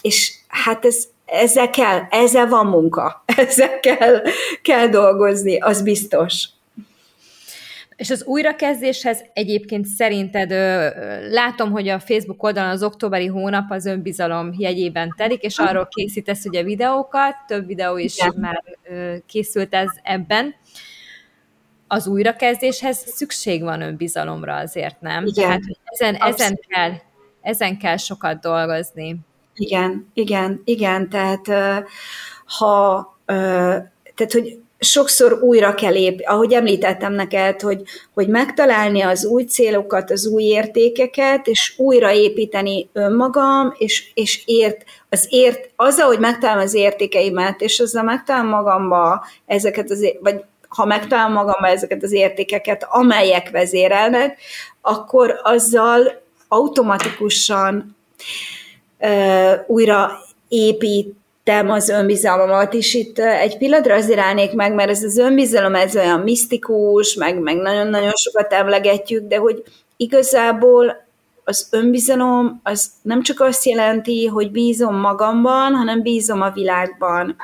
És 0.00 0.32
hát 0.48 0.84
ez, 0.84 1.04
ezzel 1.24 1.70
kell, 1.70 2.00
ezzel 2.10 2.48
van 2.48 2.66
munka, 2.66 3.24
ezzel 3.36 3.80
kell, 3.80 4.22
kell 4.62 4.88
dolgozni, 4.88 5.58
az 5.58 5.82
biztos. 5.82 6.48
És 7.96 8.10
az 8.10 8.24
újrakezdéshez 8.24 9.24
egyébként 9.32 9.86
szerinted, 9.86 10.50
látom, 11.30 11.70
hogy 11.70 11.88
a 11.88 11.98
Facebook 11.98 12.42
oldalon 12.42 12.70
az 12.70 12.82
októberi 12.82 13.26
hónap 13.26 13.70
az 13.70 13.86
önbizalom 13.86 14.54
jegyében 14.58 15.14
telik, 15.16 15.42
és 15.42 15.58
arról 15.58 15.88
készítesz 15.90 16.44
ugye 16.44 16.62
videókat, 16.62 17.34
több 17.46 17.66
videó 17.66 17.96
is 17.96 18.16
Igen. 18.16 18.34
már 18.40 18.62
készült 19.26 19.74
ez 19.74 19.90
ebben. 20.02 20.54
Az 21.88 22.06
újrakezdéshez 22.06 22.96
szükség 23.06 23.62
van 23.62 23.80
önbizalomra 23.80 24.54
azért, 24.54 25.00
nem? 25.00 25.26
Igen. 25.26 25.44
Tehát 25.44 25.62
ezen, 25.84 26.14
ezen, 26.14 26.58
kell, 26.68 26.92
ezen 27.40 27.78
kell 27.78 27.96
sokat 27.96 28.40
dolgozni. 28.40 29.16
Igen, 29.54 30.10
igen, 30.14 30.62
igen, 30.64 31.08
tehát 31.08 31.46
ha 32.46 33.08
tehát, 34.14 34.32
hogy 34.32 34.58
sokszor 34.84 35.32
újra 35.42 35.74
kell 35.74 35.92
lép, 35.92 36.20
ahogy 36.24 36.52
említettem 36.52 37.12
neked, 37.12 37.60
hogy, 37.60 37.82
hogy 38.14 38.28
megtalálni 38.28 39.00
az 39.00 39.24
új 39.24 39.42
célokat, 39.42 40.10
az 40.10 40.26
új 40.26 40.42
értékeket, 40.42 41.46
és 41.46 41.74
újraépíteni 41.76 42.88
önmagam, 42.92 43.74
és, 43.78 44.10
és 44.14 44.42
ért, 44.44 44.84
az 45.08 45.26
ért, 45.30 45.70
azzal, 45.76 46.06
hogy 46.06 46.18
megtalálom 46.18 46.62
az 46.62 46.74
értékeimet, 46.74 47.60
és 47.60 47.80
azzal 47.80 48.02
megtalálom 48.02 48.48
magamba 48.48 49.26
ezeket 49.46 49.90
az, 49.90 50.06
vagy 50.20 50.44
ha 50.68 50.84
megtalálom 50.84 51.32
magamba 51.32 51.68
ezeket 51.68 52.02
az 52.02 52.12
értékeket, 52.12 52.86
amelyek 52.90 53.50
vezérelnek, 53.50 54.38
akkor 54.80 55.40
azzal 55.42 56.22
automatikusan 56.48 57.96
uh, 58.98 59.52
újra 59.66 60.18
épít 60.48 61.14
tettem 61.44 61.70
az 61.70 61.88
önbizalmamat 61.88 62.74
is 62.74 62.94
itt 62.94 63.18
egy 63.18 63.58
pillanatra 63.58 63.94
azért 63.94 64.18
állnék 64.18 64.52
meg, 64.52 64.74
mert 64.74 64.90
ez 64.90 65.02
az 65.02 65.18
önbizalom 65.18 65.74
ez 65.74 65.96
olyan 65.96 66.20
misztikus, 66.20 67.14
meg, 67.14 67.38
meg 67.38 67.56
nagyon-nagyon 67.56 68.12
sokat 68.14 68.52
emlegetjük, 68.52 69.26
de 69.28 69.36
hogy 69.36 69.62
igazából 69.96 71.02
az 71.44 71.68
önbizalom 71.70 72.60
az 72.62 72.90
nem 73.02 73.22
csak 73.22 73.40
azt 73.40 73.64
jelenti, 73.64 74.26
hogy 74.26 74.50
bízom 74.50 74.96
magamban, 74.96 75.74
hanem 75.74 76.02
bízom 76.02 76.40
a 76.40 76.50
világban. 76.50 77.36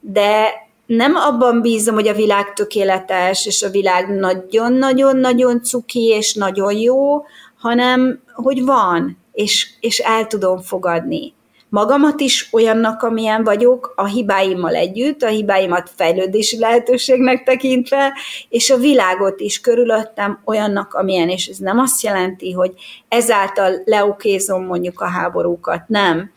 De 0.00 0.48
nem 0.86 1.14
abban 1.14 1.60
bízom, 1.60 1.94
hogy 1.94 2.08
a 2.08 2.14
világ 2.14 2.52
tökéletes, 2.52 3.46
és 3.46 3.62
a 3.62 3.70
világ 3.70 4.08
nagyon-nagyon-nagyon 4.08 5.62
cuki, 5.62 6.04
és 6.04 6.34
nagyon 6.34 6.72
jó, 6.72 7.24
hanem 7.58 8.20
hogy 8.32 8.64
van, 8.64 9.18
és, 9.32 9.68
és 9.80 9.98
el 9.98 10.26
tudom 10.26 10.60
fogadni 10.60 11.35
magamat 11.68 12.20
is 12.20 12.48
olyannak, 12.52 13.02
amilyen 13.02 13.44
vagyok, 13.44 13.92
a 13.96 14.06
hibáimmal 14.06 14.74
együtt, 14.74 15.22
a 15.22 15.28
hibáimat 15.28 15.90
fejlődési 15.96 16.58
lehetőségnek 16.58 17.42
tekintve, 17.42 18.12
és 18.48 18.70
a 18.70 18.76
világot 18.76 19.40
is 19.40 19.60
körülöttem 19.60 20.40
olyannak, 20.44 20.94
amilyen, 20.94 21.28
és 21.28 21.46
ez 21.46 21.56
nem 21.56 21.78
azt 21.78 22.02
jelenti, 22.02 22.52
hogy 22.52 22.72
ezáltal 23.08 23.82
leukézom 23.84 24.64
mondjuk 24.64 25.00
a 25.00 25.06
háborúkat, 25.08 25.82
nem, 25.86 26.32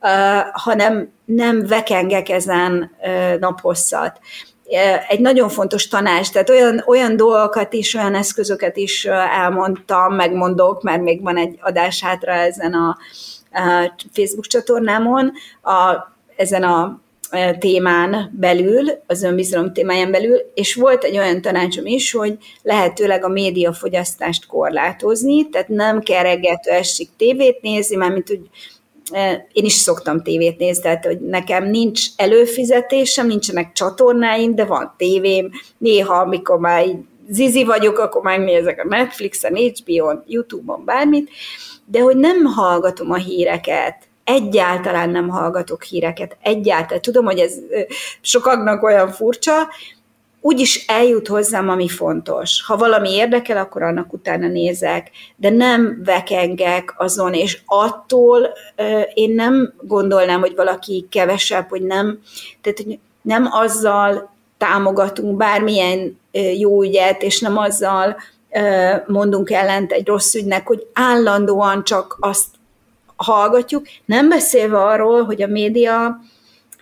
uh, 0.00 0.10
hanem 0.52 1.12
nem 1.24 1.66
vekengek 1.66 2.28
ezen 2.28 2.90
uh, 3.00 3.38
naphosszat. 3.38 4.18
Egy 5.08 5.20
nagyon 5.20 5.48
fontos 5.48 5.88
tanács, 5.88 6.30
tehát 6.30 6.50
olyan, 6.50 6.82
olyan 6.86 7.16
dolgokat 7.16 7.72
is, 7.72 7.94
olyan 7.94 8.14
eszközöket 8.14 8.76
is 8.76 9.04
elmondtam, 9.04 10.14
megmondok, 10.14 10.82
mert 10.82 11.02
még 11.02 11.22
van 11.22 11.36
egy 11.36 11.58
adás 11.60 12.00
hátra 12.00 12.32
ezen 12.32 12.72
a, 12.72 12.96
Facebook 14.12 14.46
csatornámon 14.46 15.32
a, 15.62 16.12
ezen 16.36 16.62
a 16.62 17.02
témán 17.58 18.32
belül, 18.40 18.90
az 19.06 19.22
önbizalom 19.22 19.72
témáján 19.72 20.10
belül, 20.10 20.38
és 20.54 20.74
volt 20.74 21.04
egy 21.04 21.18
olyan 21.18 21.40
tanácsom 21.40 21.86
is, 21.86 22.12
hogy 22.12 22.36
lehetőleg 22.62 23.24
a 23.24 23.28
médiafogyasztást 23.28 24.46
korlátozni, 24.46 25.48
tehát 25.48 25.68
nem 25.68 26.00
kell 26.00 26.22
reggeltől 26.22 26.74
esik 26.74 27.08
tévét 27.16 27.62
nézni, 27.62 27.96
mint 27.96 28.28
hogy 28.28 28.40
én 29.52 29.64
is 29.64 29.72
szoktam 29.72 30.22
tévét 30.22 30.58
nézni, 30.58 30.82
tehát 30.82 31.04
hogy 31.04 31.20
nekem 31.20 31.64
nincs 31.64 32.06
előfizetésem, 32.16 33.26
nincsenek 33.26 33.72
csatornáim, 33.72 34.54
de 34.54 34.64
van 34.64 34.94
tévém, 34.96 35.50
néha, 35.78 36.14
amikor 36.14 36.58
már 36.58 36.86
így 36.86 36.96
zizi 37.28 37.64
vagyok, 37.64 37.98
akkor 37.98 38.22
megnézek 38.22 38.80
a 38.84 38.88
Netflixen, 38.88 39.54
HBO-n, 39.54 40.22
YouTube-on, 40.26 40.84
bármit, 40.84 41.30
de 41.84 42.00
hogy 42.00 42.16
nem 42.16 42.44
hallgatom 42.44 43.10
a 43.10 43.16
híreket, 43.16 43.96
egyáltalán 44.24 45.10
nem 45.10 45.28
hallgatok 45.28 45.82
híreket, 45.82 46.36
egyáltalán. 46.42 47.02
Tudom, 47.02 47.24
hogy 47.24 47.38
ez 47.38 47.54
sokaknak 48.20 48.82
olyan 48.82 49.08
furcsa, 49.08 49.68
úgyis 50.40 50.86
eljut 50.86 51.28
hozzám, 51.28 51.68
ami 51.68 51.88
fontos. 51.88 52.62
Ha 52.66 52.76
valami 52.76 53.10
érdekel, 53.10 53.56
akkor 53.56 53.82
annak 53.82 54.12
utána 54.12 54.46
nézek, 54.46 55.10
de 55.36 55.50
nem 55.50 56.00
vekengek 56.04 56.94
azon, 56.96 57.34
és 57.34 57.60
attól 57.66 58.48
én 59.14 59.34
nem 59.34 59.74
gondolnám, 59.80 60.40
hogy 60.40 60.54
valaki 60.54 61.06
kevesebb, 61.10 61.68
hogy 61.68 61.82
nem, 61.82 62.20
tehát 62.60 62.78
hogy 62.78 62.98
nem 63.22 63.48
azzal 63.50 64.33
támogatunk 64.58 65.36
bármilyen 65.36 66.18
jó 66.58 66.82
ügyet, 66.82 67.22
és 67.22 67.40
nem 67.40 67.58
azzal 67.58 68.16
mondunk 69.06 69.50
ellent 69.50 69.92
egy 69.92 70.06
rossz 70.06 70.34
ügynek, 70.34 70.66
hogy 70.66 70.86
állandóan 70.92 71.84
csak 71.84 72.16
azt 72.20 72.46
hallgatjuk, 73.16 73.86
nem 74.04 74.28
beszélve 74.28 74.82
arról, 74.82 75.24
hogy 75.24 75.42
a 75.42 75.46
média, 75.46 76.20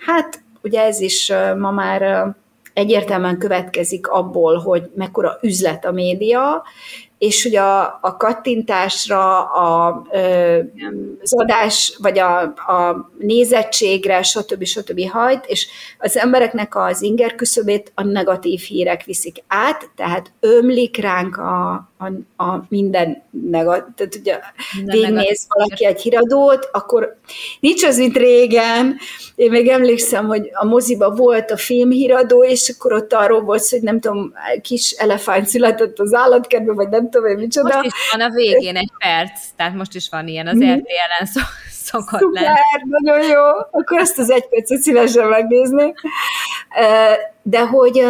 hát 0.07 0.43
ugye 0.63 0.83
ez 0.83 1.01
is 1.01 1.33
ma 1.59 1.71
már 1.71 2.27
egyértelműen 2.75 3.39
következik 3.39 4.09
abból, 4.09 4.57
hogy 4.59 4.91
mekkora 4.95 5.39
üzlet 5.43 5.85
a 5.85 5.93
média, 5.93 6.63
és 7.23 7.43
hogy 7.43 7.57
a, 7.57 7.99
a 8.01 8.17
kattintásra, 8.17 9.43
a, 9.45 10.03
az 11.23 11.35
adás, 11.35 11.97
vagy 11.99 12.19
a, 12.19 12.41
a 12.43 13.11
nézettségre, 13.19 14.23
stb. 14.23 14.65
stb. 14.65 15.09
hajt, 15.11 15.45
és 15.47 15.67
az 15.99 16.17
embereknek 16.17 16.77
az 16.77 17.03
inger 17.03 17.35
küszöbét 17.35 17.93
a 17.95 18.03
negatív 18.03 18.61
hírek 18.61 19.05
viszik 19.05 19.45
át, 19.47 19.91
tehát 19.97 20.33
ömlik 20.41 20.97
ránk 20.97 21.37
a, 21.37 21.73
a, 21.99 22.45
a 22.45 22.65
minden 22.69 23.23
negatív, 23.31 23.95
tehát 23.95 24.15
ugye 24.15 24.41
végnéz 24.85 25.47
valaki 25.49 25.85
egy 25.87 26.01
híradót, 26.01 26.69
akkor 26.73 27.17
nincs 27.61 27.85
az, 27.85 27.99
mint 27.99 28.17
régen, 28.17 28.97
én 29.35 29.51
még 29.51 29.69
emlékszem, 29.69 30.27
hogy 30.27 30.51
a 30.53 30.65
moziba 30.65 31.11
volt 31.11 31.51
a 31.51 31.57
filmhíradó, 31.57 32.45
és 32.45 32.75
akkor 32.75 32.93
ott 32.93 33.13
arról 33.13 33.41
volt, 33.41 33.69
hogy 33.69 33.83
nem 33.83 34.01
tudom, 34.01 34.33
kis 34.63 34.91
elefánt 34.91 35.47
született 35.47 35.99
az 35.99 36.15
állatkertben, 36.15 36.75
vagy 36.75 36.89
nem 36.89 37.11
tudom 37.13 37.27
én 37.27 37.37
micsoda. 37.37 37.75
Most 37.75 37.87
is 37.87 37.93
van 38.13 38.21
a 38.21 38.31
végén 38.31 38.77
egy 38.77 38.91
perc, 38.99 39.41
tehát 39.57 39.75
most 39.75 39.95
is 39.95 40.09
van 40.11 40.29
ilyen, 40.29 40.47
az 40.47 40.57
mm. 40.57 40.73
RTL-en 40.73 41.27
szokott 41.71 42.21
Szuper, 42.21 42.43
lenni. 42.43 42.59
nagyon 42.87 43.31
jó, 43.31 43.43
akkor 43.71 43.99
ezt 43.99 44.19
az 44.19 44.31
egy 44.31 44.49
percet 44.49 44.79
szívesen 44.79 45.29
megnézni. 45.29 45.95
De 47.43 47.61
hogy 47.61 48.07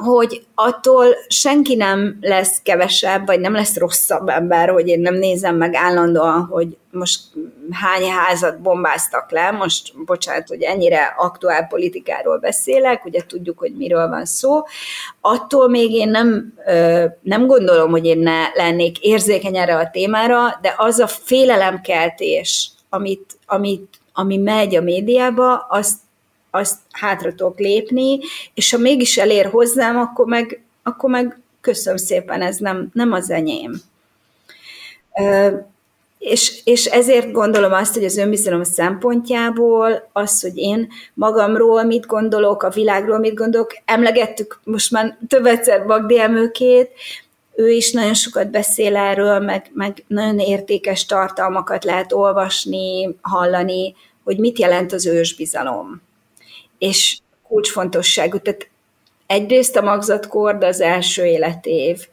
hogy 0.00 0.46
attól 0.54 1.06
senki 1.28 1.74
nem 1.74 2.18
lesz 2.20 2.60
kevesebb, 2.62 3.26
vagy 3.26 3.40
nem 3.40 3.52
lesz 3.52 3.76
rosszabb 3.76 4.28
ember, 4.28 4.68
hogy 4.68 4.88
én 4.88 5.00
nem 5.00 5.14
nézem 5.14 5.56
meg 5.56 5.74
állandóan, 5.74 6.44
hogy 6.44 6.76
most 6.90 7.20
hány 7.70 8.10
házat 8.10 8.60
bombáztak 8.60 9.30
le, 9.30 9.50
most 9.50 10.04
bocsánat, 10.04 10.48
hogy 10.48 10.62
ennyire 10.62 11.14
aktuál 11.18 11.66
politikáról 11.66 12.38
beszélek, 12.38 13.04
ugye 13.04 13.20
tudjuk, 13.26 13.58
hogy 13.58 13.76
miről 13.76 14.08
van 14.08 14.24
szó, 14.24 14.62
attól 15.20 15.68
még 15.68 15.92
én 15.92 16.08
nem, 16.08 16.54
nem 17.22 17.46
gondolom, 17.46 17.90
hogy 17.90 18.06
én 18.06 18.18
ne 18.18 18.48
lennék 18.54 18.98
érzékeny 18.98 19.56
erre 19.56 19.76
a 19.76 19.90
témára, 19.90 20.58
de 20.62 20.74
az 20.76 20.98
a 20.98 21.06
félelemkeltés, 21.06 22.70
amit, 22.88 23.38
amit, 23.46 24.00
ami 24.12 24.36
megy 24.36 24.74
a 24.74 24.80
médiába, 24.80 25.56
azt 25.56 25.96
azt 26.50 26.78
hátra 26.90 27.34
tudok 27.34 27.58
lépni, 27.58 28.18
és 28.54 28.70
ha 28.70 28.78
mégis 28.78 29.18
elér 29.18 29.46
hozzám, 29.46 29.98
akkor 29.98 30.26
meg, 30.26 30.62
akkor 30.82 31.10
meg 31.10 31.40
köszönöm 31.60 31.96
szépen, 31.96 32.42
ez 32.42 32.56
nem, 32.56 32.88
nem 32.92 33.12
az 33.12 33.30
enyém. 33.30 33.72
És, 36.18 36.60
és 36.64 36.84
ezért 36.84 37.32
gondolom 37.32 37.72
azt, 37.72 37.94
hogy 37.94 38.04
az 38.04 38.16
önbizalom 38.16 38.62
szempontjából 38.62 40.08
az, 40.12 40.40
hogy 40.40 40.56
én 40.56 40.88
magamról 41.14 41.82
mit 41.82 42.06
gondolok, 42.06 42.62
a 42.62 42.70
világról 42.70 43.18
mit 43.18 43.34
gondolok, 43.34 43.70
emlegettük 43.84 44.60
most 44.64 44.90
már 44.90 45.18
több 45.28 45.46
egyszer 45.46 45.82
Magdi 45.82 46.20
Emőkét, 46.20 46.90
ő 47.54 47.70
is 47.70 47.92
nagyon 47.92 48.14
sokat 48.14 48.50
beszél 48.50 48.96
erről, 48.96 49.38
meg, 49.38 49.70
meg 49.72 50.04
nagyon 50.06 50.38
értékes 50.38 51.06
tartalmakat 51.06 51.84
lehet 51.84 52.12
olvasni, 52.12 53.16
hallani, 53.20 53.94
hogy 54.24 54.38
mit 54.38 54.58
jelent 54.58 54.92
az 54.92 55.06
ősbizalom 55.06 56.02
és 56.80 57.18
kulcsfontosságú. 57.48 58.38
Tehát 58.38 58.68
egyrészt 59.26 59.76
a 59.76 59.82
magzatkor, 59.82 60.64
az 60.64 60.80
első 60.80 61.24
életév. 61.24 62.06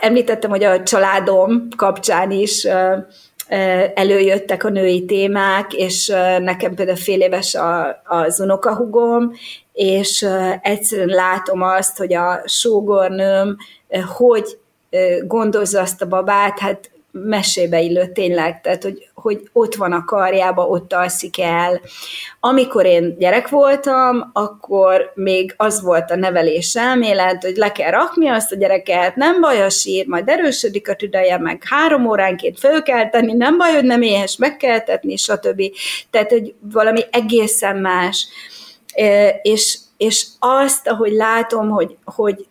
Említettem, 0.00 0.50
hogy 0.50 0.64
a 0.64 0.82
családom 0.82 1.68
kapcsán 1.76 2.30
is 2.30 2.66
előjöttek 3.94 4.64
a 4.64 4.68
női 4.68 5.04
témák, 5.04 5.72
és 5.72 6.06
nekem 6.38 6.74
például 6.74 6.96
fél 6.96 7.20
éves 7.20 7.54
a, 7.54 8.02
az 8.04 8.40
unokahugom, 8.40 9.32
és 9.72 10.26
egyszerűen 10.62 11.08
látom 11.08 11.62
azt, 11.62 11.98
hogy 11.98 12.14
a 12.14 12.42
sógornőm 12.46 13.56
hogy 14.16 14.58
gondozza 15.22 15.80
azt 15.80 16.02
a 16.02 16.06
babát, 16.06 16.58
hát 16.58 16.90
mesébe 17.12 17.80
illő 17.80 18.06
tényleg, 18.12 18.60
tehát 18.60 18.82
hogy, 18.82 19.08
hogy 19.14 19.48
ott 19.52 19.74
van 19.74 19.92
a 19.92 20.04
karjába, 20.04 20.66
ott 20.66 20.92
alszik 20.92 21.40
el. 21.40 21.80
Amikor 22.40 22.86
én 22.86 23.16
gyerek 23.18 23.48
voltam, 23.48 24.30
akkor 24.32 25.12
még 25.14 25.54
az 25.56 25.82
volt 25.82 26.10
a 26.10 26.16
nevelés 26.16 26.74
elmélet, 26.74 27.42
hogy 27.42 27.56
le 27.56 27.72
kell 27.72 27.90
rakni 27.90 28.28
azt 28.28 28.52
a 28.52 28.56
gyereket, 28.56 29.16
nem 29.16 29.40
baj, 29.40 29.62
a 29.62 29.70
sír, 29.70 30.06
majd 30.06 30.28
erősödik 30.28 30.88
a 30.88 30.94
tüdeje, 30.94 31.38
meg 31.38 31.62
három 31.64 32.06
óránként 32.06 32.58
föl 32.58 32.82
kell 32.82 33.08
tenni, 33.08 33.32
nem 33.32 33.58
baj, 33.58 33.72
hogy 33.72 33.84
nem 33.84 34.02
éhes, 34.02 34.36
meg 34.36 34.56
kell 34.56 34.80
tetni, 34.80 35.16
stb. 35.16 35.62
Tehát, 36.10 36.30
hogy 36.30 36.54
valami 36.60 37.00
egészen 37.10 37.76
más. 37.76 38.26
És, 39.42 39.78
és 39.96 40.26
azt, 40.38 40.88
ahogy 40.88 41.12
látom, 41.12 41.70
hogy, 41.70 41.96
hogy 42.04 42.46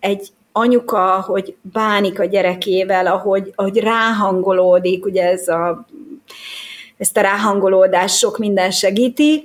egy 0.00 0.28
anyuka, 0.56 1.20
hogy 1.26 1.56
bánik 1.60 2.20
a 2.20 2.24
gyerekével, 2.24 3.06
ahogy, 3.06 3.52
ahogy 3.54 3.78
ráhangolódik, 3.78 5.04
ugye 5.04 5.22
ez 5.22 5.48
a, 5.48 5.86
ezt 6.96 7.16
a 7.16 7.20
ráhangolódást 7.20 8.18
sok 8.18 8.38
minden 8.38 8.70
segíti, 8.70 9.42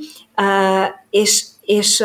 és, 1.09 1.45
és 1.61 2.03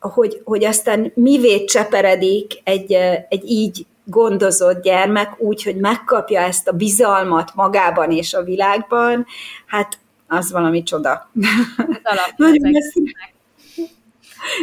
hogy, 0.00 0.40
hogy 0.44 0.64
aztán 0.64 1.12
mivé 1.14 1.64
cseperedik 1.64 2.60
egy, 2.64 2.92
egy 3.28 3.50
így 3.50 3.86
gondozott 4.04 4.82
gyermek 4.82 5.40
úgy, 5.40 5.62
hogy 5.62 5.76
megkapja 5.76 6.40
ezt 6.40 6.68
a 6.68 6.72
bizalmat 6.72 7.54
magában 7.54 8.10
és 8.10 8.34
a 8.34 8.42
világban, 8.42 9.26
hát 9.66 9.98
az 10.28 10.52
valami 10.52 10.82
csoda. 10.82 11.30
Nagyon 12.36 12.72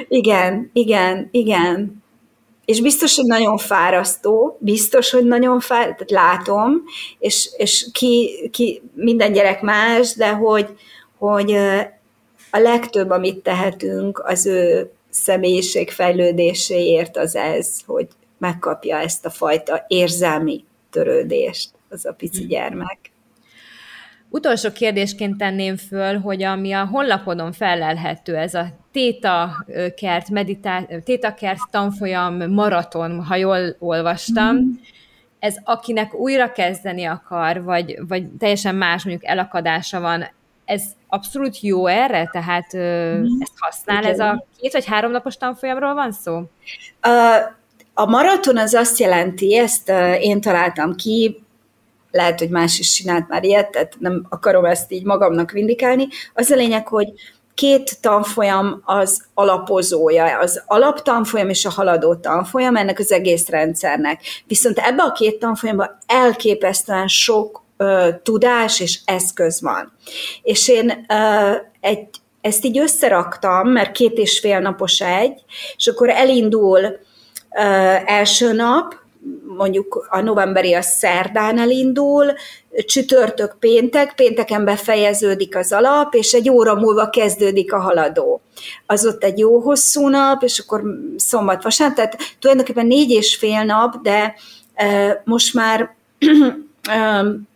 igen, 0.08 0.70
igen, 0.74 1.28
igen 1.32 2.06
és 2.68 2.82
biztos, 2.82 3.16
hogy 3.16 3.26
nagyon 3.26 3.58
fárasztó, 3.58 4.58
biztos, 4.60 5.10
hogy 5.10 5.26
nagyon 5.26 5.60
fárasztó, 5.60 6.06
tehát 6.06 6.38
látom, 6.38 6.84
és, 7.20 7.50
és 7.58 7.88
ki, 7.92 8.50
ki, 8.52 8.82
minden 8.94 9.32
gyerek 9.32 9.62
más, 9.62 10.16
de 10.16 10.30
hogy, 10.30 10.68
hogy 11.18 11.52
a 12.52 12.58
legtöbb, 12.58 13.10
amit 13.10 13.44
tehetünk, 13.44 14.20
az 14.26 14.46
ő 14.46 14.92
személyiség 15.10 15.90
fejlődéséért 15.90 17.18
az 17.18 17.36
ez, 17.36 17.82
hogy 17.86 18.08
megkapja 18.38 18.98
ezt 18.98 19.26
a 19.26 19.30
fajta 19.30 19.86
érzelmi 19.88 20.66
törődést 20.90 21.70
az 21.90 22.06
a 22.06 22.14
pici 22.14 22.40
hmm. 22.40 22.48
gyermek. 22.48 23.12
Utolsó 24.38 24.72
kérdésként 24.72 25.38
tenném 25.38 25.78
föl, 25.78 26.20
hogy 26.20 26.44
ami 26.44 26.72
a 26.72 26.86
honlapodon 26.86 27.52
felelhető, 27.52 28.36
ez 28.36 28.54
a 28.54 28.66
Téta 28.92 29.66
kert, 29.96 30.30
meditá- 30.30 31.04
Téta 31.04 31.34
kert 31.34 31.60
tanfolyam 31.72 32.52
maraton, 32.52 33.24
ha 33.24 33.36
jól 33.36 33.76
olvastam, 33.80 34.56
mm. 34.56 34.70
ez 35.40 35.56
akinek 35.64 36.14
újra 36.14 36.52
kezdeni 36.52 37.04
akar, 37.06 37.64
vagy, 37.64 38.00
vagy 38.08 38.26
teljesen 38.40 38.76
más 38.76 39.04
mondjuk 39.04 39.30
elakadása 39.30 40.00
van, 40.00 40.28
ez 40.66 40.84
abszolút 41.08 41.60
jó 41.60 41.88
erre? 41.88 42.30
Tehát 42.32 42.78
mm. 42.78 43.24
ezt 43.40 43.54
használ? 43.56 44.02
Igen. 44.02 44.12
Ez 44.12 44.20
a 44.20 44.46
két 44.58 44.74
vagy 44.74 44.86
három 44.86 45.12
napos 45.12 45.38
tanfolyamról 45.38 45.94
van 45.94 46.12
szó? 46.12 46.42
A, 47.02 47.38
a 47.94 48.06
maraton 48.06 48.58
az 48.58 48.74
azt 48.74 49.00
jelenti, 49.00 49.58
ezt 49.58 49.92
én 50.20 50.42
találtam 50.42 50.96
ki, 50.96 51.46
lehet, 52.18 52.40
hogy 52.40 52.50
más 52.50 52.80
is 52.80 52.94
csinált 52.94 53.28
már 53.28 53.44
ilyet, 53.44 53.72
tehát 53.72 53.96
nem 54.00 54.26
akarom 54.30 54.66
ezt 54.66 54.92
így 54.92 55.04
magamnak 55.04 55.52
vindikálni. 55.52 56.08
Az 56.34 56.52
a 56.52 56.56
lényeg, 56.56 56.88
hogy 56.88 57.08
két 57.58 58.02
tanfolyam 58.02 58.82
az 58.86 59.26
alapozója, 59.34 60.40
az 60.40 60.64
alaptanfolyam 60.66 61.50
és 61.50 61.66
a 61.66 61.70
haladó 61.70 62.16
tanfolyam 62.16 62.76
ennek 62.76 63.00
az 63.00 63.12
egész 63.12 63.50
rendszernek. 63.50 64.22
Viszont 64.48 64.78
ebbe 64.78 65.04
a 65.04 65.12
két 65.12 65.40
tanfolyamban 65.40 65.98
elképesztően 66.06 67.08
sok 67.08 67.64
ö, 67.78 68.10
tudás 68.24 68.80
és 68.80 69.00
eszköz 69.06 69.62
van. 69.62 69.94
És 70.42 70.68
én 70.68 71.06
ö, 71.10 71.52
egy, 71.80 72.08
ezt 72.42 72.66
így 72.66 72.78
összeraktam, 72.78 73.70
mert 73.70 73.92
két 73.92 74.18
és 74.18 74.40
fél 74.40 74.60
napos 74.60 75.00
egy, 75.00 75.42
és 75.78 75.88
akkor 75.88 76.10
elindul 76.10 76.80
ö, 76.80 77.00
első 78.06 78.54
nap, 78.54 78.96
mondjuk 79.58 80.08
a 80.10 80.20
novemberi 80.22 80.74
a 80.74 80.82
szerdán 80.82 81.60
elindul, 81.60 82.34
csütörtök 82.86 83.56
péntek, 83.60 84.16
pénteken 84.16 84.66
befejeződik 84.66 85.56
az 85.56 85.72
alap, 85.72 86.14
és 86.14 86.34
egy 86.34 86.50
óra 86.50 86.76
múlva 86.76 87.10
kezdődik 87.10 87.74
a 87.74 87.80
haladó. 87.80 88.42
Az 88.86 89.06
ott 89.06 89.24
egy 89.24 89.40
jó 89.40 89.60
hosszú 89.60 90.08
nap, 90.08 90.44
és 90.44 90.60
akkor 90.60 90.82
szombat, 91.16 91.64
vasárnap, 91.64 91.96
tehát 91.96 92.18
tulajdonképpen 92.40 92.86
négy 92.86 93.12
és 93.12 93.36
fél 93.36 93.64
nap, 93.64 94.02
de 94.02 94.36
e, 94.74 95.22
most 95.26 95.54
már 95.54 95.96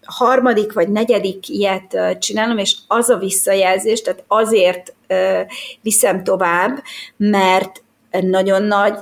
harmadik 0.05 0.74
vagy 0.74 0.89
negyedik 0.89 1.49
ilyet 1.49 1.97
csinálom, 2.19 2.57
és 2.57 2.76
az 2.88 3.09
a 3.09 3.17
visszajelzés, 3.17 4.01
tehát 4.01 4.24
azért 4.28 4.93
viszem 5.82 6.24
tovább, 6.24 6.84
mert 7.17 7.84
nagyon 8.09 8.63
nagy 8.63 8.93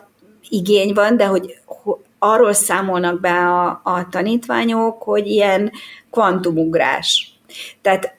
igény 0.50 0.94
van, 0.94 1.18
de 1.18 1.26
hogy 1.26 1.58
arról 2.20 2.54
számolnak 2.54 3.20
be 3.20 3.32
a, 3.32 3.82
a 3.84 4.08
tanítványok, 4.10 5.04
hogy 5.04 5.28
ilyen 5.28 5.72
kvantumugrás. 6.12 7.34
Tehát, 7.82 8.18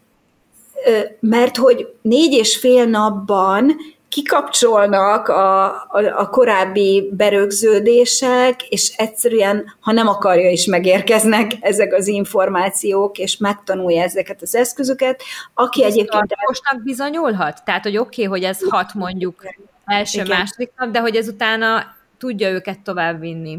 mert 1.20 1.57
hogy 1.57 1.94
négy 2.03 2.32
és 2.32 2.57
fél 2.57 2.84
napban 2.84 3.76
kikapcsolnak 4.11 5.28
a, 5.28 5.64
a, 5.66 6.16
a 6.16 6.28
korábbi 6.28 7.11
berögződések, 7.12 8.62
és 8.68 8.92
egyszerűen, 8.96 9.76
ha 9.80 9.92
nem 9.92 10.09
akarja 10.09 10.51
is 10.51 10.66
megérkeznek 10.66 11.53
ezek 11.61 11.94
az 11.94 12.07
információk, 12.07 13.18
és 13.18 13.36
megtanulja 13.36 14.03
ezeket 14.03 14.42
az 14.42 14.55
eszközöket, 14.55 15.22
aki 15.55 15.84
ez 15.84 15.92
egyébként... 15.92 16.28
Tartósnak 16.28 16.82
bizonyulhat? 16.82 17.64
Tehát, 17.64 17.82
hogy 17.82 17.96
oké, 17.96 18.24
okay, 18.24 18.38
hogy 18.38 18.48
ez 18.48 18.59
hat 18.68 18.94
mondjuk 18.94 19.42
első, 19.84 20.22
Igen. 20.22 20.38
második 20.38 20.70
nap, 20.76 20.90
de 20.90 21.01
hogy 21.01 21.16
ez 21.16 21.28
utána 21.28 21.96
tudja 22.18 22.51
őket 22.51 22.80
továbbvinni. 22.80 23.59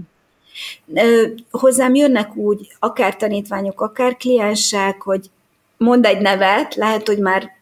Hozzám 1.51 1.95
jönnek 1.95 2.35
úgy, 2.35 2.67
akár 2.79 3.15
tanítványok, 3.15 3.81
akár 3.81 4.17
kliensek, 4.17 5.01
hogy 5.01 5.29
mond 5.77 6.05
egy 6.05 6.21
nevet, 6.21 6.75
lehet, 6.75 7.07
hogy 7.07 7.19
már 7.19 7.59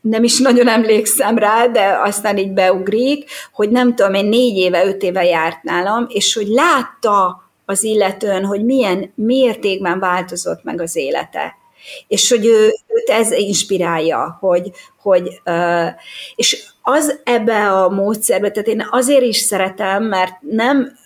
nem 0.00 0.24
is 0.24 0.38
nagyon 0.38 0.68
emlékszem 0.68 1.38
rá, 1.38 1.66
de 1.66 1.98
aztán 2.04 2.38
így 2.38 2.52
beugrik, 2.52 3.30
hogy 3.52 3.70
nem 3.70 3.94
tudom, 3.94 4.14
én 4.14 4.26
négy 4.26 4.56
éve, 4.56 4.86
öt 4.86 5.02
éve 5.02 5.24
járt 5.24 5.62
nálam, 5.62 6.06
és 6.08 6.34
hogy 6.34 6.46
látta 6.46 7.44
az 7.64 7.82
illetőn, 7.84 8.44
hogy 8.44 8.64
milyen 8.64 9.12
mértékben 9.14 9.98
változott 9.98 10.64
meg 10.64 10.80
az 10.80 10.96
élete. 10.96 11.54
És 12.08 12.28
hogy 12.28 12.46
ő, 12.46 12.64
őt 12.86 13.08
ez 13.10 13.30
inspirálja, 13.30 14.36
hogy, 14.40 14.70
hogy 15.02 15.40
és 16.36 16.64
az 16.82 17.20
ebbe 17.24 17.72
a 17.72 17.88
módszerbe, 17.88 18.50
tehát 18.50 18.68
én 18.68 18.86
azért 18.90 19.22
is 19.22 19.36
szeretem, 19.36 20.04
mert 20.04 20.32
nem 20.40 20.98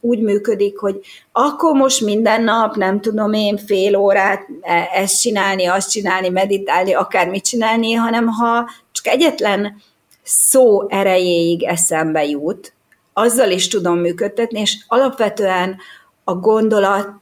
úgy 0.00 0.20
működik, 0.20 0.78
hogy 0.78 1.00
akkor 1.32 1.74
most 1.74 2.00
minden 2.00 2.42
nap, 2.42 2.76
nem 2.76 3.00
tudom 3.00 3.32
én, 3.32 3.56
fél 3.56 3.96
órát 3.96 4.46
e, 4.60 4.88
ezt 4.94 5.20
csinálni, 5.20 5.66
azt 5.66 5.90
csinálni, 5.90 6.28
meditálni, 6.28 6.94
akármit 6.94 7.44
csinálni, 7.44 7.92
hanem 7.92 8.26
ha 8.26 8.70
csak 8.92 9.06
egyetlen 9.06 9.82
szó 10.22 10.88
erejéig 10.88 11.62
eszembe 11.62 12.24
jut, 12.24 12.72
azzal 13.12 13.50
is 13.50 13.68
tudom 13.68 13.98
működtetni, 13.98 14.60
és 14.60 14.84
alapvetően 14.88 15.76
a 16.24 16.34
gondolat, 16.34 17.14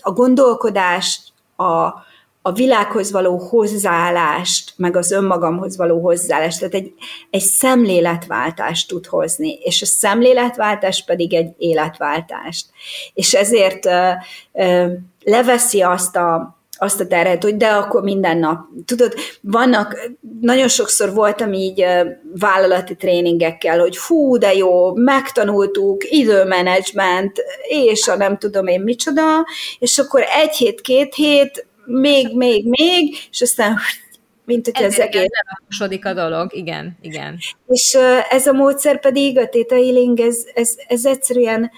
a 0.00 0.12
gondolkodást, 0.12 1.20
a, 1.56 1.92
a 2.42 2.52
világhoz 2.52 3.10
való 3.10 3.38
hozzáállást, 3.38 4.72
meg 4.76 4.96
az 4.96 5.10
önmagamhoz 5.10 5.76
való 5.76 6.00
hozzáállást, 6.00 6.58
tehát 6.58 6.74
egy, 6.74 6.92
egy 7.30 7.40
szemléletváltást 7.40 8.88
tud 8.88 9.06
hozni, 9.06 9.52
és 9.52 9.82
a 9.82 9.86
szemléletváltás 9.86 11.04
pedig 11.04 11.34
egy 11.34 11.52
életváltást. 11.58 12.66
És 13.14 13.34
ezért 13.34 13.86
uh, 13.86 14.12
uh, 14.52 14.92
leveszi 15.24 15.80
azt 15.80 16.16
a, 16.16 16.60
azt 16.82 17.00
a 17.00 17.06
terhet, 17.06 17.42
hogy 17.42 17.56
de 17.56 17.68
akkor 17.68 18.02
minden 18.02 18.38
nap. 18.38 18.58
Tudod, 18.84 19.14
vannak, 19.40 20.10
nagyon 20.40 20.68
sokszor 20.68 21.14
voltam 21.14 21.52
így 21.52 21.84
vállalati 22.34 22.96
tréningekkel, 22.96 23.78
hogy 23.78 23.96
fú, 23.96 24.36
de 24.36 24.54
jó, 24.54 24.94
megtanultuk, 24.94 26.10
időmenedzsment, 26.10 27.42
és 27.68 28.08
a 28.08 28.16
nem 28.16 28.38
tudom 28.38 28.66
én 28.66 28.80
micsoda, 28.80 29.46
és 29.78 29.98
akkor 29.98 30.22
egy 30.42 30.54
hét, 30.54 30.80
két 30.80 31.14
hét 31.14 31.66
még, 31.84 32.36
még, 32.36 32.68
még, 32.68 33.16
és 33.30 33.40
aztán 33.40 33.78
mint 34.44 34.70
hogy 34.74 34.84
ez 34.84 34.98
egész... 34.98 35.26
Levakosodik 35.44 36.04
a 36.04 36.14
dolog, 36.14 36.54
igen, 36.54 36.98
igen. 37.00 37.38
És 37.66 37.98
ez 38.30 38.46
a 38.46 38.52
módszer 38.52 39.00
pedig, 39.00 39.38
a 39.38 39.48
Theta 39.48 39.74
Healing, 39.74 40.20
ez, 40.20 40.44
ez, 40.54 40.74
ez 40.86 41.06
egyszerűen, 41.06 41.70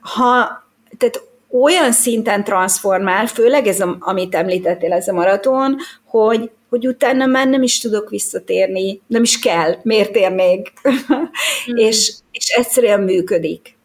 ha, 0.00 0.62
tehát 0.98 1.22
olyan 1.50 1.92
szinten 1.92 2.44
transformál, 2.44 3.26
főleg 3.26 3.66
ez, 3.66 3.80
a, 3.80 3.96
amit 4.00 4.34
említettél, 4.34 4.92
ez 4.92 5.08
a 5.08 5.12
maraton, 5.12 5.76
hogy, 6.04 6.50
hogy 6.68 6.86
utána 6.86 7.26
már 7.26 7.48
nem 7.48 7.62
is 7.62 7.78
tudok 7.78 8.10
visszatérni, 8.10 9.00
nem 9.06 9.22
is 9.22 9.38
kell, 9.38 9.76
miért 9.82 10.12
térnék, 10.12 10.72
mm. 11.72 11.76
és, 11.76 12.14
és 12.30 12.48
egyszerűen 12.48 13.00
működik. 13.00 13.78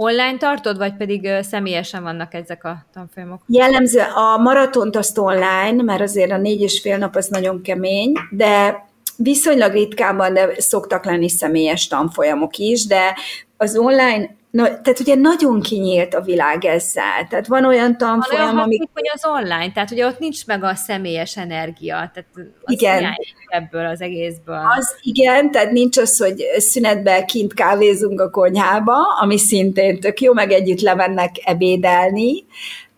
Online 0.00 0.36
tartod, 0.36 0.76
vagy 0.76 0.96
pedig 0.96 1.28
személyesen 1.42 2.02
vannak 2.02 2.34
ezek 2.34 2.64
a 2.64 2.86
tanfolyamok? 2.92 3.42
Jellemző 3.46 4.00
a 4.00 4.36
maratont 4.36 4.96
azt 4.96 5.18
online, 5.18 5.82
mert 5.82 6.00
azért 6.00 6.30
a 6.30 6.36
négy 6.36 6.60
és 6.60 6.80
fél 6.80 6.98
nap 6.98 7.16
az 7.16 7.26
nagyon 7.26 7.62
kemény, 7.62 8.12
de 8.30 8.84
viszonylag 9.16 9.72
ritkában 9.72 10.34
de 10.34 10.54
szoktak 10.56 11.04
lenni 11.04 11.28
személyes 11.28 11.86
tanfolyamok 11.86 12.56
is, 12.56 12.86
de 12.86 13.16
az 13.56 13.76
online 13.76 14.36
Na, 14.58 14.64
tehát 14.64 15.00
ugye 15.00 15.14
nagyon 15.14 15.60
kinyílt 15.60 16.14
a 16.14 16.20
világ 16.20 16.64
ezzel. 16.64 17.26
Tehát 17.28 17.46
van 17.46 17.64
olyan 17.64 17.96
tanfolyam, 17.96 18.44
van 18.44 18.54
olyan 18.54 18.64
ami... 18.64 18.78
hogy 18.92 19.10
az 19.14 19.24
online, 19.26 19.72
tehát 19.72 19.90
ugye 19.90 20.06
ott 20.06 20.18
nincs 20.18 20.46
meg 20.46 20.64
a 20.64 20.74
személyes 20.74 21.36
energia, 21.36 21.94
tehát 21.94 22.26
az 22.62 22.72
igen. 22.72 23.04
ebből 23.46 23.86
az 23.86 24.00
egészből. 24.00 24.60
Az 24.78 24.96
igen, 25.02 25.50
tehát 25.50 25.70
nincs 25.70 25.96
az, 25.96 26.18
hogy 26.18 26.44
szünetben 26.56 27.26
kint 27.26 27.54
kávézunk 27.54 28.20
a 28.20 28.30
konyhába, 28.30 28.96
ami 29.20 29.38
szintén 29.38 30.00
tök 30.00 30.20
jó, 30.20 30.32
meg 30.32 30.50
együtt 30.50 30.80
lemennek 30.80 31.34
ebédelni. 31.44 32.44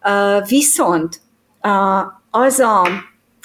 Uh, 0.04 0.48
viszont 0.48 1.20
uh, 1.62 2.06
az, 2.30 2.58
a, 2.58 2.86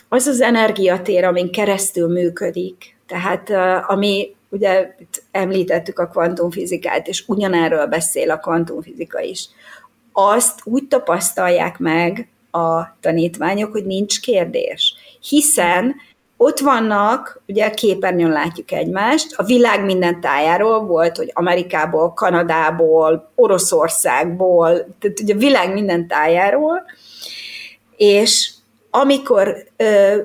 az 0.09 0.27
az 0.27 0.41
energiatér, 0.41 1.23
amin 1.23 1.51
keresztül 1.51 2.07
működik, 2.07 2.97
tehát 3.07 3.49
uh, 3.49 3.91
ami 3.91 4.35
ugye 4.55 4.95
itt 4.99 5.23
említettük 5.31 5.99
a 5.99 6.07
kvantumfizikát, 6.07 7.07
és 7.07 7.23
ugyanerről 7.27 7.85
beszél 7.85 8.31
a 8.31 8.37
kvantumfizika 8.37 9.19
is. 9.19 9.49
Azt 10.11 10.59
úgy 10.63 10.87
tapasztalják 10.87 11.79
meg 11.79 12.27
a 12.51 12.97
tanítványok, 12.99 13.71
hogy 13.71 13.85
nincs 13.85 14.21
kérdés. 14.21 14.93
Hiszen 15.21 15.95
ott 16.37 16.59
vannak, 16.59 17.41
ugye 17.47 17.69
képernyőn 17.69 18.31
látjuk 18.31 18.71
egymást, 18.71 19.33
a 19.35 19.43
világ 19.43 19.85
minden 19.85 20.21
tájáról 20.21 20.85
volt, 20.85 21.17
hogy 21.17 21.31
Amerikából, 21.33 22.13
Kanadából, 22.13 23.31
Oroszországból, 23.35 24.69
tehát 24.99 25.19
ugye 25.19 25.33
a 25.33 25.37
világ 25.37 25.73
minden 25.73 26.07
tájáról, 26.07 26.81
és 27.97 28.53
amikor 28.89 29.63
ö, 29.77 30.17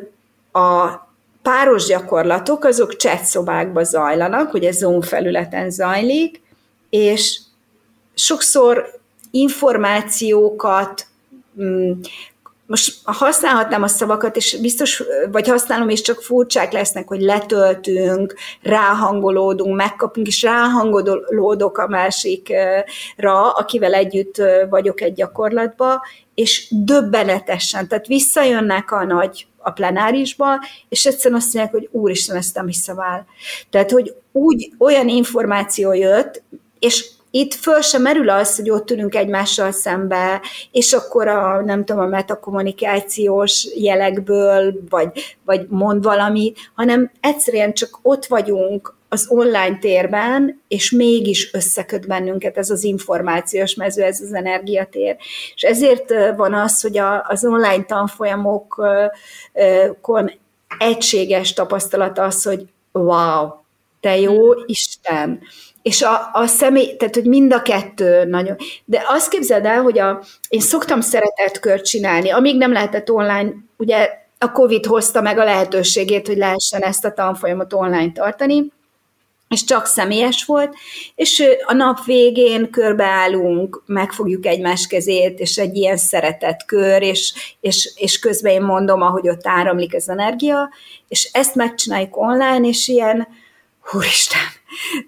a 0.53 0.91
páros 1.51 1.87
gyakorlatok, 1.87 2.65
azok 2.65 2.97
chat 2.97 3.25
szobákba 3.25 3.83
zajlanak, 3.83 4.55
ugye 4.55 4.73
Zoom 4.73 5.01
felületen 5.01 5.71
zajlik, 5.71 6.43
és 6.91 7.39
sokszor 8.15 8.87
információkat, 9.31 11.07
mm, 11.61 11.93
most 12.67 12.99
használhatnám 13.05 13.83
a 13.83 13.89
szavakat, 13.89 14.37
és 14.37 14.59
biztos, 14.61 15.03
vagy 15.31 15.49
használom, 15.49 15.89
és 15.89 16.01
csak 16.01 16.23
furcsák 16.23 16.73
lesznek, 16.73 17.09
hogy 17.09 17.21
letöltünk, 17.21 18.35
ráhangolódunk, 18.63 19.77
megkapunk, 19.77 20.27
és 20.27 20.43
ráhangolódok 20.43 21.79
a 21.79 21.89
másikra, 21.89 23.51
akivel 23.55 23.95
együtt 23.95 24.43
vagyok 24.69 25.01
egy 25.01 25.13
gyakorlatba, 25.13 26.07
és 26.35 26.67
döbbenetesen, 26.71 27.89
tehát 27.89 28.07
visszajönnek 28.07 28.93
a 28.93 29.05
nagy 29.05 29.47
a 29.63 29.71
plenárisba, 29.71 30.47
és 30.89 31.07
egyszerűen 31.07 31.41
azt 31.41 31.55
mondják, 31.55 31.75
hogy 31.75 31.89
úristen, 31.93 32.37
ezt 32.37 32.55
nem 32.55 32.67
hiszem 32.67 32.99
el. 32.99 33.27
Tehát, 33.71 33.91
hogy 33.91 34.15
úgy 34.33 34.73
olyan 34.79 35.09
információ 35.09 35.93
jött, 35.93 36.43
és 36.79 37.11
itt 37.31 37.55
föl 37.55 37.81
sem 37.81 38.03
merül 38.03 38.31
az, 38.31 38.57
hogy 38.57 38.71
ott 38.71 38.91
ülünk 38.91 39.15
egymással 39.15 39.73
szembe, 39.73 40.41
és 40.71 40.93
akkor 40.93 41.29
a, 41.29 41.63
nem 41.65 41.85
tudom, 41.85 42.03
a 42.03 42.07
metakommunikációs 42.07 43.69
jelekből, 43.77 44.75
vagy, 44.89 45.37
vagy 45.45 45.67
mond 45.69 46.03
valami, 46.03 46.53
hanem 46.75 47.11
egyszerűen 47.21 47.73
csak 47.73 47.99
ott 48.03 48.27
vagyunk 48.27 48.99
az 49.13 49.27
online 49.29 49.79
térben, 49.79 50.63
és 50.69 50.91
mégis 50.91 51.55
összeköt 51.55 52.07
bennünket 52.07 52.57
ez 52.57 52.71
az 52.71 52.85
információs 52.85 53.75
mező, 53.75 54.03
ez 54.03 54.21
az 54.21 54.33
energiatér. 54.33 55.17
És 55.55 55.63
ezért 55.63 56.15
van 56.37 56.55
az, 56.55 56.81
hogy 56.81 56.99
a, 56.99 57.25
az 57.29 57.45
online 57.45 57.85
tanfolyamokon 57.85 60.31
egységes 60.79 61.53
tapasztalat 61.53 62.19
az, 62.19 62.43
hogy 62.43 62.65
wow, 62.93 63.49
te 64.01 64.19
jó 64.19 64.37
Isten, 64.67 65.41
és 65.83 66.03
a, 66.03 66.31
a 66.33 66.47
személy, 66.47 66.97
tehát 66.97 67.15
hogy 67.15 67.27
mind 67.27 67.53
a 67.53 67.63
kettő 67.63 68.25
nagyon. 68.25 68.57
De 68.85 69.05
azt 69.09 69.31
képzeld 69.31 69.65
el, 69.65 69.83
hogy 69.83 69.99
a, 69.99 70.23
én 70.49 70.61
szoktam 70.61 71.01
szeretetkört 71.01 71.85
csinálni, 71.85 72.31
amíg 72.31 72.57
nem 72.57 72.73
lehetett 72.73 73.11
online, 73.11 73.53
ugye 73.77 74.09
a 74.39 74.53
Covid 74.53 74.87
hozta 74.87 75.21
meg 75.21 75.39
a 75.39 75.45
lehetőségét, 75.45 76.27
hogy 76.27 76.37
lehessen 76.37 76.83
ezt 76.83 77.05
a 77.05 77.13
tanfolyamot 77.13 77.73
online 77.73 78.13
tartani, 78.13 78.73
és 79.55 79.65
csak 79.65 79.87
személyes 79.87 80.45
volt, 80.45 80.75
és 81.15 81.45
a 81.67 81.73
nap 81.73 82.05
végén 82.05 82.71
körbeállunk, 82.71 83.83
megfogjuk 83.87 84.47
egymás 84.47 84.87
kezét, 84.87 85.39
és 85.39 85.57
egy 85.57 85.77
ilyen 85.77 85.97
szeretett 85.97 86.65
kör, 86.67 87.03
és, 87.03 87.35
és, 87.61 87.93
és 87.97 88.19
közben 88.19 88.53
én 88.53 88.63
mondom, 88.63 89.03
ahogy 89.03 89.29
ott 89.29 89.47
áramlik 89.47 89.95
az 89.95 90.09
energia, 90.09 90.71
és 91.09 91.31
ezt 91.33 91.55
megcsináljuk 91.55 92.17
online, 92.17 92.69
és 92.69 92.89
ilyen, 92.89 93.29
úristen, 93.93 94.41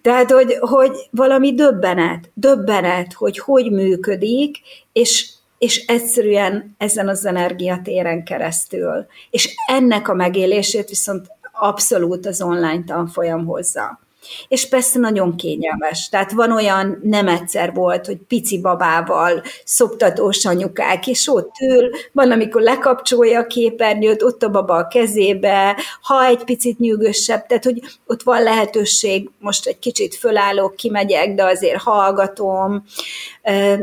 tehát, 0.03 0.31
hogy, 0.31 0.57
hogy 0.61 0.93
valami 1.11 1.55
döbbenet, 1.55 2.31
döbbenet, 2.35 3.13
hogy 3.13 3.39
hogy 3.39 3.71
működik, 3.71 4.57
és, 4.93 5.31
és 5.59 5.85
egyszerűen 5.87 6.75
ezen 6.79 7.09
az 7.09 7.27
energiatéren 7.27 8.25
keresztül. 8.25 9.07
És 9.31 9.55
ennek 9.67 10.09
a 10.09 10.15
megélését 10.15 10.89
viszont 10.89 11.27
abszolút 11.53 12.27
az 12.27 12.43
online 12.43 12.85
tanfolyam 12.87 13.47
hozza. 13.47 14.01
És 14.49 14.69
persze 14.69 14.99
nagyon 14.99 15.37
kényelmes. 15.37 16.09
Tehát 16.09 16.33
van 16.33 16.53
olyan, 16.53 17.01
nem 17.03 17.29
egyszer 17.29 17.75
volt, 17.75 18.07
hogy 18.07 18.17
pici 18.29 18.61
babával 18.61 19.43
szoptatós 19.65 20.45
anyukák, 20.45 21.07
és 21.07 21.29
ott 21.29 21.51
ül, 21.61 21.91
van, 22.13 22.31
amikor 22.31 22.63
lekapcsolja 22.63 23.41
a 23.41 23.47
képernyőt, 23.47 24.23
ott 24.23 24.43
a 24.43 24.51
baba 24.51 24.75
a 24.75 24.87
kezébe, 24.87 25.77
ha 26.03 26.25
egy 26.25 26.45
picit 26.45 26.79
nyűgösebb, 26.79 27.47
tehát 27.47 27.65
hogy 27.65 27.83
ott 28.07 28.23
van 28.23 28.43
lehetőség, 28.43 29.31
most 29.39 29.67
egy 29.67 29.79
kicsit 29.79 30.15
fölállok, 30.15 30.77
kimegyek, 30.77 31.35
de 31.35 31.45
azért 31.45 31.83
hallgatom. 31.83 32.85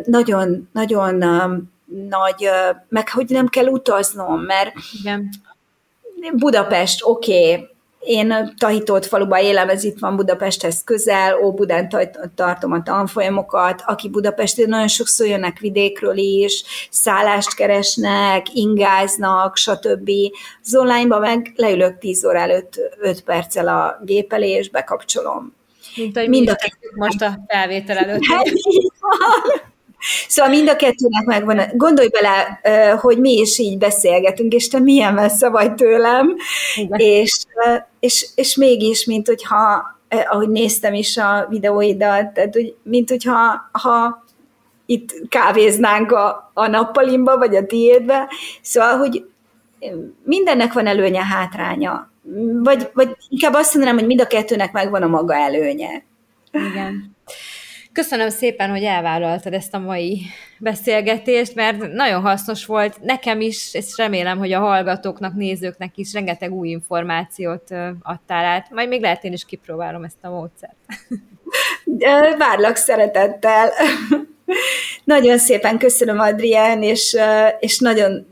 Nagyon, 0.03 0.69
nagyon 0.73 1.15
nagy, 2.09 2.49
meg 2.89 3.09
hogy 3.09 3.29
nem 3.29 3.47
kell 3.47 3.67
utaznom, 3.67 4.41
mert 4.41 4.73
Igen. 4.99 5.29
Budapest, 6.33 7.01
oké, 7.03 7.53
okay, 7.53 7.67
én 7.99 8.53
Tahitót 8.57 9.05
faluban 9.05 9.39
élem, 9.39 9.69
ez 9.69 9.83
itt 9.83 9.99
van 9.99 10.15
Budapesthez 10.15 10.83
közel, 10.83 11.37
Óbudán 11.43 11.89
tartom 12.35 12.71
a 12.71 12.83
tanfolyamokat, 12.83 13.83
aki 13.85 14.09
Budapestén 14.09 14.69
nagyon 14.69 14.87
sokszor 14.87 15.27
jönnek 15.27 15.59
vidékről 15.59 16.17
is, 16.17 16.63
szállást 16.89 17.55
keresnek, 17.55 18.53
ingáznak, 18.53 19.55
stb. 19.55 20.09
Az 20.63 20.75
online 20.75 21.17
meg 21.17 21.53
leülök 21.55 21.97
10 21.97 22.25
óra 22.25 22.39
előtt 22.39 22.79
5 22.99 23.21
perccel 23.21 23.67
a 23.67 23.99
gép 24.05 24.33
elé, 24.33 24.49
és 24.49 24.69
bekapcsolom. 24.69 25.53
Mint 25.95 26.17
hogy 26.17 26.29
Mind 26.29 26.49
a 26.49 26.55
most 26.95 27.21
a 27.21 27.39
felvétel 27.47 27.97
előtt. 27.97 28.21
Szóval 30.27 30.51
mind 30.51 30.69
a 30.69 30.75
kettőnek 30.75 31.25
megvan. 31.25 31.61
Gondolj 31.73 32.07
bele, 32.07 32.59
hogy 32.95 33.19
mi 33.19 33.33
is 33.33 33.57
így 33.57 33.77
beszélgetünk, 33.77 34.53
és 34.53 34.67
te 34.67 34.79
milyen 34.79 35.13
messze 35.13 35.49
vagy 35.49 35.73
tőlem, 35.73 36.35
és, 36.87 37.37
és, 37.99 38.27
és 38.35 38.55
mégis, 38.55 39.05
mint 39.05 39.27
hogyha, 39.27 39.83
ahogy 40.29 40.49
néztem 40.49 40.93
is 40.93 41.17
a 41.17 41.45
videóidat, 41.49 42.33
tehát, 42.33 42.53
hogy, 42.53 42.75
mint 42.83 43.09
hogyha 43.09 43.69
ha 43.71 44.23
itt 44.85 45.27
kávéznánk 45.29 46.11
a, 46.11 46.51
a 46.53 46.67
nappalimba, 46.67 47.37
vagy 47.37 47.55
a 47.55 47.65
tiédbe, 47.65 48.29
szóval, 48.61 48.97
hogy 48.97 49.25
mindennek 50.23 50.73
van 50.73 50.87
előnye, 50.87 51.23
hátránya. 51.25 52.11
Vagy, 52.63 52.89
vagy 52.93 53.15
inkább 53.29 53.53
azt 53.53 53.73
mondanám, 53.73 53.97
hogy 53.97 54.07
mind 54.07 54.21
a 54.21 54.27
kettőnek 54.27 54.71
megvan 54.71 55.01
a 55.01 55.07
maga 55.07 55.35
előnye. 55.35 56.03
Igen. 56.51 57.15
Köszönöm 57.99 58.29
szépen, 58.29 58.69
hogy 58.69 58.83
elvállaltad 58.83 59.53
ezt 59.53 59.73
a 59.73 59.79
mai 59.79 60.21
beszélgetést, 60.59 61.55
mert 61.55 61.91
nagyon 61.93 62.21
hasznos 62.21 62.65
volt 62.65 63.01
nekem 63.01 63.41
is, 63.41 63.73
és 63.73 63.97
remélem, 63.97 64.37
hogy 64.37 64.51
a 64.51 64.59
hallgatóknak, 64.59 65.33
nézőknek 65.33 65.97
is 65.97 66.13
rengeteg 66.13 66.51
új 66.51 66.69
információt 66.69 67.71
adtál 68.01 68.45
át. 68.45 68.69
Majd 68.69 68.87
még 68.87 69.01
lehet 69.01 69.23
én 69.23 69.33
is 69.33 69.45
kipróbálom 69.45 70.03
ezt 70.03 70.17
a 70.21 70.29
módszert. 70.29 70.75
Várlak 72.37 72.75
szeretettel. 72.75 73.71
nagyon 75.03 75.37
szépen 75.37 75.77
köszönöm, 75.77 76.19
Adrián, 76.19 76.83
és, 76.83 77.17
és 77.59 77.79
nagyon, 77.79 78.27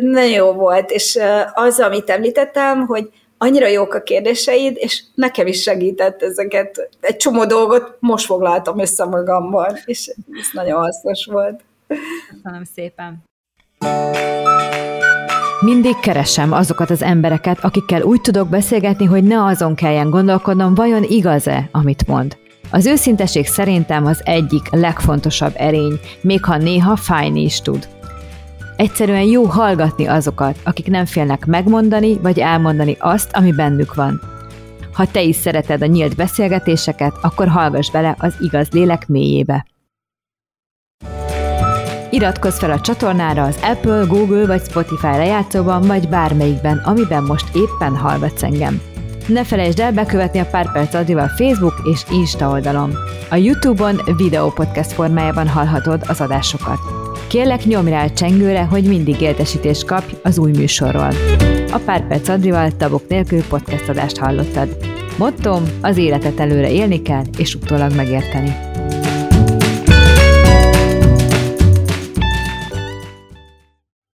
nagyon 0.00 0.30
jó 0.30 0.52
volt, 0.52 0.90
és 0.90 1.18
az, 1.52 1.80
amit 1.80 2.10
említettem, 2.10 2.86
hogy 2.86 3.08
annyira 3.46 3.66
jók 3.66 3.94
a 3.94 4.02
kérdéseid, 4.02 4.76
és 4.78 5.02
nekem 5.14 5.46
is 5.46 5.62
segített 5.62 6.22
ezeket. 6.22 6.88
Egy 7.00 7.16
csomó 7.16 7.44
dolgot 7.44 7.96
most 8.00 8.26
foglaltam 8.26 8.78
össze 8.78 9.04
magamban, 9.04 9.76
és 9.84 10.14
ez 10.40 10.48
nagyon 10.52 10.80
hasznos 10.80 11.24
volt. 11.30 11.60
Köszönöm 12.30 12.64
szépen. 12.74 13.24
Mindig 15.60 15.98
keresem 16.00 16.52
azokat 16.52 16.90
az 16.90 17.02
embereket, 17.02 17.58
akikkel 17.60 18.02
úgy 18.02 18.20
tudok 18.20 18.48
beszélgetni, 18.48 19.04
hogy 19.04 19.24
ne 19.24 19.44
azon 19.44 19.74
kelljen 19.74 20.10
gondolkodnom, 20.10 20.74
vajon 20.74 21.02
igaz-e, 21.02 21.68
amit 21.72 22.06
mond. 22.06 22.36
Az 22.70 22.86
őszinteség 22.86 23.46
szerintem 23.46 24.06
az 24.06 24.20
egyik 24.24 24.70
legfontosabb 24.70 25.52
erény, 25.56 26.00
még 26.20 26.44
ha 26.44 26.56
néha 26.56 26.96
fájni 26.96 27.42
is 27.42 27.60
tud. 27.60 27.88
Egyszerűen 28.76 29.22
jó 29.22 29.44
hallgatni 29.44 30.06
azokat, 30.06 30.58
akik 30.64 30.86
nem 30.86 31.04
félnek 31.04 31.46
megmondani 31.46 32.18
vagy 32.20 32.38
elmondani 32.38 32.96
azt, 32.98 33.30
ami 33.32 33.52
bennük 33.52 33.94
van. 33.94 34.20
Ha 34.92 35.06
te 35.06 35.22
is 35.22 35.36
szereted 35.36 35.82
a 35.82 35.86
nyílt 35.86 36.16
beszélgetéseket, 36.16 37.14
akkor 37.22 37.48
hallgass 37.48 37.90
bele 37.90 38.16
az 38.18 38.34
igaz 38.40 38.68
lélek 38.70 39.08
mélyébe. 39.08 39.66
Iratkozz 42.10 42.58
fel 42.58 42.70
a 42.70 42.80
csatornára 42.80 43.42
az 43.42 43.58
Apple, 43.62 44.04
Google 44.08 44.46
vagy 44.46 44.62
Spotify 44.64 45.06
lejátszóban, 45.06 45.82
vagy 45.82 46.08
bármelyikben, 46.08 46.78
amiben 46.78 47.22
most 47.22 47.54
éppen 47.54 47.96
hallgatsz 47.96 48.42
engem. 48.42 48.80
Ne 49.26 49.44
felejtsd 49.44 49.80
el 49.80 49.92
bekövetni 49.92 50.38
a 50.38 50.46
Pár 50.46 50.72
Perc 50.72 50.94
Adrival 50.94 51.28
Facebook 51.28 51.74
és 51.84 52.04
Insta 52.10 52.50
oldalon. 52.50 52.92
A 53.30 53.36
Youtube-on 53.36 54.00
videópodcast 54.16 54.92
formájában 54.92 55.48
hallhatod 55.48 56.02
az 56.08 56.20
adásokat. 56.20 57.05
Kérlek 57.28 57.64
nyomj 57.64 57.90
rá 57.90 58.04
a 58.04 58.10
csengőre, 58.10 58.64
hogy 58.64 58.84
mindig 58.84 59.20
értesítést 59.20 59.84
kapj 59.84 60.14
az 60.22 60.38
új 60.38 60.50
műsorról. 60.50 61.10
A 61.70 61.78
Pár 61.84 62.06
Perc 62.06 62.28
Adrival 62.28 62.76
tabok 62.76 63.08
nélkül 63.08 63.42
podcast 63.48 63.88
adást 63.88 64.16
hallottad. 64.16 64.76
Mottom, 65.18 65.62
az 65.80 65.96
életet 65.96 66.40
előre 66.40 66.70
élni 66.70 67.02
kell, 67.02 67.24
és 67.38 67.54
utólag 67.54 67.94
megérteni. 67.94 68.75